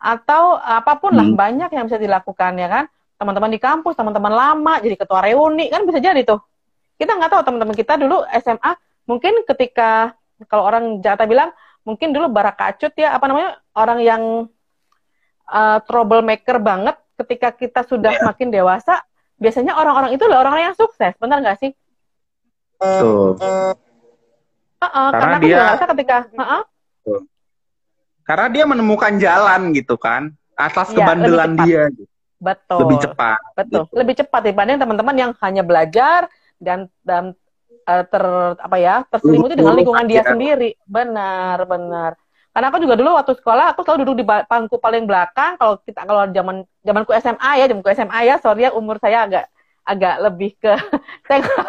Atau 0.02 0.58
apa 0.58 0.98
pun 0.98 1.14
lah 1.14 1.24
Hmm. 1.24 1.38
banyak 1.38 1.70
yang 1.70 1.84
bisa 1.86 2.00
dilakukan 2.00 2.58
ya 2.58 2.68
kan? 2.68 2.84
Teman-teman 3.20 3.54
di 3.54 3.60
kampus 3.62 3.94
teman-teman 3.94 4.34
lama 4.34 4.74
jadi 4.82 4.98
ketua 4.98 5.22
reuni 5.22 5.70
kan 5.70 5.86
bisa 5.86 6.02
jadi 6.02 6.26
tuh. 6.26 6.42
Kita 6.98 7.14
nggak 7.14 7.30
tahu 7.30 7.42
teman-teman 7.46 7.76
kita 7.76 7.94
dulu 7.94 8.26
SMA 8.42 8.72
mungkin 9.06 9.46
ketika 9.46 10.14
kalau 10.50 10.66
orang 10.66 10.98
Jakarta 10.98 11.26
bilang 11.26 11.50
mungkin 11.82 12.10
dulu 12.10 12.30
barakacut 12.30 12.94
ya 12.94 13.14
apa 13.14 13.26
namanya 13.26 13.58
orang 13.74 13.98
yang 14.02 14.22
uh, 15.46 15.78
troublemaker 15.86 16.58
banget 16.58 16.94
ketika 17.18 17.54
kita 17.54 17.80
sudah 17.86 18.14
Iya. 18.18 18.22
makin 18.26 18.48
dewasa 18.50 19.02
biasanya 19.42 19.74
orang-orang 19.74 20.14
itu 20.14 20.22
adalah 20.22 20.46
orang 20.46 20.70
yang 20.70 20.74
sukses 20.78 21.12
benar 21.18 21.42
nggak 21.42 21.58
sih? 21.58 21.70
Betul. 22.78 23.36
Heeh, 23.38 23.74
Karena 24.82 25.10
karena 25.18 25.36
dia- 25.38 25.58
ngerasa 25.58 25.84
ketika 25.90 26.16
heeh, 26.30 26.62
Karena 28.22 28.46
dia 28.48 28.64
menemukan 28.64 29.18
jalan 29.18 29.74
gitu 29.74 29.98
kan, 29.98 30.30
atas 30.54 30.94
Iya, 30.94 31.02
kebandelan 31.02 31.50
dia 31.58 31.82
gitu. 31.90 32.06
betul 32.38 32.78
lebih 32.86 32.98
cepat. 33.02 33.38
betul 33.54 33.82
gitu. 33.86 33.94
lebih 33.98 34.14
cepat 34.18 34.40
dibanding 34.46 34.78
teman-teman 34.78 35.16
yang 35.18 35.30
hanya 35.42 35.62
belajar 35.62 36.26
dan 36.58 36.86
dan 37.02 37.34
uh, 37.82 38.02
ter 38.06 38.22
apa 38.58 38.76
ya 38.78 39.02
terselimuti 39.06 39.54
dengan 39.54 39.74
lingkungan 39.74 40.06
dia 40.06 40.22
aja. 40.22 40.34
sendiri 40.34 40.74
benar 40.86 41.66
benar 41.66 42.10
karena 42.52 42.66
aku 42.68 42.78
juga 42.84 42.94
dulu 43.00 43.16
waktu 43.16 43.32
sekolah 43.40 43.72
aku 43.72 43.80
selalu 43.84 43.98
duduk 44.04 44.16
di 44.20 44.26
ba- 44.28 44.44
bangku 44.44 44.76
paling 44.76 45.04
belakang. 45.08 45.56
Kalau 45.56 45.80
kita 45.80 46.04
kalau 46.04 46.28
zaman 46.28 46.56
zamanku 46.84 47.12
SMA 47.16 47.50
ya 47.60 47.64
zamanku 47.68 47.88
SMA 47.92 48.20
ya 48.28 48.34
sorry 48.40 48.68
ya 48.68 48.70
umur 48.76 49.00
saya 49.00 49.24
agak 49.24 49.44
agak 49.82 50.14
lebih 50.22 50.50
ke 50.60 50.72
saya 51.26 51.38
nggak 51.42 51.64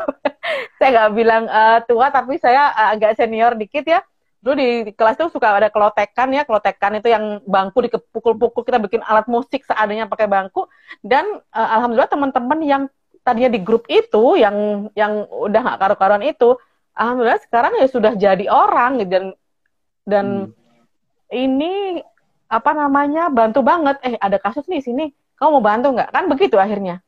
saya 0.77 0.89
nggak 0.93 1.11
bilang 1.15 1.43
eh, 1.47 1.79
tua 1.87 2.07
tapi 2.11 2.35
saya 2.37 2.69
eh, 2.75 2.89
agak 2.99 3.15
senior 3.15 3.55
dikit 3.55 3.85
ya. 3.87 4.03
Dulu 4.43 4.59
di 4.59 4.69
kelas 4.91 5.15
tuh 5.15 5.31
suka 5.31 5.55
ada 5.55 5.71
kelotekan 5.71 6.27
ya 6.35 6.43
kelotekan 6.43 6.99
itu 6.99 7.07
yang 7.07 7.39
bangku 7.47 7.79
dipukul-pukul 7.87 8.67
kita 8.67 8.75
bikin 8.75 8.99
alat 9.07 9.23
musik 9.31 9.63
seadanya 9.63 10.11
pakai 10.11 10.27
bangku. 10.27 10.67
Dan 10.99 11.23
eh, 11.39 11.69
alhamdulillah 11.79 12.11
teman-teman 12.11 12.59
yang 12.59 12.83
tadinya 13.23 13.55
di 13.55 13.63
grup 13.63 13.87
itu 13.87 14.35
yang 14.35 14.87
yang 14.99 15.23
udah 15.31 15.59
nggak 15.63 15.79
karu-karuan 15.79 16.27
itu 16.27 16.59
alhamdulillah 16.91 17.39
sekarang 17.47 17.71
ya 17.79 17.87
sudah 17.87 18.13
jadi 18.19 18.45
orang 18.51 18.99
dan 19.07 19.31
dan 20.03 20.27
Hmm. 20.51 20.62
Ini 21.33 21.99
apa 22.47 22.71
namanya 22.77 23.33
bantu 23.33 23.65
banget. 23.65 23.97
Eh 24.05 24.13
ada 24.21 24.37
kasus 24.37 24.69
nih 24.69 24.85
sini. 24.85 25.05
Kamu 25.35 25.59
mau 25.59 25.63
bantu 25.65 25.91
nggak? 25.91 26.13
Kan 26.13 26.29
begitu 26.29 26.55
akhirnya. 26.61 27.01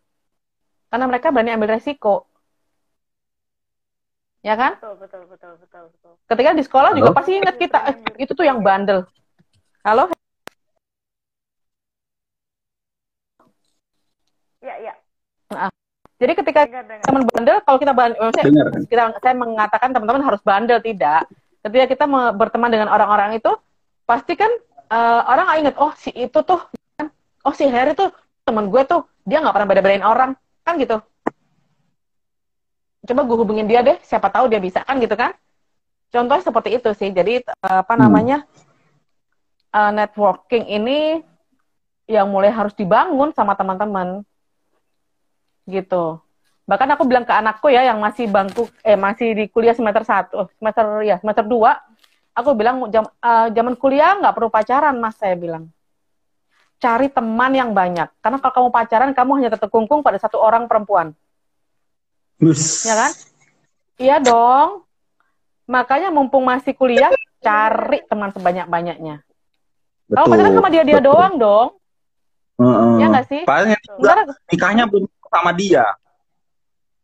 Karena 0.90 1.06
mereka 1.06 1.30
berani 1.30 1.54
ambil 1.54 1.78
resiko. 1.78 2.26
Ya 4.46 4.54
kan? 4.54 4.78
Betul 4.78 4.98
betul 5.02 5.22
betul 5.30 5.52
betul 5.58 5.84
betul. 5.90 6.14
Ketika 6.30 6.50
di 6.54 6.64
sekolah 6.66 6.92
juga 6.94 7.10
Halo? 7.14 7.18
pasti 7.18 7.32
ingat 7.34 7.56
kita 7.58 7.80
eh, 7.90 7.96
itu 8.22 8.32
tuh 8.38 8.46
yang 8.46 8.62
bandel. 8.62 9.06
Halo? 9.82 10.10
Ya 14.62 14.76
ya. 14.82 14.94
Jadi 16.16 16.32
ketika 16.42 16.62
teman 17.06 17.28
bandel 17.28 17.58
kalau 17.66 17.78
kita 17.78 17.94
bandel 17.94 18.30
Dengar. 18.32 18.72
kita 18.88 19.04
saya 19.20 19.36
mengatakan 19.36 19.90
teman-teman 19.92 20.24
harus 20.24 20.42
bandel 20.46 20.80
tidak. 20.80 21.28
Ketika 21.66 21.86
kita 21.90 22.06
berteman 22.38 22.70
dengan 22.70 22.88
orang-orang 22.94 23.42
itu 23.42 23.52
pasti 24.06 24.34
kan 24.38 24.50
eh, 24.90 25.22
orang 25.26 25.66
ingat 25.66 25.76
oh 25.82 25.92
si 25.98 26.14
itu 26.14 26.40
tuh 26.46 26.62
kan 26.98 27.10
oh 27.46 27.54
si 27.54 27.66
Harry 27.66 27.98
tuh 27.98 28.14
teman 28.46 28.70
gue 28.70 28.82
tuh 28.86 29.02
dia 29.26 29.42
nggak 29.42 29.54
pernah 29.58 29.70
beda-bedain 29.70 30.06
orang 30.06 30.32
kan 30.62 30.78
gitu. 30.78 31.02
Coba 33.06 33.22
gue 33.22 33.38
hubungin 33.38 33.70
dia 33.70 33.86
deh 33.86 33.98
siapa 34.02 34.30
tahu 34.34 34.50
dia 34.50 34.62
bisa 34.62 34.82
kan 34.82 34.98
gitu 34.98 35.14
kan. 35.14 35.34
Contohnya 36.10 36.42
seperti 36.46 36.70
itu 36.78 36.90
sih 36.94 37.10
jadi 37.10 37.42
eh, 37.42 37.78
apa 37.82 37.94
Hmm. 37.98 38.06
namanya 38.10 38.38
eh, 39.74 39.92
networking 39.94 40.66
ini 40.70 41.22
yang 42.06 42.30
mulai 42.30 42.54
harus 42.54 42.78
dibangun 42.78 43.34
sama 43.34 43.58
teman-teman 43.58 44.22
gitu. 45.66 46.22
Bahkan 46.66 46.98
aku 46.98 47.06
bilang 47.06 47.26
ke 47.26 47.34
anakku 47.34 47.70
ya 47.70 47.86
yang 47.86 48.02
masih 48.02 48.26
bangku 48.30 48.70
eh 48.82 48.98
masih 48.98 49.38
di 49.38 49.46
kuliah 49.50 49.74
semester 49.78 50.02
satu 50.02 50.50
semester 50.58 51.06
ya 51.06 51.18
semester 51.22 51.46
dua 51.46 51.78
aku 52.36 52.50
bilang 52.54 52.84
jam, 52.92 53.08
eh, 53.08 53.48
zaman 53.56 53.74
kuliah 53.80 54.20
nggak 54.20 54.36
perlu 54.36 54.52
pacaran 54.52 55.00
mas 55.00 55.16
saya 55.16 55.34
bilang 55.40 55.72
cari 56.78 57.08
teman 57.08 57.56
yang 57.56 57.72
banyak 57.72 58.12
karena 58.20 58.38
kalau 58.44 58.54
kamu 58.54 58.70
pacaran 58.70 59.12
kamu 59.16 59.32
hanya 59.40 59.50
terkungkung 59.56 60.04
pada 60.04 60.20
satu 60.20 60.38
orang 60.38 60.68
perempuan 60.68 61.16
Bus. 62.36 62.84
ya 62.84 62.94
kan 63.00 63.12
iya 63.96 64.20
dong 64.20 64.84
makanya 65.66 66.12
mumpung 66.12 66.44
masih 66.44 66.76
kuliah 66.76 67.10
cari 67.40 68.04
teman 68.06 68.30
sebanyak 68.36 68.68
banyaknya 68.68 69.24
kalau 70.12 70.28
pacaran 70.28 70.54
sama 70.54 70.70
dia 70.70 70.84
dia 70.84 71.00
betul. 71.00 71.16
doang 71.16 71.34
dong 71.40 71.68
Heeh. 72.60 72.94
ya 73.00 73.06
nggak 73.10 73.26
sih 73.32 73.42
Paling 73.48 73.72
ntar 74.00 74.20
nikahnya 74.52 74.86
belum 74.88 75.08
sama 75.36 75.52
dia. 75.52 75.84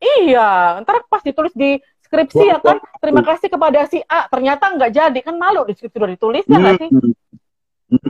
Iya, 0.02 0.82
ntar 0.82 1.06
pas 1.06 1.22
ditulis 1.22 1.54
di 1.54 1.78
skripsi 2.12 2.44
ya 2.44 2.60
kan, 2.60 2.84
terima 3.00 3.24
kasih 3.24 3.48
kepada 3.48 3.88
si 3.88 4.04
A, 4.04 4.28
ternyata 4.28 4.68
nggak 4.68 4.92
jadi, 4.92 5.20
kan 5.24 5.40
malu 5.40 5.64
di 5.64 5.72
skripsi 5.80 5.96
udah 5.96 6.12
ditulis 6.12 6.44
ya 6.44 6.58
nggak 6.60 6.76
sih? 6.84 6.90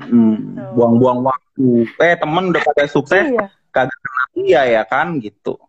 Hmm. 0.10 0.58
Buang-buang 0.74 1.22
waktu. 1.22 1.86
Eh 2.02 2.18
temen 2.18 2.50
udah 2.50 2.62
pada 2.66 2.90
sukses, 2.90 3.30
Iya, 3.30 3.54
kagak 3.70 4.02
dia 4.34 4.62
ya 4.66 4.82
kan 4.90 5.22
gitu. 5.22 5.62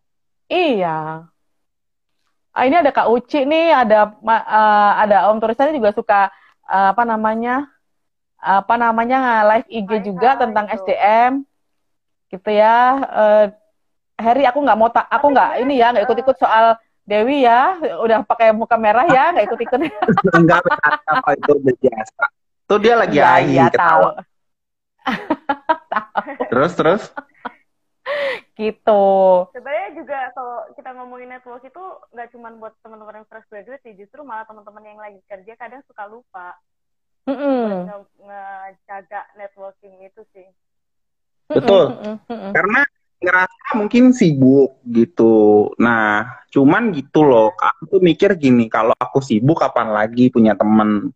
iya. 0.49 1.29
Ah, 2.53 2.69
ini 2.69 2.77
ada 2.77 2.93
Kak 2.93 3.09
Uci 3.09 3.49
nih, 3.49 3.73
ada 3.73 4.13
eh, 4.13 4.93
ada 5.05 5.33
Om 5.33 5.41
Tulisannya 5.41 5.77
juga 5.77 5.93
suka 5.97 6.21
eh, 6.69 6.89
apa 6.93 7.05
namanya, 7.05 7.69
apa 8.41 8.75
namanya 8.77 9.45
live 9.49 9.69
IG 9.69 9.91
Hai, 9.93 10.05
juga 10.05 10.29
hai, 10.37 10.41
tentang 10.41 10.67
tuh. 10.69 10.77
SDM, 10.85 11.33
gitu 12.33 12.51
ya. 12.53 12.77
Eh, 13.09 13.47
Harry, 14.21 14.45
aku 14.45 14.61
nggak 14.61 14.79
mau 14.79 14.93
tak, 14.93 15.09
aku 15.09 15.33
nggak 15.33 15.65
ini 15.65 15.81
ya, 15.81 15.93
nggak 15.93 16.05
ikut-ikut 16.05 16.37
soal 16.37 16.77
Dewi 17.03 17.43
ya, 17.43 17.77
udah 17.99 18.23
pakai 18.23 18.55
muka 18.55 18.79
merah 18.79 19.03
ya, 19.11 19.35
nggak 19.35 19.47
ikut-ikut. 19.51 19.81
Enggak 20.39 20.63
apa 21.11 21.29
itu 21.35 21.53
udah 21.59 21.75
biasa. 21.83 22.25
Tuh 22.71 22.79
dia 22.79 22.95
lagi 22.95 23.19
aing 23.19 23.59
iya, 23.59 23.67
tahu. 23.69 23.75
ketawa. 23.75 24.11
Terus 26.51 26.73
terus. 26.79 27.03
Gitu. 28.53 29.03
sebenarnya 29.55 29.89
juga 29.95 30.19
kalau 30.37 30.59
kita 30.75 30.91
ngomongin 30.95 31.31
network 31.33 31.63
itu 31.67 31.85
nggak 32.13 32.29
cuma 32.35 32.51
buat 32.59 32.75
teman-teman 32.83 33.23
yang 33.23 33.27
fresh 33.31 33.47
graduate 33.49 33.83
sih 33.87 33.95
justru 33.95 34.27
malah 34.27 34.45
teman-teman 34.45 34.85
yang 34.85 34.99
lagi 35.01 35.19
kerja 35.25 35.55
kadang 35.57 35.83
suka 35.87 36.11
lupa 36.11 36.59
buat 37.25 37.39
nge- 37.39 38.19
ngejaga 38.23 39.23
networking 39.39 40.03
itu 40.03 40.23
sih 40.35 40.47
Betul. 41.53 41.85
Mm-mm, 41.93 42.17
mm-mm. 42.29 42.53
Karena 42.55 42.81
ngerasa 43.23 43.62
mungkin 43.75 44.13
sibuk 44.13 44.81
gitu. 44.87 45.69
Nah, 45.81 46.45
cuman 46.53 46.93
gitu 46.95 47.25
loh. 47.25 47.53
Aku 47.57 47.99
tuh 47.99 48.01
mikir 48.01 48.37
gini, 48.37 48.69
kalau 48.69 48.97
aku 48.97 49.19
sibuk 49.25 49.61
kapan 49.61 49.93
lagi 49.93 50.29
punya 50.29 50.57
temen 50.57 51.11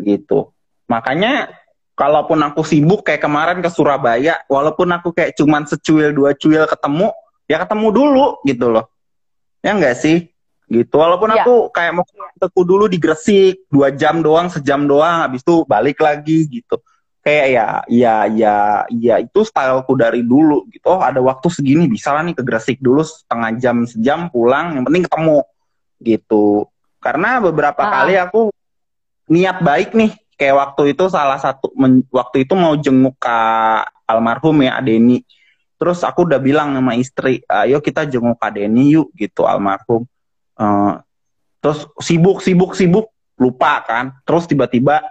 gitu. 0.00 0.52
Makanya 0.88 1.52
kalaupun 1.94 2.40
aku 2.42 2.64
sibuk 2.64 3.04
kayak 3.06 3.22
kemarin 3.22 3.58
ke 3.60 3.68
Surabaya, 3.70 4.42
walaupun 4.48 4.90
aku 4.92 5.12
kayak 5.12 5.36
cuman 5.36 5.68
secuil 5.68 6.10
dua 6.12 6.32
cuil 6.34 6.64
ketemu, 6.66 7.12
ya 7.46 7.62
ketemu 7.62 7.88
dulu 7.92 8.26
gitu 8.44 8.66
loh. 8.72 8.88
Ya 9.62 9.76
enggak 9.76 9.96
sih? 10.00 10.32
Gitu. 10.72 10.94
Walaupun 10.96 11.36
Ya. 11.36 11.44
aku 11.44 11.68
kayak 11.68 11.92
mau 11.92 12.04
teku 12.40 12.64
dulu 12.64 12.88
di 12.88 12.96
Gresik, 12.96 13.68
dua 13.68 13.92
jam 13.92 14.24
doang, 14.24 14.48
sejam 14.48 14.88
doang, 14.88 15.28
habis 15.28 15.44
itu 15.44 15.68
balik 15.68 16.00
lagi 16.00 16.48
gitu. 16.48 16.80
Kayak 17.22 17.46
ya, 17.54 17.66
ya, 17.86 18.14
ya, 18.26 18.56
ya 18.90 19.14
itu 19.22 19.46
styleku 19.46 19.94
dari 19.94 20.26
dulu 20.26 20.66
gitu. 20.74 20.90
Oh 20.90 20.98
ada 20.98 21.22
waktu 21.22 21.46
segini 21.54 21.86
bisa 21.86 22.10
lah 22.10 22.26
nih 22.26 22.34
ke 22.34 22.42
Gresik 22.42 22.82
dulu 22.82 23.06
setengah 23.06 23.50
jam, 23.62 23.86
sejam 23.86 24.26
pulang, 24.26 24.74
yang 24.74 24.82
penting 24.82 25.06
ketemu 25.06 25.38
gitu. 26.02 26.66
Karena 26.98 27.38
beberapa 27.38 27.78
Ah. 27.78 28.02
kali 28.02 28.18
aku 28.18 28.50
niat 29.30 29.62
baik 29.62 29.94
nih, 29.94 30.10
kayak 30.34 30.56
waktu 30.58 30.98
itu 30.98 31.06
salah 31.06 31.38
satu 31.38 31.70
men- 31.78 32.02
waktu 32.10 32.42
itu 32.42 32.58
mau 32.58 32.74
jenguk 32.74 33.14
Kak 33.22 33.86
almarhum 34.02 34.58
ya 34.66 34.82
Adeni. 34.82 35.22
Terus 35.78 36.02
aku 36.02 36.26
udah 36.26 36.42
bilang 36.42 36.74
sama 36.74 36.98
istri, 36.98 37.38
ayo 37.46 37.78
kita 37.78 38.02
jenguk 38.02 38.34
Kak 38.38 38.58
Deni 38.58 38.98
yuk 38.98 39.14
gitu 39.14 39.46
almarhum. 39.46 40.10
Eh, 40.58 40.94
terus 41.62 41.86
sibuk 42.02 42.42
sibuk 42.42 42.74
sibuk 42.74 43.14
lupa 43.38 43.78
kan. 43.86 44.10
Terus 44.26 44.50
tiba-tiba 44.50 45.06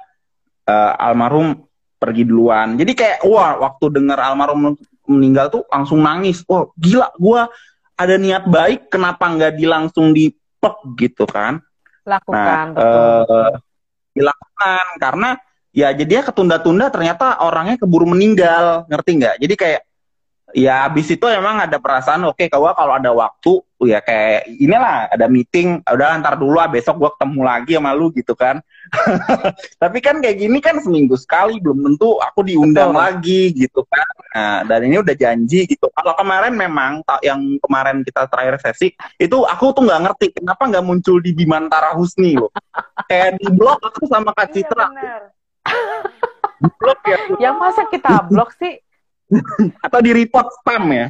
eh, 0.67 0.91
almarhum 0.99 1.70
pergi 2.01 2.25
duluan. 2.25 2.73
Jadi 2.81 2.97
kayak 2.97 3.17
wah 3.29 3.61
waktu 3.61 4.01
dengar 4.01 4.17
almarhum 4.17 4.73
meninggal 5.05 5.53
tuh 5.53 5.63
langsung 5.69 6.01
nangis. 6.01 6.41
Wah 6.49 6.65
gila 6.73 7.13
gua 7.21 7.45
ada 7.93 8.17
niat 8.17 8.49
baik 8.49 8.89
kenapa 8.89 9.29
nggak 9.29 9.53
di 9.53 9.65
langsung 9.69 10.09
dipek 10.09 10.75
gitu 10.97 11.29
kan. 11.29 11.61
Lakukan, 12.01 12.73
Nah, 12.73 12.73
betul. 12.73 13.21
eh, 13.29 13.53
dilakukan 14.17 14.85
karena 14.97 15.29
ya 15.69 15.93
jadinya 15.93 16.23
ketunda-tunda 16.25 16.85
ternyata 16.89 17.37
orangnya 17.45 17.77
keburu 17.77 18.09
meninggal, 18.09 18.89
ngerti 18.89 19.11
nggak? 19.21 19.35
Jadi 19.37 19.53
kayak 19.53 19.81
ya 20.55 20.87
habis 20.87 21.07
itu 21.11 21.25
emang 21.27 21.63
ada 21.63 21.77
perasaan 21.79 22.23
oke 22.27 22.47
kalau 22.51 22.71
kalau 22.75 22.93
ada 22.95 23.11
waktu 23.11 23.63
ya 23.81 23.97
kayak 23.97 24.45
inilah 24.61 25.09
ada 25.09 25.25
meeting 25.25 25.81
udah 25.89 26.21
ntar 26.21 26.37
dulu 26.37 26.61
ah 26.61 26.69
besok 26.69 27.01
gua 27.01 27.09
ketemu 27.17 27.41
lagi 27.41 27.71
sama 27.77 27.91
lu 27.97 28.13
gitu 28.13 28.37
kan. 28.37 28.61
Tapi 29.81 29.97
kan 30.03 30.21
kayak 30.21 30.37
gini 30.37 30.61
kan 30.61 30.77
seminggu 30.77 31.17
sekali 31.17 31.57
belum 31.57 31.81
tentu 31.81 32.21
aku 32.21 32.45
diundang 32.45 32.93
Betul. 32.93 33.01
lagi 33.01 33.41
gitu 33.57 33.81
kan. 33.89 34.07
Nah, 34.31 34.59
dan 34.69 34.79
ini 34.85 35.01
udah 35.01 35.15
janji 35.17 35.65
gitu. 35.65 35.89
Kalau 35.91 36.13
kemarin 36.13 36.53
memang 36.53 37.01
tak 37.03 37.25
yang 37.25 37.41
kemarin 37.57 38.05
kita 38.05 38.29
terakhir 38.29 38.61
sesi 38.61 38.93
itu 39.17 39.37
aku 39.43 39.73
tuh 39.73 39.83
nggak 39.83 40.01
ngerti 40.09 40.25
kenapa 40.37 40.63
nggak 40.69 40.85
muncul 40.85 41.17
di 41.17 41.31
Bimantara 41.33 41.97
Husni 41.97 42.37
loh. 42.37 42.53
Kayak 43.09 43.41
di 43.41 43.49
blog 43.49 43.81
aku 43.81 44.05
sama 44.05 44.29
Kak 44.37 44.53
Iya 44.53 44.53
Citra. 44.67 44.87
di 46.61 46.69
blog 46.77 46.99
ya 47.05 47.17
Yang 47.49 47.55
masa 47.57 47.81
kita 47.89 48.13
blok 48.29 48.53
sih? 48.61 48.77
Atau 49.79 49.99
di 49.99 50.11
report 50.11 50.47
spam 50.59 50.85
ya 50.91 51.07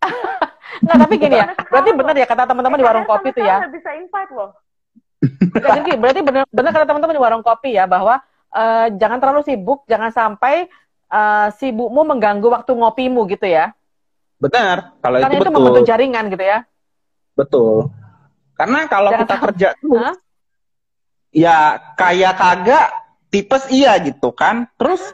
Nggak, 0.80 0.96
tapi 0.96 1.14
gini 1.18 1.36
ya. 1.36 1.46
Berarti 1.68 1.90
benar 1.92 2.14
ya 2.16 2.24
kata 2.24 2.48
teman-teman 2.48 2.78
di 2.80 2.86
warung 2.86 3.04
kopi 3.04 3.36
tuh 3.36 3.44
ya. 3.44 3.60
Bisa 3.68 3.90
invite 3.92 4.32
loh. 4.32 4.54
Jadi 5.52 5.92
berarti 6.00 6.20
benar 6.24 6.48
benar 6.48 6.70
kata 6.72 6.86
teman-teman 6.88 7.14
di 7.14 7.22
warung 7.22 7.44
kopi 7.44 7.76
ya 7.76 7.84
bahwa 7.84 8.16
eh, 8.48 8.86
jangan 8.96 9.20
terlalu 9.20 9.44
sibuk, 9.44 9.84
jangan 9.84 10.08
sampai 10.08 10.70
eh, 11.10 11.48
sibukmu 11.52 12.00
mengganggu 12.06 12.48
waktu 12.48 12.72
ngopimu 12.72 13.28
gitu 13.28 13.44
ya. 13.44 13.74
benar 14.40 14.96
kalau 15.04 15.20
Karena 15.20 15.36
itu 15.36 15.36
itu 15.36 15.44
betul 15.44 15.56
membentuk 15.60 15.84
jaringan 15.84 16.24
gitu 16.32 16.44
ya. 16.48 16.58
Betul. 17.36 17.76
Karena 18.56 18.78
kalau 18.88 19.10
Jangan 19.12 19.20
kita 19.20 19.34
sampai- 19.36 19.44
kerja 19.52 19.68
tuh, 19.76 19.96
Hah? 20.00 20.14
ya 21.28 21.56
kayak 21.92 22.34
kagak 22.40 22.86
tipes 23.28 23.68
iya 23.68 24.00
gitu 24.00 24.32
kan. 24.32 24.64
Terus 24.80 25.12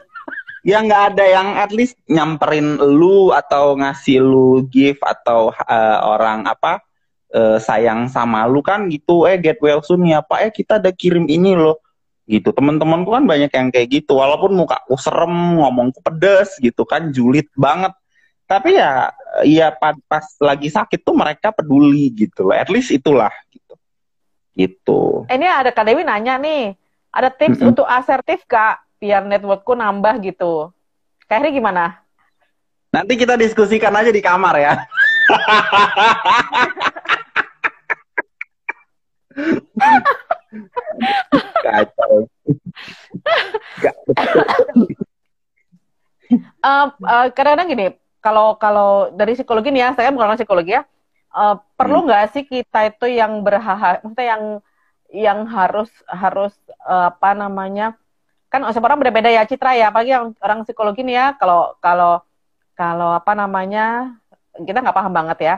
ya 0.67 0.83
nggak 0.83 1.15
ada 1.15 1.23
yang 1.23 1.47
at 1.55 1.71
least 1.71 1.95
nyamperin 2.11 2.75
lu 2.75 3.31
atau 3.31 3.79
ngasih 3.79 4.19
lu 4.19 4.67
gift 4.67 4.99
atau 4.99 5.55
eh, 5.55 5.99
orang 6.03 6.43
apa 6.43 6.83
eh, 7.31 7.55
sayang 7.63 8.11
sama 8.11 8.43
lu 8.51 8.59
kan 8.59 8.91
gitu. 8.91 9.23
Eh 9.23 9.39
get 9.39 9.63
well 9.63 9.79
soon 9.79 10.03
ya 10.03 10.19
Pak. 10.19 10.39
Eh 10.43 10.51
kita 10.51 10.83
ada 10.83 10.91
kirim 10.91 11.23
ini 11.31 11.55
loh. 11.55 11.79
Gitu. 12.27 12.51
Teman-temanku 12.51 13.07
kan 13.15 13.23
banyak 13.23 13.47
yang 13.47 13.71
kayak 13.71 14.03
gitu. 14.03 14.19
Walaupun 14.19 14.51
mukaku 14.51 14.99
serem, 14.99 15.63
ngomongku 15.63 16.03
pedes 16.03 16.59
gitu 16.59 16.83
kan, 16.83 17.15
julid 17.15 17.47
banget. 17.55 17.95
Tapi 18.43 18.75
ya 18.75 19.15
ya 19.47 19.71
pas, 19.71 19.95
pas 20.11 20.27
lagi 20.43 20.67
sakit 20.67 21.07
tuh 21.07 21.15
mereka 21.15 21.55
peduli 21.55 22.11
gitu. 22.11 22.51
At 22.51 22.67
least 22.67 22.91
itulah 22.91 23.31
gitu. 23.47 23.75
Gitu. 24.51 25.01
Ini 25.31 25.47
ada 25.47 25.71
Kak 25.71 25.87
Dewi 25.87 26.03
nanya 26.03 26.35
nih, 26.35 26.75
ada 27.15 27.31
tips 27.31 27.63
Mm-mm. 27.63 27.71
untuk 27.71 27.87
asertif 27.87 28.43
Kak, 28.43 28.86
biar 28.97 29.23
networkku 29.25 29.77
nambah 29.77 30.17
gitu. 30.21 30.73
Heri 31.27 31.53
gimana? 31.53 32.01
Nanti 32.89 33.13
kita 33.19 33.35
diskusikan 33.35 33.93
aja 33.93 34.09
di 34.09 34.21
kamar 34.23 34.55
ya. 34.57 34.73
Kacau. 41.63 42.25
Eh, 46.27 46.87
eh, 46.91 47.27
kadang-kadang 47.31 47.69
gini, 47.71 47.87
kalau 48.19 48.59
kalau 48.59 49.13
dari 49.15 49.37
psikologi 49.37 49.71
nih 49.71 49.81
ya, 49.87 49.89
saya 49.95 50.11
bukan 50.11 50.27
orang 50.27 50.39
psikologi 50.39 50.75
ya, 50.75 50.83
eh, 51.31 51.55
perlu 51.79 52.03
Hmm. 52.03 52.07
nggak 52.11 52.23
sih 52.35 52.43
kita 52.43 52.91
itu 52.91 53.05
yang 53.07 53.39
berhak, 53.45 54.03
maksudnya 54.03 54.27
yang 54.35 54.43
yang 55.07 55.39
harus 55.47 55.87
harus 56.11 56.51
eh, 56.87 57.05
apa 57.13 57.31
namanya, 57.31 57.95
kan 58.47 58.63
setiap 58.71 58.87
orang 58.87 58.99
beda-beda 59.03 59.27
ya 59.27 59.43
Citra 59.43 59.75
ya, 59.75 59.91
apalagi 59.91 60.11
yang 60.15 60.31
orang 60.39 60.63
psikologi 60.63 61.03
nih 61.03 61.15
ya, 61.19 61.27
kalau 61.35 61.75
kalau 61.83 62.23
kalau 62.77 63.09
apa 63.11 63.33
namanya, 63.33 64.15
kita 64.55 64.79
nggak 64.79 64.95
paham 64.95 65.13
banget 65.13 65.37
ya. 65.43 65.55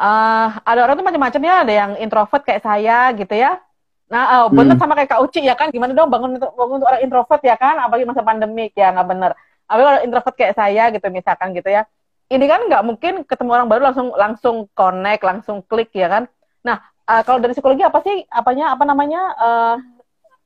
Eh, 0.00 0.48
ada 0.64 0.80
orang 0.80 0.96
tuh 0.96 1.04
macam-macam 1.04 1.42
ya, 1.44 1.54
ada 1.60 1.72
yang 1.76 1.92
introvert 2.00 2.40
kayak 2.40 2.64
saya 2.64 3.12
gitu 3.12 3.34
ya. 3.36 3.60
Nah, 4.08 4.22
eh, 4.42 4.46
bener 4.50 4.74
Hmm. 4.74 4.82
sama 4.82 4.96
kayak 4.96 5.10
Kak 5.12 5.22
Uci 5.22 5.44
ya 5.44 5.54
kan, 5.54 5.68
gimana 5.68 5.92
dong 5.92 6.08
bangun 6.08 6.40
untuk 6.40 6.50
bangun 6.56 6.80
untuk 6.80 6.88
orang 6.88 7.02
introvert 7.04 7.42
ya 7.44 7.54
kan, 7.60 7.76
apalagi 7.78 8.08
masa 8.08 8.24
pandemik 8.24 8.72
ya 8.72 8.90
nggak 8.96 9.06
bener. 9.06 9.30
Apalagi 9.68 9.86
kalau 9.86 10.00
introvert 10.08 10.34
kayak 10.40 10.54
saya 10.56 10.84
gitu 10.90 11.06
misalkan 11.12 11.52
gitu 11.52 11.68
ya. 11.68 11.84
Ini 12.30 12.44
kan 12.46 12.60
nggak 12.70 12.82
mungkin 12.86 13.12
ketemu 13.28 13.50
orang 13.54 13.68
baru 13.68 13.82
langsung 13.92 14.08
langsung 14.16 14.56
connect, 14.72 15.22
langsung 15.22 15.62
klik 15.68 15.92
ya 15.92 16.08
kan. 16.08 16.24
Nah, 16.64 16.80
eh, 17.06 17.22
kalau 17.26 17.38
dari 17.42 17.52
psikologi 17.52 17.84
apa 17.84 18.00
sih 18.00 18.24
apanya 18.32 18.72
apa 18.74 18.84
namanya 18.88 19.20
eh, 19.36 19.74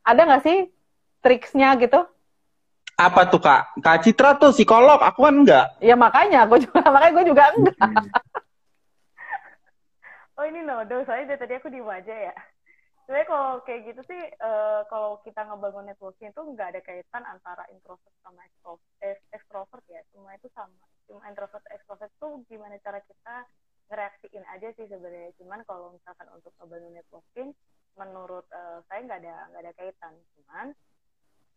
ada 0.05 0.21
nggak 0.29 0.43
sih 0.45 0.59
triksnya 1.25 1.73
gitu? 1.81 2.05
Apa 2.95 3.27
tuh 3.27 3.41
kak? 3.43 3.81
Kak 3.81 4.05
Citra 4.05 4.37
tuh 4.39 4.55
psikolog, 4.55 5.03
aku 5.03 5.27
kan 5.27 5.35
enggak. 5.35 5.67
Ya 5.83 5.97
makanya 5.97 6.47
aku 6.47 6.61
juga 6.61 6.79
makanya 6.95 7.13
gue 7.17 7.25
juga 7.33 7.45
enggak. 7.57 7.77
Oh 10.35 10.43
ini 10.43 10.67
nodo, 10.67 11.07
soalnya 11.07 11.39
dari 11.39 11.47
tadi 11.47 11.55
aku 11.63 11.71
diem 11.71 11.87
aja 11.87 12.11
ya. 12.11 12.35
Sebenarnya 13.07 13.29
kalau 13.31 13.63
kayak 13.63 13.81
gitu 13.87 14.03
sih, 14.11 14.19
eh, 14.19 14.81
kalau 14.91 15.23
kita 15.23 15.47
ngebangun 15.47 15.87
networking 15.87 16.35
itu 16.35 16.43
nggak 16.43 16.75
ada 16.75 16.81
kaitan 16.83 17.23
antara 17.23 17.63
introvert 17.71 18.11
sama 18.19 18.43
extrovert, 18.43 18.91
eh, 18.99 19.15
extrovert 19.31 19.85
ya, 19.87 20.03
semua 20.11 20.35
itu 20.35 20.51
sama. 20.51 20.83
Cuma 21.07 21.23
introvert 21.31 21.63
extrovert 21.71 22.11
tuh 22.19 22.43
gimana 22.51 22.75
cara 22.83 22.99
kita 23.07 23.47
ngereaksiin 23.95 24.45
aja 24.51 24.69
sih 24.75 24.91
sebenarnya. 24.91 25.31
Cuman 25.39 25.63
kalau 25.71 25.95
misalkan 25.95 26.27
untuk 26.35 26.51
ngebangun 26.59 26.99
networking, 26.99 27.55
menurut 27.95 28.51
eh, 28.51 28.83
saya 28.91 29.01
nggak 29.07 29.21
ada 29.23 29.35
nggak 29.55 29.63
ada 29.71 29.73
kaitan. 29.79 30.15
Cuman 30.35 30.67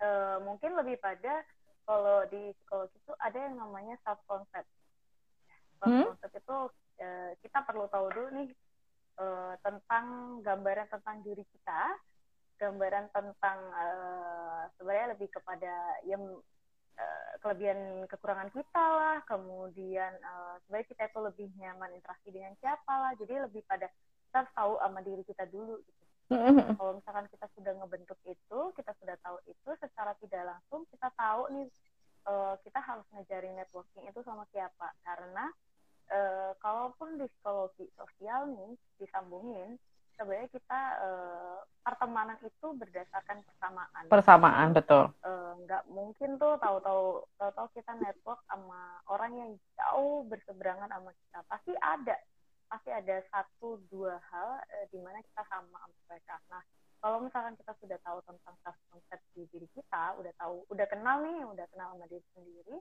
eh, 0.02 0.38
mungkin 0.43 0.78
lebih 0.78 0.98
pada 1.02 1.43
kalau 1.88 2.28
di 2.28 2.52
psikologi 2.60 2.98
itu 3.00 3.14
ada 3.22 3.38
yang 3.38 3.56
namanya 3.56 3.95
self 4.04 4.20
concept. 4.28 4.68
Self 5.80 5.88
Hmm? 5.88 6.06
concept 6.12 6.36
itu 6.36 6.58
eh, 7.00 7.32
kita 7.41 7.64
perlu 7.64 7.86
tahu 7.88 8.10
dulu 8.12 8.30
nih 8.43 8.50
eh, 9.20 9.54
tentang 9.64 10.06
gambaran 10.43 10.88
tentang 10.91 11.22
diri 11.24 11.45
kita, 11.48 11.82
gambaran 12.60 13.08
tentang 13.14 13.60
eh, 13.72 14.62
sebenarnya 14.78 15.08
lebih 15.16 15.30
kepada 15.32 16.02
yang 16.04 16.24
kelebihan 17.38 18.10
kekurangan 18.10 18.50
kita 18.50 18.82
lah, 18.82 19.22
kemudian 19.30 20.18
eh, 20.18 20.54
sebenarnya 20.66 20.88
kita 20.89 21.04
itu 21.14 21.20
lebih 21.22 21.48
nyaman 21.62 21.93
interaksi 21.93 22.34
dengan 22.34 22.58
siapa 22.58 22.89
lah, 22.89 23.14
jadi 23.22 23.45
lebih 23.45 23.62
pada 23.70 23.86
kita 24.28 24.50
tahu 24.58 24.82
sama 24.82 25.00
diri 25.06 25.22
kita 25.22 25.45
dulu 25.45 25.78
gitu. 25.86 26.06
Kalau 26.28 26.99
misalkan 26.99 27.28
kita 27.32 27.47
sudah 27.55 27.73
ngebentuk 27.80 28.19
itu, 28.28 28.59
kita 28.75 28.91
sudah 28.99 29.15
tahu 29.23 29.38
itu, 29.47 29.69
secara 29.80 30.11
tidak 30.19 30.43
langsung 30.43 30.84
kita 30.91 31.07
tahu 31.15 31.47
nih 31.55 31.67
eh, 32.28 32.55
kita 32.67 32.80
harus 32.84 33.07
ngejaring 33.15 33.55
networking 33.55 34.03
itu 34.11 34.19
sama 34.28 34.43
siapa. 34.51 34.91
Karena 35.07 35.47
eh, 36.11 36.51
kalaupun 36.59 37.15
di 37.15 37.25
psikologi 37.32 37.88
sosial 37.95 38.51
nih 38.51 38.75
disambungin, 38.99 39.80
sebenarnya 40.19 40.51
kita 40.51 40.82
eh, 40.99 41.59
pertemanan 41.80 42.39
itu 42.43 42.67
berdasarkan 42.75 43.39
persamaan. 43.47 44.03
Persamaan 44.11 44.67
betul. 44.75 45.07
Nggak 45.63 45.84
mungkin 45.91 46.36
tuh 46.36 46.59
tahu-tahu 46.59 47.23
tahu-tahu 47.39 47.67
kita 47.75 47.91
network 48.03 48.39
sama 48.51 48.99
orang 49.07 49.32
yang 49.36 49.51
jauh 49.80 50.28
berseberangan 50.28 50.91
sama 50.91 51.11
kita. 51.15 51.39
Pasti 51.47 51.71
ada 51.80 52.15
pasti 52.68 52.89
ada 52.91 53.24
satu 53.32 53.80
dua 53.91 54.20
hal 54.32 54.49
eh, 54.78 54.86
di 54.91 54.99
mana 54.99 55.20
kita 55.24 55.43
sama 55.47 55.80
sama 55.80 55.97
mereka. 56.07 56.36
Nah, 56.51 56.63
kalau 57.01 57.24
misalkan 57.24 57.53
kita 57.55 57.74
sudah 57.78 57.97
tahu 58.01 58.20
tentang 58.26 58.55
self 58.65 58.78
concept 58.89 59.24
di 59.38 59.45
diri 59.53 59.68
kita 59.72 60.18
udah 60.18 60.34
tahu 60.41 60.65
udah 60.74 60.86
kenal 60.89 61.22
nih 61.22 61.45
udah 61.45 61.65
kenal 61.70 61.93
sama 61.93 62.05
diri 62.09 62.26
sendiri 62.34 62.78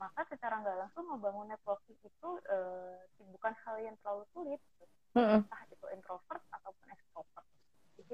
maka 0.00 0.24
secara 0.32 0.64
nggak 0.64 0.80
langsung 0.80 1.04
membangun 1.12 1.52
networking 1.52 1.98
itu 2.00 2.28
uh, 2.48 2.96
bukan 3.36 3.52
hal 3.68 3.76
yang 3.84 3.92
terlalu 4.00 4.24
sulit 4.32 4.60
entah 5.12 5.60
itu 5.68 5.86
introvert 5.92 6.40
ataupun 6.56 6.86
extrovert 6.88 7.46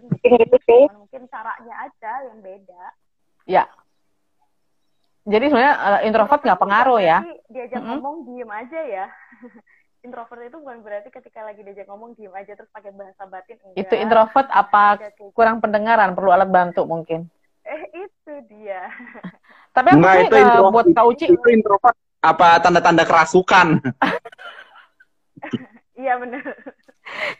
mungkin 0.02 0.30
gitu 0.42 0.56
sih 0.66 0.84
mungkin 0.90 1.22
caranya 1.30 1.74
aja 1.86 2.12
yang 2.26 2.42
beda 2.42 2.84
Ya. 3.46 3.62
Jadi 5.22 5.46
sebenarnya 5.50 5.74
uh, 5.78 6.00
introvert 6.02 6.42
nggak 6.42 6.58
pengaruh 6.58 6.98
ya. 6.98 7.22
diajak 7.46 7.78
Mm-mm. 7.78 8.02
ngomong 8.02 8.16
diem 8.26 8.50
aja 8.50 8.80
ya 8.82 9.06
introvert 10.06 10.46
itu 10.46 10.56
bukan 10.62 10.78
berarti 10.86 11.08
ketika 11.10 11.42
lagi 11.42 11.66
diajak 11.66 11.90
ngomong 11.90 12.14
diem 12.14 12.30
aja 12.30 12.54
terus 12.54 12.70
pakai 12.70 12.94
bahasa 12.94 13.26
batin 13.26 13.58
enggak 13.66 13.82
Itu 13.82 13.94
introvert 13.98 14.48
apa 14.48 14.84
kayak 15.02 15.34
kurang 15.34 15.58
pendengaran, 15.58 16.14
perlu 16.14 16.30
alat 16.30 16.48
bantu 16.48 16.86
mungkin. 16.86 17.26
eh 17.66 17.82
itu 18.06 18.32
dia 18.46 18.86
Tapi 19.76 19.92
aku 19.92 20.06
sih 20.14 20.22
itu 20.24 20.36
uh, 20.38 20.40
introvert. 20.40 20.72
buat 20.72 20.86
Kak 20.94 21.06
Uci, 21.10 21.24
Itu 21.34 21.48
introvert 21.50 21.96
apa 22.22 22.46
tanda-tanda 22.62 23.02
kerasukan? 23.04 23.66
iya 26.00 26.14
bener 26.20 26.42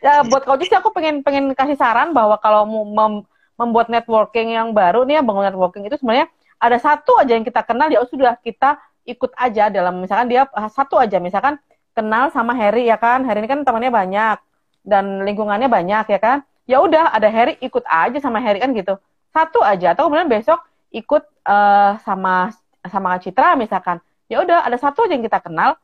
ya 0.05 0.23
buat 0.27 0.43
Kak 0.45 0.55
Uci 0.57 0.65
sih 0.71 0.79
aku 0.79 0.91
pengen 0.93 1.23
pengen 1.23 1.53
kasih 1.57 1.79
saran 1.79 2.13
bahwa 2.13 2.37
kalau 2.41 2.67
mau 2.69 2.85
mem- 2.85 3.27
membuat 3.57 3.89
networking 3.89 4.53
yang 4.53 4.73
baru 4.77 5.09
nih 5.09 5.21
ya 5.21 5.23
bangun 5.25 5.45
networking 5.49 5.89
itu 5.89 5.97
sebenarnya 5.97 6.29
ada 6.61 6.77
satu 6.81 7.17
aja 7.21 7.33
yang 7.37 7.45
kita 7.45 7.65
kenal 7.65 7.89
ya 7.89 8.05
sudah 8.05 8.37
kita 8.41 8.77
ikut 9.07 9.33
aja 9.37 9.73
dalam 9.73 10.03
misalkan 10.03 10.29
dia 10.29 10.45
satu 10.69 11.01
aja 11.01 11.17
misalkan 11.23 11.57
kenal 11.97 12.29
sama 12.29 12.53
Harry 12.53 12.87
ya 12.93 13.01
kan? 13.01 13.25
Harry 13.25 13.41
ini 13.41 13.49
kan 13.49 13.65
temannya 13.65 13.89
banyak 13.89 14.37
dan 14.85 15.25
lingkungannya 15.25 15.73
banyak 15.73 16.05
ya 16.13 16.21
kan? 16.21 16.39
Ya 16.69 16.85
udah 16.85 17.17
ada 17.17 17.33
Harry 17.33 17.57
ikut 17.65 17.83
aja 17.89 18.21
sama 18.21 18.39
Harry 18.45 18.61
kan 18.61 18.77
gitu. 18.77 19.01
Satu 19.33 19.65
aja 19.65 19.97
atau 19.97 20.07
kemudian 20.07 20.29
besok 20.29 20.61
ikut 20.93 21.25
eh, 21.49 21.93
sama 22.05 22.53
sama 22.85 23.17
Kak 23.17 23.21
Citra 23.25 23.57
misalkan. 23.57 23.99
Ya 24.29 24.45
udah 24.45 24.69
ada 24.69 24.77
satu 24.77 25.09
aja 25.09 25.17
yang 25.17 25.25
kita 25.25 25.41
kenal 25.41 25.81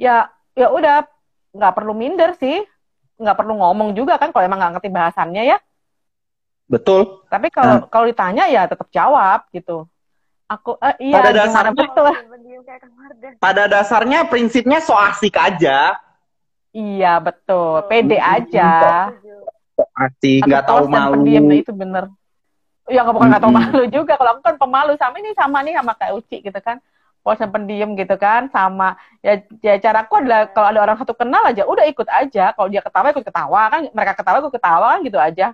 ya 0.00 0.32
ya 0.56 0.72
udah 0.72 1.04
nggak 1.52 1.74
perlu 1.76 1.92
minder 1.92 2.32
sih. 2.40 2.64
Nggak 3.20 3.36
perlu 3.36 3.60
ngomong 3.60 3.92
juga 3.92 4.16
kan 4.16 4.32
kalau 4.32 4.48
emang 4.48 4.58
nggak 4.64 4.72
ngerti 4.80 4.88
bahasannya 4.88 5.44
ya. 5.44 5.58
Betul. 6.70 7.26
tapi 7.26 7.50
kalau 7.50 7.90
kalau 7.90 8.06
ditanya 8.06 8.46
ya 8.46 8.62
tetap 8.70 8.86
jawab 8.94 9.42
gitu 9.50 9.90
aku 10.50 10.74
eh, 10.82 10.94
iya 11.00 11.14
Pada 11.16 11.30
dasarnya- 11.32 11.78
betul 11.78 12.10
Mardan. 12.90 13.32
Pada 13.38 13.64
dasarnya 13.64 14.18
prinsipnya 14.26 14.82
so 14.82 14.92
asik 14.92 15.38
aja. 15.38 15.94
iya 16.70 17.18
betul 17.18 17.86
pede 17.86 18.18
Hmm, 18.18 18.34
aja. 18.36 18.70
So 19.74 19.82
asik, 19.96 20.44
nggak 20.44 20.62
Atau 20.62 20.84
tahu 20.84 20.86
malu. 20.86 21.12
pendiam, 21.16 21.46
nah 21.46 21.56
itu 21.56 21.72
bener 21.72 22.04
ya 22.90 23.06
nggak 23.06 23.14
bukan 23.14 23.28
nggak 23.30 23.42
tahu 23.46 23.52
Mm-mm. 23.54 23.66
malu 23.70 23.82
juga 23.86 24.12
kalau 24.18 24.30
aku 24.34 24.42
kan 24.42 24.56
pemalu 24.58 24.92
sama 24.98 25.14
ini 25.18 25.30
sama 25.32 25.62
nih 25.62 25.78
sama 25.78 25.92
kayak 25.94 26.12
Uci 26.18 26.36
gitu 26.42 26.58
kan 26.58 26.82
polos 27.22 27.38
dan 27.38 27.54
pendiam 27.54 27.94
gitu 27.94 28.16
kan 28.18 28.50
sama 28.50 28.98
ya, 29.22 29.38
ya 29.62 29.78
caraku 29.78 30.18
adalah 30.18 30.50
kalau 30.50 30.74
ada 30.74 30.80
orang 30.82 30.98
satu 30.98 31.14
kenal 31.14 31.38
aja 31.46 31.62
udah 31.62 31.86
ikut 31.86 32.08
aja 32.10 32.50
kalau 32.50 32.66
dia 32.66 32.82
ketawa 32.82 33.14
ikut 33.14 33.22
ketawa 33.22 33.62
kan 33.70 33.80
mereka 33.94 34.12
ketawa 34.18 34.36
ikut 34.42 34.50
ketawa 34.50 34.86
kan 34.90 35.00
gitu 35.06 35.18
aja 35.22 35.46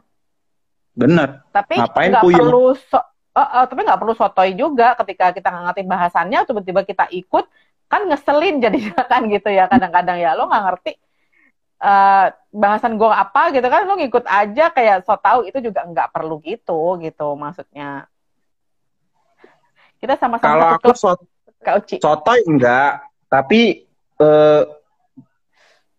Bener. 0.97 1.44
tapi 1.53 1.76
nggak 1.76 2.24
perlu 2.24 2.72
so 2.72 3.05
eh, 3.37 3.49
eh, 3.61 3.64
tapi 3.68 3.80
nggak 3.84 4.01
perlu 4.01 4.14
sotoy 4.16 4.57
juga 4.57 4.97
ketika 5.05 5.37
kita 5.37 5.49
nggak 5.53 5.64
ngerti 5.70 5.82
bahasannya 5.84 6.41
tiba-tiba 6.49 6.80
kita 6.89 7.05
ikut 7.12 7.45
kan 7.87 8.03
ngeselin 8.09 8.59
jadinya 8.64 9.03
kan 9.12 9.28
gitu 9.28 9.49
ya. 9.53 9.68
Kadang-kadang 9.68 10.16
ya 10.16 10.32
lo 10.32 10.49
nggak 10.49 10.64
ngerti 10.72 10.93
eh, 11.84 12.26
bahasan 12.57 12.97
gue 12.97 13.11
apa 13.12 13.53
gitu 13.53 13.66
kan 13.68 13.84
lo 13.84 13.95
ngikut 14.01 14.24
aja 14.24 14.72
kayak 14.72 15.05
so 15.05 15.14
tau 15.20 15.45
itu 15.45 15.61
juga 15.61 15.84
nggak 15.84 16.11
perlu 16.11 16.41
gitu 16.41 16.97
gitu 17.05 17.28
maksudnya. 17.37 18.09
Kita 19.97 20.16
sama-sama 20.16 20.53
Kalau 20.53 20.66
aku 20.76 20.80
klub 20.93 20.97
so 20.97 21.11
Kak 21.61 21.82
Uci. 21.82 21.97
sotoy 21.99 22.45
enggak, 22.47 23.01
tapi 23.26 23.89
eh 24.22 24.62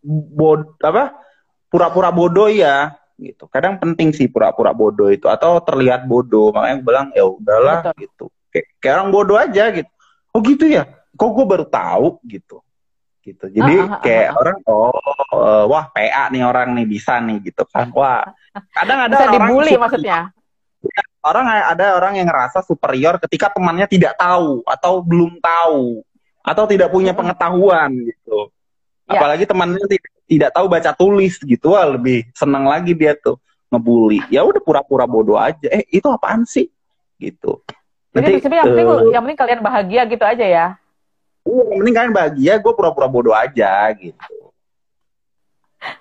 bod 0.07 0.79
apa? 0.79 1.17
Pura-pura 1.67 2.07
bodoh 2.15 2.47
ya 2.47 2.95
gitu. 3.17 3.49
Kadang 3.49 3.81
penting 3.81 4.13
sih 4.13 4.29
pura-pura 4.29 4.71
bodoh 4.71 5.09
itu 5.09 5.25
atau 5.27 5.59
terlihat 5.61 6.05
bodoh. 6.05 6.53
Makanya 6.53 6.73
aku 6.77 6.83
bilang 6.85 7.07
ya 7.13 7.25
udahlah 7.25 7.77
Betul. 7.81 8.01
gitu. 8.05 8.25
Kayak, 8.53 8.67
kayak 8.79 8.93
orang 9.01 9.09
bodoh 9.11 9.37
aja 9.37 9.63
gitu. 9.73 9.91
Oh 10.31 10.39
gitu 10.45 10.65
ya? 10.69 10.83
Kok 11.17 11.29
gue 11.33 11.45
baru 11.45 11.65
tahu 11.65 12.07
gitu. 12.29 12.57
Gitu. 13.25 13.45
Jadi 13.51 13.73
Ah, 13.75 13.83
ah, 13.83 13.91
ah, 13.91 13.99
kayak 13.99 14.29
ah. 14.31 14.39
orang 14.39 14.57
oh 14.71 14.91
eh, 15.35 15.65
wah 15.67 15.85
PA 15.91 16.23
nih 16.31 16.43
orang 16.47 16.67
nih 16.77 16.85
bisa 16.87 17.19
nih 17.19 17.37
gitu 17.43 17.67
kan. 17.67 17.91
Wah. 17.97 18.23
Kadang 18.71 19.09
ada 19.09 19.13
bisa 19.13 19.23
orang 19.27 19.33
dibully 19.51 19.73
maksudnya 19.75 20.19
orang 21.27 21.45
ada 21.49 21.97
orang 21.97 22.13
yang 22.21 22.27
ngerasa 22.29 22.63
superior 22.63 23.19
ketika 23.27 23.51
temannya 23.51 23.87
tidak 23.89 24.15
tahu 24.15 24.63
atau 24.63 25.03
belum 25.03 25.41
tahu 25.43 26.01
atau 26.45 26.63
tidak 26.63 26.87
punya 26.93 27.11
Mm-mm. 27.11 27.19
pengetahuan 27.27 27.91
gitu. 28.07 28.47
Ya. 29.07 29.19
Apalagi 29.19 29.43
temannya 29.43 29.83
tidak, 29.87 30.11
tidak 30.27 30.51
tahu 30.51 30.67
baca 30.67 30.91
tulis 30.91 31.39
gitu, 31.39 31.73
wah 31.73 31.87
lebih 31.87 32.27
senang 32.35 32.67
lagi 32.67 32.91
dia 32.91 33.15
tuh 33.15 33.39
ngebully. 33.71 34.19
Ya 34.27 34.43
udah 34.43 34.59
pura-pura 34.59 35.07
bodoh 35.07 35.39
aja. 35.39 35.67
Eh 35.71 35.87
itu 35.89 36.07
apaan 36.11 36.43
sih? 36.43 36.67
Gitu. 37.17 37.51
jadi 38.13 38.37
prinsipnya 38.37 38.61
yang 38.61 38.69
penting 38.73 38.87
eh, 38.87 39.01
yang 39.13 39.23
penting 39.25 39.39
kalian 39.41 39.61
bahagia 39.61 40.01
gitu 40.09 40.25
aja 40.25 40.45
ya 40.45 40.67
iya, 41.47 41.63
yang 41.69 41.79
penting 41.81 41.95
kalian 41.95 42.15
bahagia, 42.15 42.53
gue 42.59 42.73
pura-pura 42.75 43.07
bodoh 43.07 43.35
aja 43.35 43.87
gitu. 43.95 44.37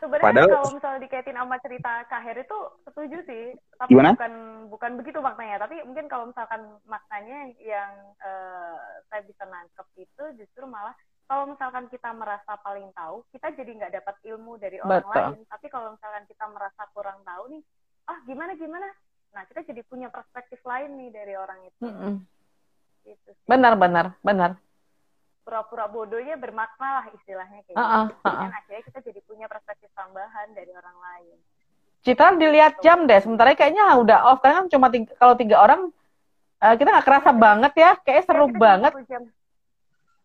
Sebenarnya 0.01 0.25
Padahal- 0.25 0.53
kalau 0.57 0.71
misalnya 0.73 1.01
dikaitin 1.05 1.37
sama 1.37 1.57
cerita 1.61 1.93
Kak 2.09 2.21
Heri 2.25 2.43
itu 2.43 2.59
setuju 2.89 3.19
sih, 3.29 3.45
tapi 3.77 3.93
Gimana? 3.93 4.17
bukan 4.17 4.33
bukan 4.73 4.91
begitu 4.99 5.19
maknanya. 5.21 5.57
Tapi 5.63 5.85
mungkin 5.85 6.09
kalau 6.09 6.33
misalkan 6.33 6.61
maknanya 6.89 7.53
yang 7.61 7.93
eh, 8.19 8.79
saya 9.13 9.23
bisa 9.29 9.45
nangkep 9.47 9.87
itu 10.01 10.25
justru 10.41 10.65
malah 10.67 10.97
kalau 11.27 11.45
misalkan 11.51 11.91
kita 11.91 12.11
merasa 12.15 12.55
paling 12.63 12.89
tahu, 12.95 13.27
kita 13.35 13.51
jadi 13.59 13.71
nggak 13.83 13.93
dapat 14.03 14.17
ilmu 14.31 14.57
dari 14.63 14.79
orang 14.79 15.03
Betul. 15.03 15.11
lain. 15.13 15.39
Tapi 15.51 15.67
kalau 15.69 15.89
misalkan 15.99 16.25
kita 16.31 16.45
merasa 16.47 16.83
kurang 16.95 17.19
tahu 17.27 17.51
nih, 17.51 17.63
ah 18.07 18.19
gimana 18.23 18.55
gimana, 18.55 18.87
nah 19.35 19.43
kita 19.51 19.67
jadi 19.67 19.83
punya 19.91 20.09
perspektif 20.09 20.63
lain 20.63 20.95
nih 20.95 21.11
dari 21.11 21.35
orang 21.35 21.61
itu. 21.67 21.83
Mm-mm. 21.83 22.15
Gitu 23.07 23.31
sih. 23.31 23.47
benar 23.47 23.79
benar 23.79 24.19
benar 24.23 24.59
Pura-pura 25.47 25.87
bodohnya 25.87 26.35
bermakna 26.35 27.03
lah 27.03 27.07
istilahnya 27.15 27.63
kayak 27.71 27.79
Ah, 27.79 28.11
gitu. 28.11 28.19
ah, 28.27 28.31
Jadi 28.31 28.35
kan 28.43 28.53
akhirnya 28.59 28.83
kita 28.83 28.99
jadi 29.07 29.21
punya 29.31 29.47
perspektif 29.47 29.91
tambahan 29.95 30.51
dari 30.59 30.75
orang 30.75 30.99
lain. 30.99 31.37
Citra 32.03 32.35
dilihat 32.35 32.83
jam 32.83 33.07
deh, 33.07 33.19
sementara 33.23 33.55
kayaknya 33.55 33.95
udah 33.99 34.19
off 34.31 34.43
karena 34.43 34.63
kan 34.63 34.67
cuma 34.71 34.87
tiga, 34.91 35.11
kalau 35.19 35.35
tiga 35.39 35.57
orang 35.63 35.91
eh, 36.63 36.75
kita 36.75 36.89
nggak 36.91 37.07
kerasa 37.07 37.31
banget 37.31 37.73
ya, 37.79 37.91
kayak 38.03 38.23
seru 38.27 38.47
Ya, 38.51 38.59
banget. 38.59 38.93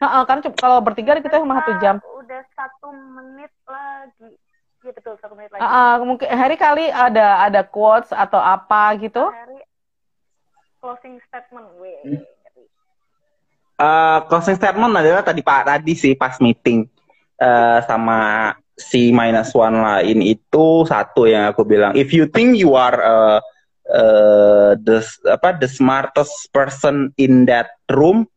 Kan 0.02 0.38
cu- 0.41 0.58
kalau 0.58 0.82
bertiga 0.82 1.18
kita 1.22 1.38
cuma 1.38 1.62
satu 1.62 1.74
jam. 1.78 1.95
Udah 2.02 2.41
satu 2.58 2.89
menit 2.89 3.52
lagi. 3.70 4.34
Iya 4.82 4.91
betul 4.97 5.14
satu 5.22 5.34
menit 5.38 5.54
lagi. 5.54 5.62
Heeh, 5.62 5.93
mungkin 6.02 6.28
hari 6.28 6.56
kali 6.58 6.89
ada 6.89 7.45
ada 7.45 7.62
quotes 7.62 8.10
atau 8.10 8.41
apa 8.41 8.97
gitu. 8.97 9.30
Hari 9.30 9.62
closing 10.82 11.22
statement, 11.30 11.78
weh. 11.78 12.02
Hmm. 12.02 12.26
Eh, 13.82 14.20
closing 14.30 14.58
statement 14.58 14.93
adalah 14.93 15.26
tadi 15.26 15.41
pak 15.41 15.66
tadi 15.66 15.93
sih 15.97 16.14
pas 16.14 16.38
meeting 16.38 16.86
eh, 17.41 17.80
sama 17.89 18.54
si 18.78 19.10
minus 19.10 19.58
one 19.58 19.82
lain 19.82 20.22
itu 20.22 20.86
satu 20.86 21.26
yang 21.26 21.49
aku 21.49 21.66
bilang 21.66 21.93
if 21.97 22.14
you 22.14 22.30
think 22.30 22.58
you 22.58 22.78
are 22.78 22.97
uh, 23.02 23.39
uh, 23.89 24.78
the 24.78 25.02
apa 25.30 25.58
the 25.58 25.70
smartest 25.70 26.49
person 26.54 27.10
in 27.18 27.49
that 27.49 27.74
room 27.89 28.30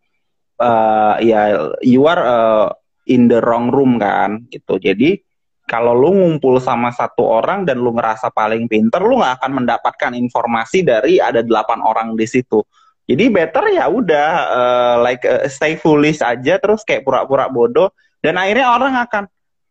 uh, 0.65 1.15
ya 1.21 1.69
you 1.85 2.09
are 2.09 2.23
uh, 2.25 2.67
in 3.05 3.29
the 3.29 3.45
wrong 3.45 3.69
room 3.69 4.01
kan 4.01 4.49
gitu. 4.49 4.81
Jadi 4.81 5.21
kalau 5.65 5.97
lu 5.97 6.13
ngumpul 6.13 6.61
sama 6.61 6.93
satu 6.93 7.25
orang 7.25 7.65
dan 7.65 7.81
lu 7.81 7.93
ngerasa 7.93 8.33
paling 8.33 8.69
pinter 8.69 9.01
lu 9.01 9.21
nggak 9.21 9.41
akan 9.41 9.53
mendapatkan 9.65 10.13
informasi 10.17 10.85
dari 10.85 11.21
ada 11.21 11.45
delapan 11.45 11.85
orang 11.85 12.17
di 12.17 12.25
situ. 12.25 12.65
Jadi 13.05 13.29
better 13.29 13.65
ya 13.69 13.85
udah 13.89 14.29
uh, 14.49 14.97
like 15.05 15.25
uh, 15.29 15.45
stay 15.49 15.77
foolish 15.77 16.25
aja 16.25 16.57
terus 16.57 16.81
kayak 16.89 17.05
pura-pura 17.05 17.53
bodoh 17.53 17.93
dan 18.25 18.41
akhirnya 18.41 18.73
orang 18.73 18.95
akan 19.05 19.25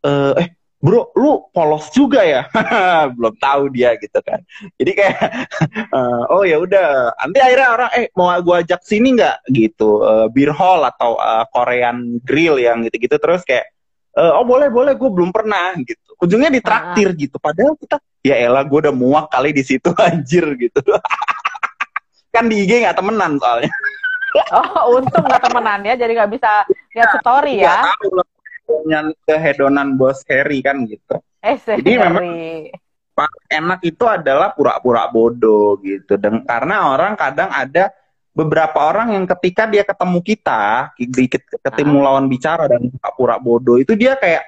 eh, 0.05 0.33
eh 0.37 0.47
bro 0.83 1.15
lu 1.15 1.47
polos 1.55 1.87
juga 1.95 2.27
ya? 2.27 2.43
Belum 3.15 3.31
tahu 3.39 3.71
dia 3.71 3.95
gitu 3.95 4.19
kan. 4.19 4.43
Jadi 4.75 4.91
kayak 4.91 5.17
eh, 5.95 6.23
oh 6.27 6.43
ya 6.43 6.59
udah 6.59 7.15
nanti 7.23 7.39
akhirnya 7.39 7.69
orang 7.71 7.89
eh 7.95 8.05
mau 8.19 8.35
gua 8.43 8.59
ajak 8.59 8.83
sini 8.83 9.15
nggak? 9.15 9.47
Gitu. 9.47 9.89
Eh, 10.03 10.27
beer 10.35 10.51
hall 10.51 10.83
atau 10.83 11.15
eh, 11.15 11.45
Korean 11.55 12.19
grill 12.19 12.59
yang 12.59 12.83
gitu-gitu. 12.83 13.15
Terus 13.15 13.47
kayak 13.47 13.71
eh, 14.19 14.31
oh 14.35 14.43
boleh 14.43 14.67
boleh 14.67 14.99
gue 14.99 15.07
belum 15.07 15.31
pernah 15.31 15.71
gitu. 15.79 16.19
Ujungnya 16.19 16.51
ditraktir 16.51 17.15
gitu. 17.15 17.39
Padahal 17.39 17.79
kita 17.79 18.03
ya 18.19 18.35
elah 18.35 18.67
gue 18.67 18.79
udah 18.83 18.93
muak 18.93 19.31
kali 19.31 19.55
di 19.55 19.63
situ 19.63 19.87
anjir 20.03 20.51
gitu. 20.59 20.83
Kan 22.35 22.51
di 22.51 22.67
IG 22.67 22.83
nggak 22.83 22.99
temenan 22.99 23.39
soalnya. 23.39 23.71
Oh, 24.49 24.97
untung 24.97 25.21
nggak 25.29 25.45
temenan 25.45 25.85
ya, 25.85 25.93
jadi 25.93 26.09
nggak 26.17 26.31
bisa 26.33 26.65
lihat 26.97 27.21
story 27.21 27.61
ya. 27.61 27.85
Nggak 27.85 28.01
tahu 28.01 28.32
punya 28.81 28.99
kehedonan 29.23 29.93
bos 29.93 30.25
Harry 30.25 30.65
kan 30.65 30.81
gitu 30.89 31.21
Eh, 31.43 31.59
Jadi 31.59 31.91
memang- 31.99 32.23
Seri. 32.23 32.71
paling 33.13 33.45
enak 33.51 33.79
itu 33.85 34.03
adalah 34.07 34.55
pura-pura 34.55 35.05
bodoh 35.05 35.77
gitu. 35.83 36.17
Dan 36.17 36.41
karena 36.47 36.89
orang 36.89 37.13
kadang 37.13 37.51
ada 37.51 37.91
beberapa 38.33 38.89
orang 38.89 39.13
yang 39.13 39.25
ketika 39.29 39.69
dia 39.69 39.85
ketemu 39.85 40.17
kita, 40.23 40.95
ketemu 41.61 41.97
lawan 42.01 42.25
bicara 42.25 42.65
dan 42.65 42.89
pura-pura 42.89 43.37
bodoh 43.37 43.77
itu 43.77 43.93
dia 43.93 44.17
kayak 44.17 44.41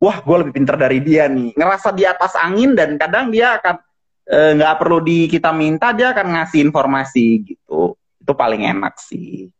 wah 0.00 0.24
gue 0.24 0.36
lebih 0.40 0.54
pintar 0.56 0.78
dari 0.78 1.04
dia 1.04 1.28
nih. 1.28 1.52
Ngerasa 1.52 1.92
di 1.92 2.08
atas 2.08 2.32
angin 2.38 2.72
dan 2.72 2.96
kadang 2.96 3.28
dia 3.28 3.60
akan 3.60 3.76
eh, 4.24 4.50
nggak 4.56 4.78
perlu 4.78 5.02
di 5.02 5.26
kita 5.26 5.50
minta 5.50 5.90
dia 5.92 6.14
akan 6.14 6.38
ngasih 6.38 6.62
informasi 6.64 7.26
gitu. 7.44 7.98
Itu 8.22 8.32
paling 8.32 8.62
enak 8.62 8.94
sih. 8.96 9.50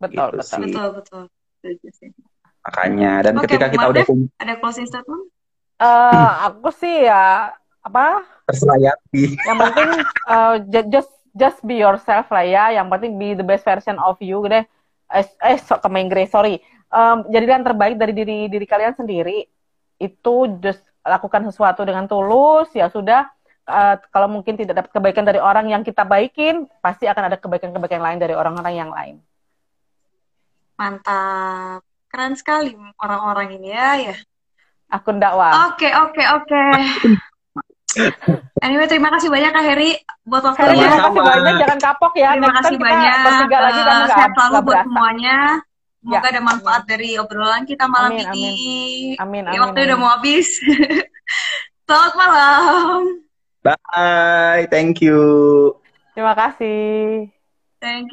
Betul, 0.00 0.32
Gitu 0.32 0.40
betul. 0.40 0.48
sih. 0.48 0.72
Betul, 0.72 0.88
betul. 0.96 2.29
Makanya 2.60 3.12
dan 3.24 3.34
Oke, 3.36 3.48
ketika 3.48 3.66
kita 3.72 3.86
udah 3.88 4.02
Dev. 4.04 4.08
kum- 4.08 4.30
Ada 4.36 4.54
closing 4.60 4.86
statement? 4.86 5.24
Eh, 5.80 6.30
aku 6.44 6.68
sih 6.76 7.08
ya 7.08 7.56
apa 7.80 8.20
terserah 8.44 8.76
Yati. 8.76 9.40
yang 9.40 9.56
penting 9.56 9.88
ju- 10.68 10.88
just 10.92 11.12
just 11.32 11.58
be 11.64 11.80
yourself 11.80 12.28
lah 12.28 12.44
ya 12.44 12.68
yang 12.76 12.92
penting 12.92 13.16
be 13.16 13.32
the 13.32 13.40
best 13.40 13.64
version 13.64 13.96
of 13.96 14.20
you 14.20 14.44
deh 14.44 14.60
eh, 15.08 15.24
eh 15.40 15.56
so, 15.56 15.80
ke 15.80 15.88
Inggris 15.96 16.28
sorry 16.28 16.60
Em, 16.90 17.22
jadilah 17.30 17.62
yang 17.62 17.66
terbaik 17.70 17.96
dari 17.96 18.10
diri 18.12 18.50
diri 18.50 18.66
kalian 18.66 18.92
sendiri 18.92 19.46
itu 19.96 20.34
just 20.60 20.82
lakukan 21.00 21.46
sesuatu 21.48 21.86
dengan 21.86 22.04
tulus 22.04 22.68
ya 22.76 22.90
sudah 22.92 23.30
Eh, 23.70 23.96
kalau 24.10 24.26
mungkin 24.26 24.58
tidak 24.58 24.82
dapat 24.82 24.90
kebaikan 24.90 25.22
dari 25.22 25.38
orang 25.38 25.70
yang 25.70 25.86
kita 25.86 26.02
baikin 26.02 26.66
pasti 26.82 27.06
akan 27.06 27.30
ada 27.30 27.38
kebaikan-kebaikan 27.38 28.02
lain 28.02 28.18
dari 28.18 28.34
orang-orang 28.34 28.74
yang 28.74 28.90
lain 28.90 29.22
Mantap. 30.74 31.84
Keren 32.10 32.34
sekali 32.34 32.74
orang-orang 32.96 33.54
ini 33.54 33.70
ya, 33.70 33.94
ya. 34.02 34.14
akun 34.88 35.16
dakwah 35.16 35.70
Oke, 35.70 35.86
oke, 35.88 36.22
oke. 36.34 36.64
Anyway, 38.60 38.86
terima 38.86 39.10
kasih 39.10 39.26
banyak 39.26 39.50
Kak 39.50 39.64
Heri 39.64 39.90
buat 40.22 40.42
waktunya. 40.42 40.78
terima 40.78 40.98
kasih 41.00 41.20
banyak 41.20 41.54
jangan 41.58 41.78
kapok 41.80 42.12
ya 42.14 42.30
Terima 42.32 42.46
Next 42.48 42.56
kasih 42.60 42.70
kita 42.72 42.84
banyak. 42.84 43.16
bertiga 43.20 43.58
lagi 43.60 43.80
nggak 43.80 44.08
Sehat 44.08 44.30
selalu 44.32 44.52
buat 44.52 44.62
berasa. 44.64 44.86
semuanya. 44.86 45.38
Semoga 46.00 46.16
Ya, 46.16 46.30
ada 46.32 46.40
manfaat 46.40 46.82
dari 46.86 47.10
obrolan 47.14 47.62
kita 47.62 47.84
malam 47.84 48.10
Amin, 48.10 48.24
ini. 48.24 48.48
amin 49.18 49.42
Ya, 49.44 49.52
amin, 49.52 49.60
waktunya 49.60 49.86
udah 49.86 49.98
amin. 49.98 50.06
mau 50.06 50.10
habis. 50.12 50.48
Selamat 51.86 52.14
malam. 52.16 53.00
Bye, 53.60 54.64
thank 54.66 54.98
you. 54.98 55.20
terima 56.10 56.32
kasih 56.32 57.28
Thank 57.76 58.00
you. 58.00 58.08